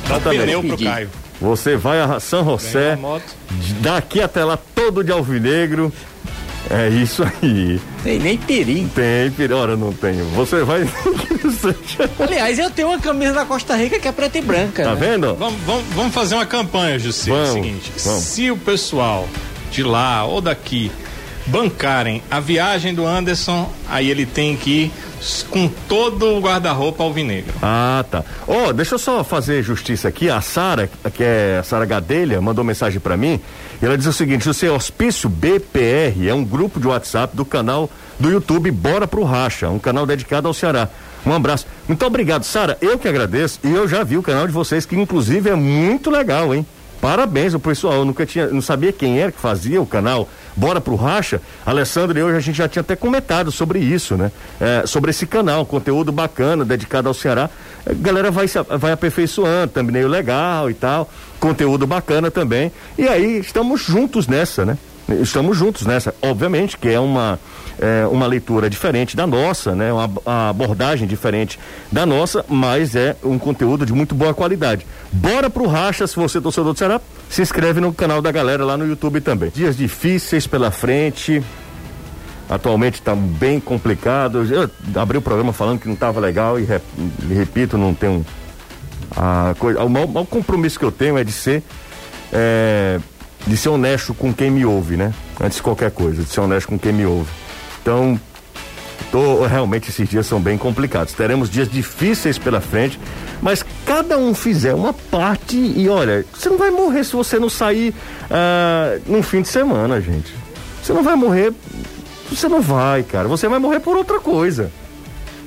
Dá 0.08 0.16
Exatamente. 0.16 0.42
pneu 0.46 0.64
pro. 0.64 0.78
Caio. 0.78 1.10
Você 1.42 1.76
vai 1.78 2.02
a 2.02 2.20
São 2.20 2.44
José, 2.44 2.98
daqui 3.80 4.22
até 4.22 4.44
lá 4.44 4.58
todo 4.76 5.04
de 5.04 5.12
alvinegro. 5.12 5.92
É 6.70 6.90
isso 6.90 7.24
aí. 7.24 7.80
Tem 8.04 8.20
nem 8.20 8.38
perigo. 8.38 8.90
Tem, 8.94 9.32
pior, 9.32 9.76
não 9.78 9.92
tenho. 9.94 10.26
Você 10.36 10.64
vai. 10.64 10.88
Aliás, 12.20 12.60
eu 12.60 12.70
tenho 12.70 12.90
uma 12.90 13.00
camisa 13.00 13.34
da 13.34 13.46
Costa 13.46 13.76
Rica 13.76 13.98
que 14.00 14.08
é 14.08 14.12
preta 14.12 14.38
e 14.38 14.42
branca. 14.42 14.84
tá 14.84 14.94
né? 14.94 15.08
vendo? 15.12 15.34
Vamos, 15.36 15.60
vamos, 15.66 15.84
vamos 15.96 16.14
fazer 16.14 16.36
uma 16.36 16.46
campanha, 16.46 17.00
Jussi. 17.00 17.32
É 17.32 17.34
o 17.34 17.38
Vamos, 17.38 17.54
seguinte: 17.54 17.92
vamos. 18.04 18.24
se 18.24 18.52
o 18.52 18.58
pessoal 18.58 19.28
de 19.72 19.82
lá 19.84 20.26
ou 20.26 20.42
daqui 20.42 20.92
bancarem 21.48 22.22
a 22.30 22.40
viagem 22.40 22.94
do 22.94 23.08
Anderson, 23.08 23.72
aí 23.90 24.10
ele 24.10 24.26
tem 24.26 24.56
que 24.56 24.70
ir 24.70 24.92
com 25.50 25.68
todo 25.88 26.38
o 26.38 26.40
guarda-roupa 26.40 27.04
alvinegro. 27.04 27.54
Ah, 27.62 28.04
tá. 28.10 28.24
Ó, 28.48 28.72
deixa 28.72 28.96
eu 28.96 29.00
só 29.00 29.24
fazer 29.24 29.64
justiça 29.64 30.08
aqui. 30.08 30.30
A 30.30 30.42
Sara, 30.42 30.90
que 31.14 31.24
é 31.24 31.58
a 31.60 31.64
Sara 31.64 31.86
Gadelha, 31.86 32.42
mandou 32.42 32.64
mensagem 32.64 33.00
pra 33.00 33.18
mim. 33.18 33.40
E 33.82 33.86
ela 33.86 33.98
diz 33.98 34.08
o 34.08 34.14
seguinte: 34.14 34.50
o 34.50 34.54
seu 34.54 34.76
Hospício 34.76 35.30
BPR 35.30 36.28
é 36.28 36.34
um 36.34 36.44
grupo 36.44 36.80
de 36.80 36.88
WhatsApp 36.88 37.36
do 37.36 37.46
canal 37.46 37.90
do 38.20 38.30
YouTube 38.30 38.72
Bora 38.72 39.08
pro 39.08 39.24
Racha, 39.24 39.70
um 39.70 39.80
canal 39.80 40.06
dedicado 40.06 40.48
ao 40.48 40.54
Ceará. 40.54 40.90
Um 41.26 41.34
abraço. 41.34 41.66
Muito 41.88 42.06
obrigado, 42.06 42.44
Sara. 42.44 42.78
Eu 42.82 42.98
que 42.98 43.08
agradeço. 43.08 43.60
E 43.64 43.72
eu 43.72 43.88
já 43.88 44.04
vi 44.04 44.18
o 44.18 44.24
canal 44.24 44.48
de 44.48 44.54
vocês, 44.54 44.86
que 44.86 44.96
inclusive 44.96 45.50
é 45.50 45.56
muito 45.56 46.10
legal, 46.10 46.54
hein? 46.54 46.66
Parabéns 47.02 47.54
o 47.54 47.60
pessoal, 47.60 47.96
eu 47.96 48.06
nunca 48.06 48.26
tinha, 48.26 48.48
não 48.48 48.62
sabia 48.62 48.92
quem 48.92 49.20
era 49.20 49.32
que 49.32 49.40
fazia 49.40 49.82
o 49.82 49.86
canal 49.86 50.28
Bora 50.56 50.82
pro 50.82 50.96
Racha. 50.96 51.42
Alessandro 51.66 52.18
e 52.18 52.22
eu 52.22 52.28
a 52.28 52.40
gente 52.42 52.58
já 52.58 52.68
tinha 52.68 52.82
até 52.82 52.96
comentado 52.96 53.52
sobre 53.52 53.80
isso, 53.80 54.18
né? 54.18 54.30
É, 54.60 54.84
sobre 54.86 55.12
esse 55.12 55.26
canal, 55.26 55.66
conteúdo 55.66 56.12
bacana, 56.12 56.66
dedicado 56.66 57.08
ao 57.08 57.14
Ceará. 57.14 57.50
A 57.86 57.94
galera 57.94 58.30
vai, 58.30 58.46
vai 58.78 58.92
aperfeiçoando, 58.92 59.72
também 59.72 60.06
legal 60.06 60.70
e 60.70 60.74
tal. 60.74 61.10
Conteúdo 61.40 61.88
bacana 61.88 62.30
também. 62.30 62.72
E 62.98 63.08
aí 63.08 63.40
estamos 63.40 63.82
juntos 63.82 64.28
nessa, 64.28 64.66
né? 64.66 64.78
Estamos 65.22 65.58
juntos 65.58 65.86
nessa, 65.86 66.14
obviamente, 66.22 66.78
que 66.78 66.90
é 66.90 67.00
uma, 67.00 67.40
é, 67.80 68.06
uma 68.08 68.28
leitura 68.28 68.70
diferente 68.70 69.16
da 69.16 69.26
nossa, 69.26 69.74
né? 69.74 69.92
Uma, 69.92 70.06
uma, 70.06 70.50
abordagem 70.50 71.08
diferente 71.08 71.60
da 71.92 72.06
nossa, 72.06 72.46
mas 72.48 72.96
é 72.96 73.16
um 73.24 73.40
conteúdo 73.40 73.86
de 73.86 73.94
muito 73.94 74.14
boa 74.14 74.34
qualidade. 74.34 74.86
Bora 75.12 75.50
pro 75.50 75.66
Racha, 75.66 76.06
se 76.06 76.16
você 76.16 76.38
é 76.38 76.42
torcedor 76.42 76.74
do 76.74 76.78
Ceará, 76.78 77.00
se 77.30 77.42
inscreve 77.42 77.80
no 77.80 77.94
canal 77.94 78.22
da 78.22 78.32
galera 78.32 78.66
lá 78.66 78.76
no 78.76 78.86
YouTube 78.86 79.22
também. 79.22 79.50
Dias 79.50 79.78
difíceis 79.78 80.46
pela 80.46 80.72
frente, 80.72 81.42
atualmente 82.50 82.96
está 82.96 83.16
bem 83.16 83.60
complicado. 83.60 84.46
Eu 84.46 84.70
abri 85.02 85.18
o 85.18 85.22
programa 85.22 85.54
falando 85.54 85.80
que 85.80 85.88
não 85.88 85.96
estava 85.96 86.20
legal 86.20 86.60
e 86.60 86.64
rep, 86.64 86.84
repito, 87.30 87.78
não 87.78 87.94
tenho 87.94 88.26
a 89.16 89.56
coisa, 89.58 89.84
o 89.84 89.90
maior, 89.90 90.08
maior, 90.08 90.26
compromisso 90.26 90.78
que 90.78 90.86
eu 90.86 90.92
tenho 90.92 91.18
é 91.18 91.24
de 91.24 91.32
ser 91.32 91.64
é, 92.32 93.00
de 93.48 93.58
ser 93.58 93.70
honesto 93.70 94.14
com 94.14 94.34
quem 94.34 94.52
me 94.52 94.66
ouve, 94.66 94.98
né? 94.98 95.14
Antes 95.42 95.58
de 95.58 95.64
qualquer 95.64 95.92
coisa, 95.92 96.22
de 96.22 96.30
ser 96.30 96.42
honesto 96.42 96.68
com 96.68 96.78
quem 96.78 96.92
me 96.92 97.06
ouve. 97.06 97.30
Então, 97.90 98.20
tô, 99.12 99.48
realmente 99.48 99.90
esses 99.90 100.08
dias 100.08 100.28
são 100.28 100.40
bem 100.40 100.60
complicados. 100.60 101.12
Teremos 101.14 101.50
dias 101.50 101.68
difíceis 101.68 102.38
pela 102.38 102.62
frente, 102.62 103.00
mas 103.42 103.66
cada 103.84 104.16
um 104.16 104.36
fizer 104.36 104.76
uma 104.76 104.94
parte 104.94 105.58
e 105.58 105.90
olha, 105.90 106.24
você 106.32 106.50
não 106.50 106.58
vai 106.60 106.70
morrer 106.70 107.04
se 107.04 107.14
você 107.14 107.40
não 107.40 107.50
sair 107.50 107.92
uh, 108.30 109.02
num 109.08 109.24
fim 109.24 109.42
de 109.42 109.48
semana, 109.48 110.00
gente. 110.00 110.32
Você 110.84 110.94
não 110.94 111.02
vai 111.02 111.16
morrer, 111.16 111.52
você 112.30 112.48
não 112.48 112.62
vai, 112.62 113.02
cara. 113.02 113.28
Você 113.28 113.48
vai 113.48 113.58
morrer 113.58 113.80
por 113.80 113.98
outra 113.98 114.20
coisa. 114.20 114.72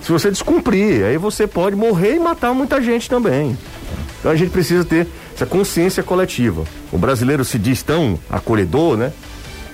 Se 0.03 0.11
você 0.11 0.29
descumprir, 0.29 1.05
aí 1.05 1.17
você 1.17 1.47
pode 1.47 1.77
morrer 1.77 2.17
e 2.17 2.19
matar 2.19 2.53
muita 2.53 2.83
gente 2.83 3.09
também. 3.09 3.57
Então 4.19 4.33
a 4.33 4.37
gente 4.37 4.51
precisa 4.51 4.85
ter 4.85 5.07
essa 5.33 5.47
consciência 5.47 6.03
coletiva. 6.03 6.65
O 6.91 6.99
brasileiro 6.99 7.45
se 7.45 7.57
diz 7.57 7.85
tão 7.85 8.19
acolhedor, 8.29 8.97
né? 8.97 9.13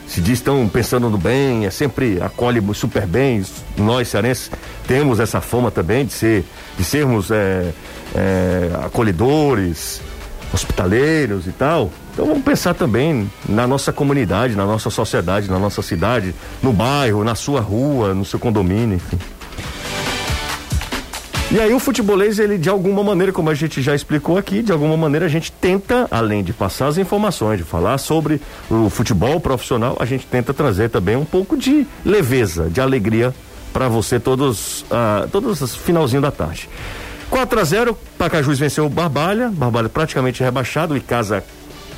Se 0.09 0.23
diz 0.23 0.41
tão 0.41 0.67
pensando 0.67 1.11
no 1.11 1.19
bem, 1.19 1.67
é 1.67 1.71
sempre 1.71 2.21
acolhe 2.21 2.63
super 2.75 3.07
bem. 3.07 3.45
Nós 3.77 4.09
cearenses 4.09 4.51
temos 4.87 5.21
essa 5.21 5.41
fama 5.41 5.71
também 5.71 6.07
de 6.07 6.13
ser, 6.13 6.45
de 6.79 6.83
sermos 6.83 7.31
é, 7.31 7.73
é, 8.15 8.71
acolhedores, 8.87 10.01
hospitaleiros 10.53 11.47
e 11.47 11.53
tal. 11.53 11.93
Então 12.15 12.27
vamos 12.27 12.43
pensar 12.43 12.73
também 12.75 13.31
na 13.47 13.67
nossa 13.67 13.93
comunidade, 13.93 14.57
na 14.57 14.65
nossa 14.65 14.89
sociedade, 14.89 15.51
na 15.51 15.59
nossa 15.59 15.83
cidade, 15.83 16.35
no 16.63 16.73
bairro, 16.73 17.23
na 17.23 17.35
sua 17.35 17.61
rua, 17.61 18.15
no 18.15 18.25
seu 18.25 18.39
condomínio, 18.39 18.97
enfim. 18.97 19.19
E 21.51 21.59
aí 21.59 21.73
o 21.73 21.81
futebolês, 21.81 22.39
ele 22.39 22.59
de 22.59 22.69
alguma 22.69 23.03
maneira, 23.03 23.33
como 23.33 23.49
a 23.49 23.55
gente 23.55 23.81
já 23.81 23.95
explicou 23.95 24.37
aqui, 24.37 24.61
de 24.61 24.71
alguma 24.71 24.99
maneira 24.99 25.25
a 25.25 25.29
gente 25.31 25.51
tenta, 25.51 26.07
além 26.11 26.45
de 26.45 26.53
passar 26.53 26.89
as 26.89 26.99
informações, 26.99 27.57
de 27.57 27.65
falar 27.65 27.97
sobre 27.97 28.39
o 28.71 28.91
futebol 28.91 29.41
profissional, 29.41 29.97
a 29.99 30.05
gente 30.05 30.27
tenta 30.27 30.53
trazer 30.53 30.91
também 30.91 31.17
um 31.17 31.25
pouco 31.25 31.57
de 31.57 31.87
leveza, 32.05 32.69
de 32.69 32.83
alegria 32.83 33.35
para 33.73 33.89
você 33.89 34.21
todos, 34.21 34.83
uh, 34.83 35.27
todos 35.33 35.63
os 35.63 35.75
finalzinho 35.75 36.21
da 36.21 36.31
tarde. 36.31 36.69
4 37.31 37.61
a 37.61 37.65
0 37.65 37.99
Pacajus 38.19 38.59
venceu 38.59 38.85
o 38.85 38.91
Barbalha, 38.91 39.49
Barbalha 39.49 39.89
praticamente 39.89 40.43
rebaixado 40.43 40.99
e 40.99 41.01
casa 41.01 41.43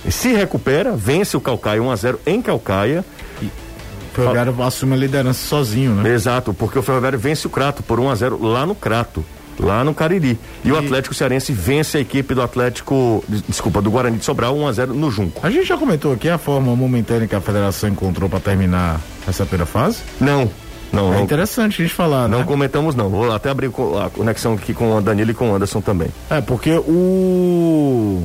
se 0.08 0.32
recupera, 0.32 0.92
vence 0.92 1.36
o 1.36 1.40
Calcaia 1.40 1.82
1 1.82 1.90
a 1.90 1.96
0 1.96 2.20
em 2.24 2.40
Calcaia. 2.40 3.04
O 3.42 4.14
Ferroviário 4.14 4.62
assume 4.62 4.94
a 4.94 4.96
liderança 4.96 5.44
sozinho, 5.44 5.92
né? 5.92 6.14
Exato, 6.14 6.54
porque 6.54 6.78
o 6.78 6.82
Ferroviário 6.82 7.18
vence 7.18 7.48
o 7.48 7.50
Crato 7.50 7.82
por 7.82 7.98
1 7.98 8.10
a 8.10 8.14
0 8.14 8.40
lá 8.40 8.64
no 8.64 8.76
Crato 8.76 9.24
lá 9.60 9.84
no 9.84 9.94
Cariri. 9.94 10.38
E, 10.64 10.68
e, 10.68 10.72
o 10.72 10.78
Atlético 10.78 11.14
Cearense 11.14 11.52
vence 11.52 11.98
a 11.98 12.00
equipe 12.00 12.34
do 12.34 12.42
Atlético, 12.42 13.24
desculpa, 13.48 13.80
do 13.80 13.90
Guarani 13.90 14.18
de 14.18 14.24
Sobral 14.24 14.56
1 14.56 14.66
a 14.66 14.72
0 14.72 14.94
no 14.94 15.10
Junco. 15.10 15.46
A 15.46 15.50
gente 15.50 15.66
já 15.66 15.76
comentou 15.76 16.12
aqui 16.12 16.28
a 16.28 16.38
forma 16.38 16.74
momentânea 16.74 17.28
que 17.28 17.34
a 17.34 17.40
federação 17.40 17.90
encontrou 17.90 18.28
para 18.28 18.40
terminar 18.40 19.00
essa 19.28 19.44
primeira 19.44 19.66
fase? 19.66 19.98
Não. 20.20 20.50
Não, 20.92 21.14
é 21.14 21.20
interessante 21.20 21.80
a 21.80 21.84
gente 21.84 21.94
falar, 21.94 22.28
não 22.28 22.40
né? 22.40 22.44
comentamos 22.44 22.96
não. 22.96 23.08
Vou 23.08 23.32
até 23.32 23.48
abrir 23.48 23.70
a 24.04 24.10
conexão 24.10 24.54
aqui 24.54 24.74
com 24.74 24.96
o 24.96 25.00
Danilo 25.00 25.30
e 25.30 25.34
com 25.34 25.52
o 25.52 25.54
Anderson 25.54 25.80
também. 25.80 26.08
É, 26.28 26.40
porque 26.40 26.72
o 26.72 28.24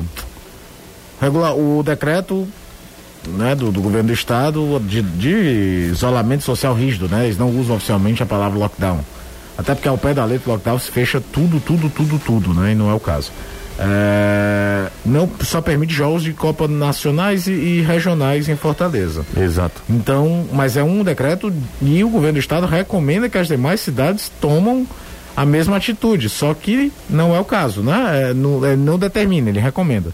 regular 1.20 1.54
o 1.54 1.82
decreto 1.84 2.46
né, 3.28 3.54
do, 3.54 3.70
do 3.70 3.80
governo 3.80 4.08
do 4.08 4.12
estado 4.12 4.80
de, 4.80 5.02
de 5.02 5.90
isolamento 5.92 6.42
social 6.42 6.74
rígido, 6.74 7.08
né? 7.08 7.26
Eles 7.26 7.38
não 7.38 7.50
usam 7.50 7.76
oficialmente 7.76 8.22
a 8.22 8.26
palavra 8.26 8.58
lockdown. 8.58 9.00
Até 9.58 9.74
porque 9.74 9.88
ao 9.88 9.96
pé 9.96 10.12
da 10.12 10.24
letra 10.24 10.44
do 10.44 10.50
lockdown 10.52 10.78
se 10.78 10.90
fecha 10.90 11.20
tudo, 11.20 11.60
tudo, 11.60 11.88
tudo, 11.88 12.18
tudo, 12.18 12.54
né? 12.54 12.72
E 12.72 12.74
não 12.74 12.90
é 12.90 12.94
o 12.94 13.00
caso. 13.00 13.32
É, 13.78 14.88
não 15.04 15.28
só 15.40 15.60
permite 15.60 15.92
jogos 15.92 16.22
de 16.22 16.32
Copa 16.32 16.66
nacionais 16.66 17.46
e, 17.46 17.52
e, 17.52 17.80
regionais 17.82 18.48
em 18.48 18.56
Fortaleza. 18.56 19.24
Exato. 19.36 19.82
Então, 19.88 20.46
mas 20.52 20.76
é 20.76 20.82
um 20.82 21.02
decreto 21.02 21.52
e 21.82 22.02
o 22.02 22.08
governo 22.08 22.34
do 22.34 22.40
estado 22.40 22.66
recomenda 22.66 23.28
que 23.28 23.36
as 23.36 23.48
demais 23.48 23.80
cidades 23.80 24.30
tomam 24.40 24.86
a 25.36 25.44
mesma 25.44 25.76
atitude, 25.76 26.30
só 26.30 26.54
que 26.54 26.90
não 27.10 27.36
é 27.36 27.40
o 27.40 27.44
caso, 27.44 27.82
né? 27.82 28.30
É, 28.30 28.34
não, 28.34 28.64
é, 28.64 28.74
não 28.74 28.98
determina, 28.98 29.50
ele 29.50 29.60
recomenda. 29.60 30.10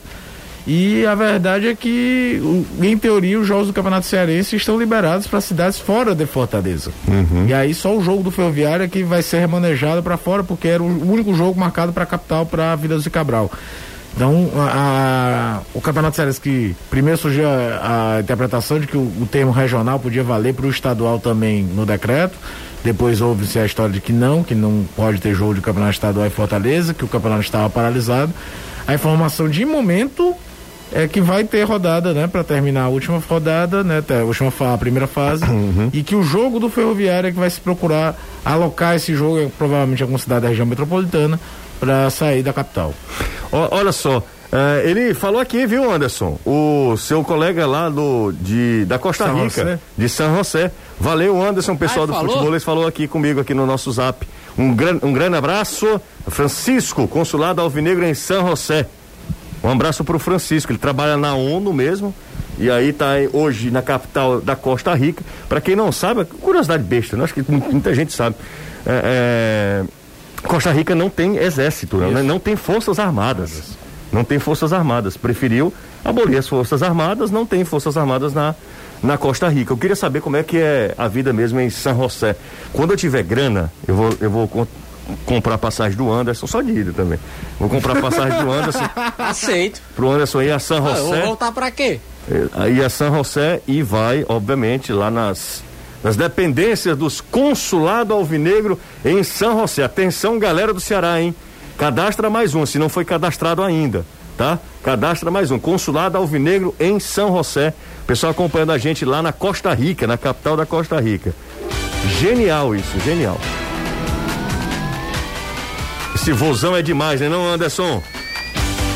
E 0.66 1.04
a 1.04 1.14
verdade 1.14 1.66
é 1.66 1.74
que, 1.74 2.40
em 2.80 2.96
teoria, 2.96 3.38
os 3.38 3.46
jogos 3.46 3.66
do 3.66 3.72
Campeonato 3.72 4.06
Cearense 4.06 4.54
estão 4.54 4.78
liberados 4.78 5.26
para 5.26 5.40
cidades 5.40 5.78
fora 5.78 6.14
de 6.14 6.24
Fortaleza. 6.24 6.92
Uhum. 7.08 7.46
E 7.48 7.54
aí 7.54 7.74
só 7.74 7.96
o 7.96 8.02
jogo 8.02 8.22
do 8.22 8.30
Ferroviário 8.30 8.84
é 8.84 8.88
que 8.88 9.02
vai 9.02 9.22
ser 9.22 9.40
remanejado 9.40 10.02
para 10.02 10.16
fora, 10.16 10.44
porque 10.44 10.68
era 10.68 10.82
o 10.82 11.10
único 11.10 11.34
jogo 11.34 11.58
marcado 11.58 11.92
para 11.92 12.04
a 12.04 12.06
capital, 12.06 12.46
para 12.46 12.72
a 12.72 12.76
Vila 12.76 12.98
de 12.98 13.10
Cabral. 13.10 13.50
Então, 14.14 14.50
a, 14.56 15.58
a, 15.58 15.60
o 15.74 15.80
Campeonato 15.80 16.16
Cearense 16.16 16.40
que 16.40 16.76
primeiro 16.90 17.18
surgiu 17.18 17.48
a, 17.48 18.16
a 18.16 18.20
interpretação 18.20 18.78
de 18.78 18.86
que 18.86 18.96
o, 18.96 19.00
o, 19.00 19.26
termo 19.30 19.50
regional 19.50 19.98
podia 19.98 20.22
valer 20.22 20.54
para 20.54 20.66
o 20.66 20.70
estadual 20.70 21.18
também 21.18 21.62
no 21.62 21.86
decreto. 21.86 22.38
Depois 22.84 23.20
houve-se 23.20 23.58
a 23.58 23.64
história 23.64 23.92
de 23.92 24.00
que 24.00 24.12
não, 24.12 24.42
que 24.44 24.54
não 24.54 24.84
pode 24.94 25.20
ter 25.20 25.34
jogo 25.34 25.54
de 25.54 25.60
campeonato 25.60 25.94
estadual 25.94 26.26
em 26.26 26.30
Fortaleza, 26.30 26.92
que 26.92 27.04
o 27.04 27.08
campeonato 27.08 27.42
estava 27.42 27.70
paralisado. 27.70 28.32
A 28.86 28.94
informação 28.94 29.48
de 29.48 29.64
momento 29.64 30.36
é 30.92 31.08
que 31.08 31.20
vai 31.20 31.44
ter 31.44 31.62
rodada, 31.64 32.12
né, 32.12 32.26
para 32.26 32.44
terminar 32.44 32.84
a 32.84 32.88
última 32.88 33.18
rodada, 33.18 33.82
né, 33.82 34.02
a 34.08 34.24
última 34.24 34.52
a 34.72 34.78
primeira 34.78 35.06
fase, 35.06 35.44
uhum. 35.44 35.90
e 35.92 36.02
que 36.02 36.14
o 36.14 36.22
jogo 36.22 36.60
do 36.60 36.68
Ferroviário 36.68 37.28
é 37.28 37.32
que 37.32 37.38
vai 37.38 37.50
se 37.50 37.60
procurar 37.60 38.16
alocar 38.44 38.94
esse 38.94 39.14
jogo, 39.14 39.50
provavelmente 39.56 40.00
em 40.00 40.02
alguma 40.02 40.18
cidade 40.18 40.42
da 40.42 40.48
região 40.48 40.66
metropolitana, 40.66 41.40
para 41.80 42.08
sair 42.10 42.42
da 42.42 42.52
capital. 42.52 42.94
olha 43.50 43.92
só, 43.92 44.22
Uh, 44.52 44.86
ele 44.86 45.14
falou 45.14 45.40
aqui, 45.40 45.64
viu, 45.64 45.90
Anderson? 45.90 46.38
O 46.44 46.94
seu 46.98 47.24
colega 47.24 47.66
lá 47.66 47.88
do, 47.88 48.32
de, 48.32 48.84
da 48.84 48.98
Costa 48.98 49.24
São 49.24 49.34
Rica, 49.36 49.62
José. 49.62 49.78
de 49.96 50.08
São 50.10 50.36
José. 50.36 50.70
Valeu, 51.00 51.42
Anderson, 51.42 51.74
pessoal 51.74 52.06
do 52.06 52.12
falou? 52.12 52.36
futebol, 52.36 52.60
falou 52.60 52.86
aqui 52.86 53.08
comigo 53.08 53.40
aqui 53.40 53.54
no 53.54 53.64
nosso 53.64 53.90
zap. 53.90 54.28
Um, 54.58 54.74
gran, 54.74 54.98
um 55.02 55.10
grande 55.10 55.38
abraço, 55.38 55.98
Francisco, 56.28 57.08
consulado 57.08 57.62
Alvinegro 57.62 58.04
em 58.04 58.12
São 58.12 58.46
José. 58.46 58.86
Um 59.62 59.70
abraço 59.70 60.02
para 60.02 60.16
o 60.16 60.18
Francisco, 60.18 60.72
ele 60.72 60.78
trabalha 60.78 61.16
na 61.16 61.34
ONU 61.34 61.72
mesmo. 61.72 62.14
E 62.58 62.70
aí 62.70 62.90
está 62.90 63.14
hoje 63.32 63.70
na 63.70 63.80
capital 63.80 64.40
da 64.40 64.54
Costa 64.54 64.92
Rica. 64.94 65.22
Para 65.48 65.60
quem 65.60 65.74
não 65.74 65.90
sabe, 65.90 66.24
curiosidade 66.24 66.82
besta, 66.82 67.16
né? 67.16 67.24
acho 67.24 67.34
que 67.34 67.44
muita 67.50 67.94
gente 67.94 68.12
sabe. 68.12 68.36
É, 68.84 69.84
é, 70.44 70.46
Costa 70.46 70.70
Rica 70.72 70.94
não 70.94 71.08
tem 71.08 71.36
exército, 71.36 71.96
né? 71.96 72.22
não 72.22 72.38
tem 72.38 72.56
forças 72.56 72.98
armadas. 72.98 73.76
Não 74.12 74.24
tem 74.24 74.38
forças 74.38 74.72
armadas. 74.72 75.16
Preferiu 75.16 75.72
abolir 76.04 76.38
as 76.38 76.46
forças 76.46 76.82
armadas, 76.82 77.30
não 77.30 77.46
tem 77.46 77.64
forças 77.64 77.96
armadas 77.96 78.34
na, 78.34 78.54
na 79.02 79.16
Costa 79.16 79.48
Rica. 79.48 79.72
Eu 79.72 79.76
queria 79.76 79.96
saber 79.96 80.20
como 80.20 80.36
é 80.36 80.42
que 80.42 80.58
é 80.58 80.94
a 80.98 81.08
vida 81.08 81.32
mesmo 81.32 81.58
em 81.60 81.70
São 81.70 81.96
José. 82.02 82.36
Quando 82.72 82.90
eu 82.90 82.96
tiver 82.96 83.22
grana, 83.22 83.72
eu 83.88 83.94
vou, 83.94 84.14
eu 84.20 84.30
vou 84.30 84.68
comprar 85.24 85.58
passagem 85.58 85.96
do 85.96 86.10
Anderson, 86.10 86.46
só 86.46 86.60
de 86.62 86.72
ida 86.72 86.92
também. 86.92 87.18
Vou 87.58 87.68
comprar 87.68 88.00
passagem 88.00 88.38
do 88.42 88.50
Anderson. 88.50 88.88
Aceito. 89.18 89.80
Pro 89.94 90.10
Anderson 90.10 90.42
ir 90.42 90.50
a 90.52 90.58
São 90.58 90.78
José. 90.78 90.94
Ah, 90.94 90.98
eu 90.98 91.06
vou 91.06 91.26
voltar 91.26 91.52
pra 91.52 91.70
quê? 91.70 92.00
Aí 92.54 92.80
é, 92.80 92.84
a 92.84 92.90
São 92.90 93.14
José 93.14 93.60
e 93.66 93.82
vai, 93.82 94.24
obviamente, 94.28 94.92
lá 94.92 95.10
nas, 95.10 95.62
nas 96.02 96.16
dependências 96.16 96.96
dos 96.96 97.20
consulado 97.20 98.14
alvinegro 98.14 98.78
em 99.04 99.22
São 99.22 99.60
José. 99.60 99.82
Atenção, 99.84 100.38
galera 100.38 100.72
do 100.72 100.80
Ceará, 100.80 101.20
hein? 101.20 101.34
Cadastra 101.76 102.30
mais 102.30 102.54
um, 102.54 102.64
se 102.64 102.78
não 102.78 102.88
foi 102.88 103.04
cadastrado 103.04 103.62
ainda, 103.62 104.04
tá? 104.36 104.58
Cadastra 104.82 105.30
mais 105.30 105.50
um. 105.50 105.58
Consulado 105.58 106.16
alvinegro 106.16 106.74
em 106.78 107.00
São 107.00 107.34
José. 107.36 107.74
Pessoal 108.06 108.32
acompanhando 108.32 108.72
a 108.72 108.78
gente 108.78 109.04
lá 109.04 109.22
na 109.22 109.32
Costa 109.32 109.72
Rica, 109.72 110.06
na 110.06 110.16
capital 110.16 110.56
da 110.56 110.66
Costa 110.66 111.00
Rica. 111.00 111.34
Genial 112.20 112.74
isso, 112.74 113.00
genial. 113.00 113.38
Esse 116.22 116.30
vozão 116.30 116.76
é 116.76 116.82
demais, 116.82 117.20
né 117.20 117.28
não, 117.28 117.44
Anderson? 117.44 118.00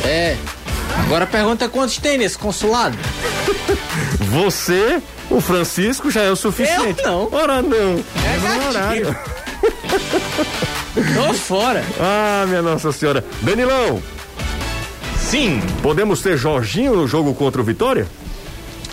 É. 0.05 0.37
Agora 1.01 1.24
a 1.24 1.27
pergunta 1.27 1.64
é 1.64 1.68
quantos 1.68 1.99
tem 1.99 2.16
nesse 2.16 2.39
consulado? 2.39 2.97
Você, 4.31 5.03
o 5.29 5.41
Francisco, 5.41 6.09
já 6.09 6.22
é 6.22 6.31
o 6.31 6.37
suficiente. 6.37 7.03
Eu 7.03 7.11
não. 7.11 7.29
Ora 7.33 7.61
não. 7.61 8.05
É 8.24 8.59
no 8.59 8.68
horário. 8.68 9.18
Tô 11.16 11.35
fora. 11.35 11.85
Ah, 11.99 12.45
minha 12.47 12.62
Nossa 12.62 12.93
Senhora. 12.93 13.24
Danilão, 13.43 14.01
Sim, 15.18 15.61
podemos 15.83 16.22
ter 16.22 16.37
Jorginho 16.37 16.95
no 16.95 17.09
jogo 17.09 17.35
contra 17.35 17.61
o 17.61 17.64
Vitória? 17.64 18.07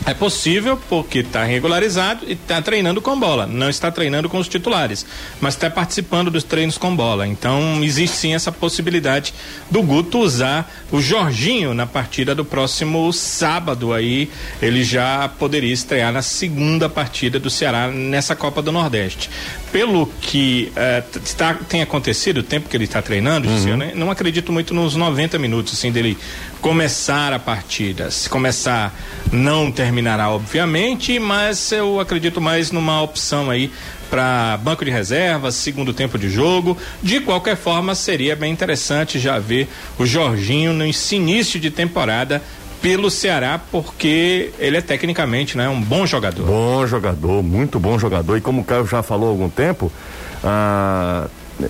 É 0.05 0.13
possível 0.13 0.77
porque 0.89 1.19
está 1.19 1.45
regularizado 1.45 2.25
e 2.27 2.33
está 2.33 2.61
treinando 2.61 3.01
com 3.01 3.17
bola. 3.17 3.47
Não 3.47 3.69
está 3.69 3.89
treinando 3.89 4.27
com 4.27 4.37
os 4.37 4.49
titulares, 4.49 5.05
mas 5.39 5.53
está 5.53 5.69
participando 5.69 6.29
dos 6.29 6.43
treinos 6.43 6.77
com 6.77 6.93
bola. 6.93 7.25
Então 7.25 7.81
existe 7.81 8.17
sim 8.17 8.33
essa 8.33 8.51
possibilidade 8.51 9.33
do 9.71 9.81
Guto 9.81 10.19
usar 10.19 10.69
o 10.91 10.99
Jorginho 11.01 11.73
na 11.73 11.87
partida 11.87 12.35
do 12.35 12.43
próximo 12.43 13.13
sábado. 13.13 13.93
Aí 13.93 14.29
ele 14.61 14.83
já 14.83 15.29
poderia 15.39 15.73
estrear 15.73 16.11
na 16.11 16.21
segunda 16.21 16.89
partida 16.89 17.39
do 17.39 17.49
Ceará 17.49 17.87
nessa 17.87 18.35
Copa 18.35 18.61
do 18.61 18.73
Nordeste. 18.73 19.29
Pelo 19.71 20.07
que 20.19 20.69
eh, 20.75 21.01
t- 21.01 21.19
está, 21.19 21.53
tem 21.53 21.81
acontecido, 21.81 22.39
o 22.39 22.43
tempo 22.43 22.67
que 22.67 22.75
ele 22.75 22.83
está 22.83 23.01
treinando, 23.01 23.47
eu 23.65 23.77
né, 23.77 23.93
não 23.95 24.11
acredito 24.11 24.51
muito 24.51 24.73
nos 24.73 24.95
90 24.95 25.39
minutos 25.39 25.73
assim 25.73 25.91
dele 25.91 26.17
começar 26.63 27.33
a 27.33 27.39
partida. 27.39 28.09
Se 28.09 28.29
começar, 28.29 28.97
não 29.33 29.69
terminará, 29.69 30.29
obviamente, 30.29 31.19
mas 31.19 31.73
eu 31.73 31.99
acredito 31.99 32.39
mais 32.39 32.71
numa 32.71 33.01
opção 33.01 33.49
aí 33.49 33.69
para 34.09 34.57
banco 34.63 34.85
de 34.85 34.89
reservas, 34.89 35.55
segundo 35.55 35.93
tempo 35.93 36.17
de 36.17 36.29
jogo. 36.29 36.77
De 37.01 37.19
qualquer 37.19 37.57
forma, 37.57 37.93
seria 37.93 38.33
bem 38.33 38.49
interessante 38.49 39.19
já 39.19 39.37
ver 39.39 39.67
o 39.99 40.05
Jorginho 40.05 40.71
nesse 40.71 41.17
início 41.17 41.59
de 41.59 41.69
temporada 41.69 42.41
pelo 42.81 43.11
Ceará, 43.11 43.59
porque 43.69 44.51
ele 44.57 44.77
é 44.77 44.81
tecnicamente 44.81 45.57
né, 45.57 45.67
um 45.67 45.81
bom 45.81 46.05
jogador. 46.05 46.45
Bom 46.45 46.87
jogador, 46.87 47.43
muito 47.43 47.77
bom 47.77 47.99
jogador. 47.99 48.37
E 48.37 48.41
como 48.41 48.61
o 48.61 48.63
Caio 48.63 48.87
já 48.87 49.03
falou 49.03 49.27
há 49.27 49.31
algum 49.31 49.49
tempo, 49.49 49.91
ah, 50.41 51.27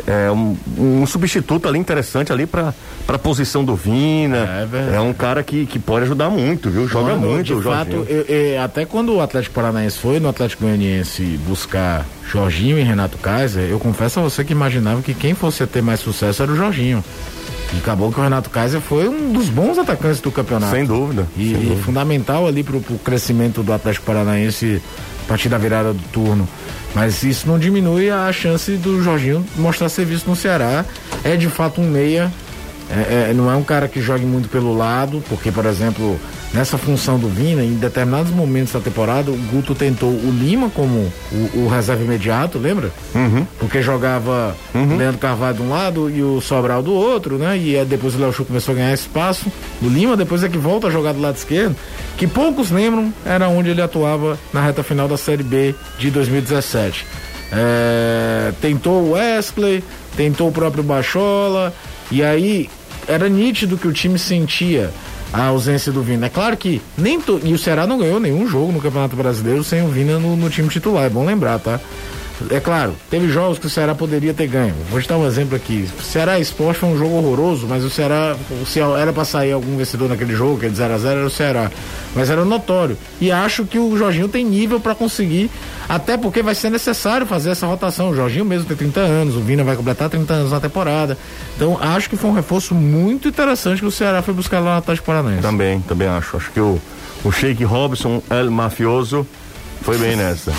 é 0.08 0.32
um, 0.32 0.56
um 0.78 1.06
substituto 1.06 1.68
ali 1.68 1.78
interessante 1.78 2.32
ali 2.32 2.46
para 2.46 2.74
a 3.08 3.18
posição 3.20 3.64
do 3.64 3.76
Vina. 3.76 4.38
É 4.38 4.66
verdade. 4.66 4.96
É 4.96 5.00
um 5.00 5.14
cara 5.14 5.44
que, 5.44 5.66
que 5.66 5.78
pode 5.80 6.06
ajudar 6.06 6.30
muito, 6.30 6.70
viu? 6.70 6.88
Joga 6.88 7.12
Quando, 7.12 7.22
muito 7.28 7.46
De 7.46 7.54
o 7.54 7.62
fato, 7.62 8.06
eu- 8.08 8.26
eu- 8.28 8.62
até 8.62 8.86
quando 8.86 9.14
o 9.14 9.22
Atlético 9.22 9.56
Paranaense 9.56 9.98
foi 10.00 10.20
no 10.20 10.30
Atlético 10.30 10.64
Goianiense 10.64 11.22
buscar 11.48 12.06
Jorginho 12.32 12.78
e 12.80 12.84
Renato 12.84 13.18
Kaiser, 13.18 13.64
eu 13.70 13.80
confesso 13.80 14.20
a 14.20 14.24
você 14.24 14.44
que 14.44 14.54
imaginava 14.54 15.02
que 15.02 15.14
quem 15.14 15.34
fosse 15.34 15.66
ter 15.68 15.82
mais 15.82 16.00
sucesso 16.00 16.42
era 16.44 16.52
o 16.52 16.56
Jorginho. 16.56 17.04
E 17.74 17.78
acabou 17.78 18.12
que 18.12 18.20
o 18.20 18.24
Renato 18.24 18.50
Kaiser 18.52 18.80
foi 18.82 19.08
um 19.10 19.32
dos 19.34 19.50
bons 19.50 19.78
atacantes 19.80 20.22
do 20.22 20.32
campeonato. 20.32 20.72
Sem 20.76 20.86
dúvida. 20.86 21.28
E, 21.36 21.50
sem 21.52 21.54
dúvida. 21.60 21.82
fundamental 21.84 22.48
ali 22.48 22.64
pro, 22.64 22.80
pro 22.80 22.98
crescimento 23.00 23.64
do 23.64 23.74
Atlético 23.74 24.06
Paranaense 24.06 24.80
a 25.26 25.28
partir 25.28 25.50
da 25.50 25.58
virada 25.58 25.92
do 25.92 26.04
turno. 26.12 26.48
Mas 26.96 27.24
isso 27.24 27.48
não 27.48 27.58
diminui 27.58 28.10
a 28.10 28.32
chance 28.32 28.72
do 28.78 29.02
Jorginho 29.02 29.46
mostrar 29.56 29.90
serviço 29.90 30.30
no 30.30 30.36
Ceará. 30.36 30.86
É 31.24 31.36
de 31.36 31.48
fato 31.50 31.82
um 31.82 31.90
meia. 31.90 32.32
É- 32.90 33.30
é- 33.30 33.34
não 33.34 33.50
é 33.52 33.56
um 33.56 33.64
cara 33.64 33.88
que 33.88 34.02
jogue 34.02 34.26
muito 34.26 34.48
pelo 34.50 34.76
lado, 34.76 35.24
porque, 35.28 35.52
por 35.52 35.66
exemplo, 35.66 36.20
nessa 36.54 36.78
função 36.78 37.18
do 37.18 37.28
Vina, 37.28 37.64
em 37.64 37.74
determinados 37.74 38.32
momentos 38.32 38.74
da 38.74 38.80
temporada, 38.80 39.32
o 39.32 39.38
Guto 39.52 39.74
tentou 39.74 40.10
o 40.10 40.32
Lima 40.32 40.70
como 40.70 41.12
o, 41.32 41.60
o 41.60 41.68
reserva 41.68 42.04
imediato, 42.04 42.60
lembra? 42.60 42.92
Porque 43.60 43.82
jogava 43.82 44.56
o 44.94 44.98
Leandro 44.98 45.18
Carvalho 45.18 45.58
de 45.58 45.62
um 45.64 45.70
lado 45.70 46.10
e 46.10 46.22
o 46.22 46.40
Sobral 46.40 46.84
do 46.84 46.94
outro, 46.94 47.38
né? 47.38 47.58
E 47.58 47.78
aí 47.78 47.86
depois 47.86 48.16
o 48.16 48.20
Léo 48.20 48.32
Chu 48.32 48.46
começou 48.46 48.74
a 48.74 48.78
ganhar 48.78 48.94
espaço. 48.94 49.52
O 49.82 49.88
Lima 49.88 50.16
depois 50.16 50.44
é 50.44 50.50
que 50.50 50.58
volta 50.58 50.88
a 50.88 50.92
jogar 50.92 51.14
do 51.14 51.22
lado 51.22 51.36
esquerdo, 51.36 51.76
que 52.18 52.28
poucos 52.28 52.70
lembram, 52.70 53.12
era 53.26 53.50
onde 53.50 53.70
ele 53.70 53.82
atuava 53.82 54.38
na 54.54 54.62
reta 54.62 54.84
final 54.84 55.08
da 55.08 55.18
Série 55.18 55.44
B 55.44 55.74
de 55.98 56.12
2017. 56.12 57.06
É, 57.52 58.52
tentou 58.62 59.04
o 59.04 59.12
Wesley, 59.12 59.84
tentou 60.16 60.50
o 60.50 60.52
próprio 60.52 60.84
Bachola, 60.84 61.74
e 62.12 62.24
aí 62.24 62.70
era 63.08 63.28
nítido 63.28 63.78
que 63.78 63.88
o 63.88 63.92
time 63.92 64.18
sentia 64.18 64.92
a 65.34 65.46
ausência 65.48 65.92
do 65.92 66.04
Vina. 66.04 66.28
É 66.28 66.30
claro 66.30 66.56
que 66.56 66.82
nem 66.96 67.20
to... 67.20 67.42
e 67.44 67.54
o 67.54 67.58
Ceará 67.58 67.88
não 67.88 67.98
ganhou 67.98 68.20
nenhum 68.20 68.48
jogo 68.48 68.72
no 68.72 68.80
Campeonato 68.80 69.16
Brasileiro 69.16 69.64
sem 69.64 69.82
o 69.82 69.88
Vina 69.88 70.20
no, 70.20 70.38
no 70.38 70.50
time 70.50 70.70
titular, 70.70 71.06
é 71.06 71.10
bom 71.10 71.26
lembrar, 71.26 71.60
tá? 71.60 71.80
É 72.50 72.60
claro, 72.60 72.96
teve 73.10 73.28
jogos 73.30 73.60
que 73.60 73.68
o 73.68 73.70
Ceará 73.70 73.96
poderia 73.96 74.34
ter 74.34 74.48
ganho. 74.48 74.76
Vou 74.90 75.02
te 75.02 75.08
dar 75.08 75.18
um 75.18 75.26
exemplo 75.26 75.56
aqui. 75.56 75.88
Ceará 76.02 76.40
e 76.40 76.42
Esporte 76.42 76.80
foi 76.80 76.90
um 76.90 76.98
jogo 76.98 77.16
horroroso, 77.16 77.68
mas 77.68 77.84
o 77.84 77.90
Ceará, 77.90 78.36
o 78.62 78.66
Ceará 78.66 79.00
era 79.00 79.14
para 79.14 79.26
sair 79.26 79.52
algum 79.52 79.78
vencedor 79.78 80.10
naquele 80.10 80.36
jogo, 80.36 80.58
aquele 80.58 80.76
0 80.76 80.94
a 80.94 80.98
0 80.98 81.20
era 81.20 81.28
o 81.28 81.30
Ceará. 81.30 81.72
Mas 82.16 82.30
era 82.30 82.46
notório. 82.46 82.98
E 83.20 83.32
acho 83.32 83.66
que 83.66 83.80
o 83.80 83.98
Jorginho 83.98 84.28
tem 84.28 84.46
nível 84.46 84.80
para 84.80 84.94
conseguir, 84.94 85.50
até 85.88 86.18
porque 86.18 86.42
vai 86.42 86.56
ser 86.56 86.70
necessário 86.70 87.26
fazer 87.26 87.52
essa 87.52 87.66
rotação. 87.66 88.10
O 88.10 88.16
Jorginho 88.16 88.46
mesmo 88.46 88.66
tem 88.66 88.78
30 88.78 89.00
anos, 89.00 89.36
o 89.36 89.42
Vina 89.42 89.64
vai 89.64 89.76
completar 89.76 90.10
30 90.10 90.34
anos 90.34 90.52
na 90.52 90.60
temporada. 90.60 91.18
Então 91.56 91.78
acho 91.80 92.10
que 92.10 92.16
foi 92.16 92.30
um 92.30 92.34
reforço 92.34 92.76
muito 92.76 93.28
interessante 93.28 93.80
que 93.80 93.88
o 93.88 93.92
Ceará 93.92 94.22
foi 94.22 94.34
buscar 94.34 94.60
lá 94.60 94.74
no 94.74 94.78
Atlético 94.78 95.08
Paranaense. 95.08 95.42
Também, 95.42 95.80
também 95.82 96.08
acho. 96.08 96.38
Acho 96.38 96.52
que 96.52 96.60
o, 96.60 96.80
o 97.24 97.32
Sheik 97.32 97.64
Robson, 97.64 98.22
El 98.30 98.52
Mafioso, 98.52 99.26
foi 99.82 99.98
bem 99.98 100.16
nessa. 100.16 100.54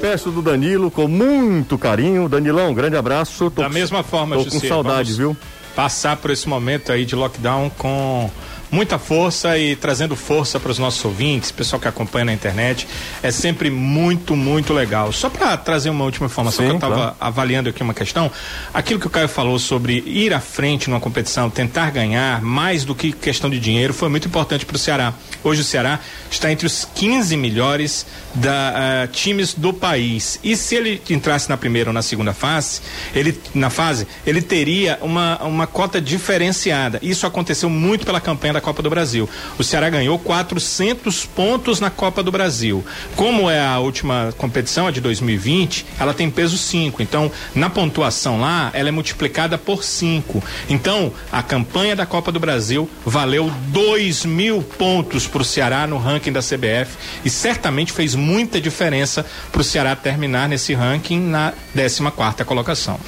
Despeço 0.00 0.30
do 0.30 0.40
Danilo 0.40 0.90
com 0.90 1.06
muito 1.06 1.76
carinho. 1.76 2.26
Danilão, 2.26 2.72
grande 2.72 2.96
abraço. 2.96 3.50
Tô 3.50 3.60
Da 3.60 3.68
com- 3.68 3.74
mesma 3.74 4.02
forma, 4.02 4.34
Tô 4.34 4.44
com 4.44 4.50
José, 4.50 4.66
saudade, 4.66 5.12
viu? 5.12 5.36
Passar 5.76 6.16
por 6.16 6.30
esse 6.30 6.48
momento 6.48 6.90
aí 6.90 7.04
de 7.04 7.14
lockdown 7.14 7.68
com 7.76 8.30
muita 8.70 8.98
força 8.98 9.58
e 9.58 9.74
trazendo 9.76 10.14
força 10.14 10.60
para 10.60 10.70
os 10.70 10.78
nossos 10.78 11.04
ouvintes, 11.04 11.50
pessoal 11.50 11.80
que 11.80 11.88
acompanha 11.88 12.26
na 12.26 12.32
internet. 12.32 12.86
É 13.22 13.30
sempre 13.30 13.70
muito, 13.70 14.36
muito 14.36 14.72
legal. 14.72 15.12
Só 15.12 15.28
para 15.28 15.56
trazer 15.56 15.90
uma 15.90 16.04
última 16.04 16.26
informação, 16.26 16.64
Sim, 16.64 16.68
que 16.68 16.72
eu 16.72 16.76
estava 16.76 16.94
claro. 16.94 17.16
avaliando 17.20 17.68
aqui 17.68 17.82
uma 17.82 17.94
questão. 17.94 18.30
Aquilo 18.72 19.00
que 19.00 19.06
o 19.06 19.10
Caio 19.10 19.28
falou 19.28 19.58
sobre 19.58 20.02
ir 20.06 20.32
à 20.32 20.40
frente 20.40 20.88
numa 20.88 21.00
competição, 21.00 21.50
tentar 21.50 21.90
ganhar, 21.90 22.40
mais 22.42 22.84
do 22.84 22.94
que 22.94 23.12
questão 23.12 23.50
de 23.50 23.58
dinheiro, 23.58 23.92
foi 23.92 24.08
muito 24.08 24.28
importante 24.28 24.64
para 24.64 24.76
o 24.76 24.78
Ceará. 24.78 25.14
Hoje 25.42 25.62
o 25.62 25.64
Ceará 25.64 25.98
está 26.30 26.52
entre 26.52 26.66
os 26.66 26.86
15 26.94 27.36
melhores 27.36 28.06
da, 28.34 29.02
ah, 29.02 29.06
times 29.08 29.54
do 29.54 29.72
país. 29.72 30.38
E 30.44 30.56
se 30.56 30.74
ele 30.74 31.02
entrasse 31.10 31.48
na 31.48 31.56
primeira 31.56 31.90
ou 31.90 31.94
na 31.94 32.02
segunda 32.02 32.32
fase, 32.32 32.80
ele, 33.14 33.38
na 33.54 33.70
fase, 33.70 34.06
ele 34.26 34.42
teria 34.42 34.98
uma, 35.00 35.42
uma 35.42 35.66
cota 35.66 36.00
diferenciada. 36.00 36.98
Isso 37.02 37.26
aconteceu 37.26 37.68
muito 37.68 38.04
pela 38.04 38.20
campanha 38.20 38.54
da 38.54 38.59
Copa 38.60 38.82
do 38.82 38.90
Brasil. 38.90 39.28
O 39.58 39.64
Ceará 39.64 39.88
ganhou 39.90 40.18
400 40.18 41.26
pontos 41.26 41.80
na 41.80 41.90
Copa 41.90 42.22
do 42.22 42.30
Brasil. 42.30 42.84
Como 43.16 43.50
é 43.50 43.60
a 43.60 43.78
última 43.78 44.32
competição, 44.36 44.86
a 44.86 44.90
de 44.90 45.00
2020, 45.00 45.86
ela 45.98 46.14
tem 46.14 46.30
peso 46.30 46.56
5. 46.56 47.02
Então, 47.02 47.30
na 47.54 47.70
pontuação 47.70 48.40
lá, 48.40 48.70
ela 48.72 48.88
é 48.88 48.92
multiplicada 48.92 49.56
por 49.58 49.84
5. 49.84 50.42
Então, 50.68 51.12
a 51.30 51.42
campanha 51.42 51.96
da 51.96 52.06
Copa 52.06 52.30
do 52.32 52.40
Brasil 52.40 52.88
valeu 53.04 53.50
2 53.68 54.24
mil 54.24 54.62
pontos 54.62 55.26
para 55.26 55.42
o 55.42 55.44
Ceará 55.44 55.86
no 55.86 55.98
ranking 55.98 56.32
da 56.32 56.40
CBF 56.40 56.96
e 57.24 57.30
certamente 57.30 57.92
fez 57.92 58.14
muita 58.14 58.60
diferença 58.60 59.24
para 59.50 59.60
o 59.60 59.64
Ceará 59.64 59.96
terminar 59.96 60.48
nesse 60.48 60.74
ranking 60.74 61.20
na 61.20 61.52
14 61.74 62.10
quarta 62.10 62.44
colocação. 62.44 62.98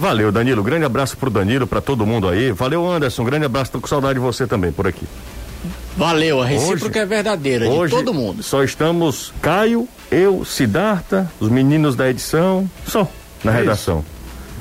Valeu, 0.00 0.32
Danilo. 0.32 0.62
Grande 0.62 0.86
abraço 0.86 1.14
pro 1.16 1.28
Danilo, 1.28 1.66
pra 1.66 1.82
todo 1.82 2.06
mundo 2.06 2.26
aí. 2.26 2.50
Valeu, 2.52 2.90
Anderson. 2.90 3.22
Grande 3.22 3.44
abraço. 3.44 3.70
Tô 3.70 3.80
com 3.82 3.86
saudade 3.86 4.14
de 4.14 4.20
você 4.20 4.46
também 4.46 4.72
por 4.72 4.86
aqui. 4.86 5.06
Valeu, 5.94 6.40
a 6.40 6.46
recíproca 6.46 6.86
Hoje- 6.86 6.98
é 7.00 7.04
verdadeira, 7.06 7.66
de 7.66 7.70
Hoje 7.70 7.94
todo 7.94 8.14
mundo. 8.14 8.42
só 8.42 8.62
estamos 8.64 9.30
Caio, 9.42 9.86
eu, 10.10 10.42
Sidarta, 10.42 11.30
os 11.38 11.50
meninos 11.50 11.94
da 11.94 12.08
edição, 12.08 12.68
só 12.86 13.06
na 13.44 13.52
redação. 13.52 14.02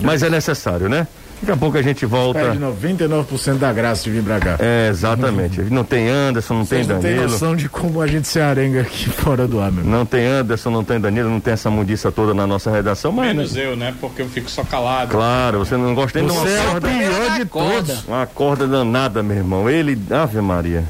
Mas 0.01 0.23
é 0.23 0.29
necessário, 0.29 0.89
né? 0.89 1.07
Daqui 1.41 1.51
a 1.51 1.57
pouco 1.57 1.77
a 1.77 1.81
gente 1.81 2.05
volta. 2.05 2.39
Perde 2.39 2.59
99% 2.59 3.57
da 3.57 3.71
graça 3.71 4.03
de 4.03 4.11
vir 4.11 4.23
pra 4.23 4.39
cá. 4.39 4.55
É, 4.59 4.89
exatamente. 4.89 5.61
Não 5.61 5.83
tem 5.83 6.09
Anderson, 6.09 6.53
não 6.55 6.65
tem 6.65 6.79
Vocês 6.83 6.87
não 6.87 6.99
tem 6.99 7.11
Danilo. 7.15 7.31
noção 7.31 7.55
de 7.55 7.69
como 7.69 8.01
a 8.01 8.07
gente 8.07 8.27
se 8.27 8.39
arenga 8.41 8.81
aqui 8.81 9.07
fora 9.09 9.47
do 9.47 9.59
ar, 9.61 9.71
meu. 9.71 9.85
Não 9.85 10.05
tem 10.05 10.25
Anderson, 10.25 10.69
não 10.69 10.83
tem 10.83 10.99
Danilo, 10.99 11.29
não 11.29 11.39
tem 11.39 11.53
essa 11.53 11.69
mundiça 11.69 12.11
toda 12.11 12.33
na 12.33 12.45
nossa 12.45 12.69
redação, 12.69 13.11
mas. 13.11 13.27
Menos 13.27 13.53
né? 13.53 13.65
eu, 13.65 13.75
né? 13.77 13.93
Porque 14.01 14.21
eu 14.21 14.27
fico 14.29 14.49
só 14.51 14.63
calado. 14.63 15.11
Claro, 15.11 15.59
você 15.59 15.77
não 15.77 15.95
gosta 15.95 16.19
nem 16.19 16.27
de 16.27 16.33
uma 16.33 16.41
Você 16.41 16.53
é 16.53 16.59
o 16.61 16.71
corda. 16.71 16.87
pior 16.89 17.37
de 17.39 17.45
Corda. 17.45 17.75
todos. 17.93 18.05
Uma 18.05 18.25
corda 18.27 18.67
danada, 18.67 19.23
meu 19.23 19.37
irmão. 19.37 19.69
Ele. 19.69 19.97
Ave 20.11 20.41
Maria. 20.41 20.83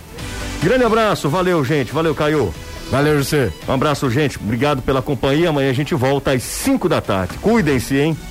Grande 0.63 0.83
abraço, 0.83 1.29
valeu, 1.29 1.63
gente. 1.63 1.91
Valeu, 1.93 2.13
Caio. 2.15 2.53
Valeu, 2.91 3.17
José. 3.19 3.51
Um 3.67 3.73
abraço, 3.73 4.09
gente. 4.09 4.39
Obrigado 4.39 4.81
pela 4.81 4.99
companhia. 5.01 5.49
Amanhã 5.49 5.69
a 5.69 5.73
gente 5.73 5.93
volta 5.93 6.31
às 6.31 6.41
5 6.41 6.89
da 6.89 6.99
tarde. 6.99 7.37
Cuidem-se, 7.39 7.95
hein? 7.95 8.17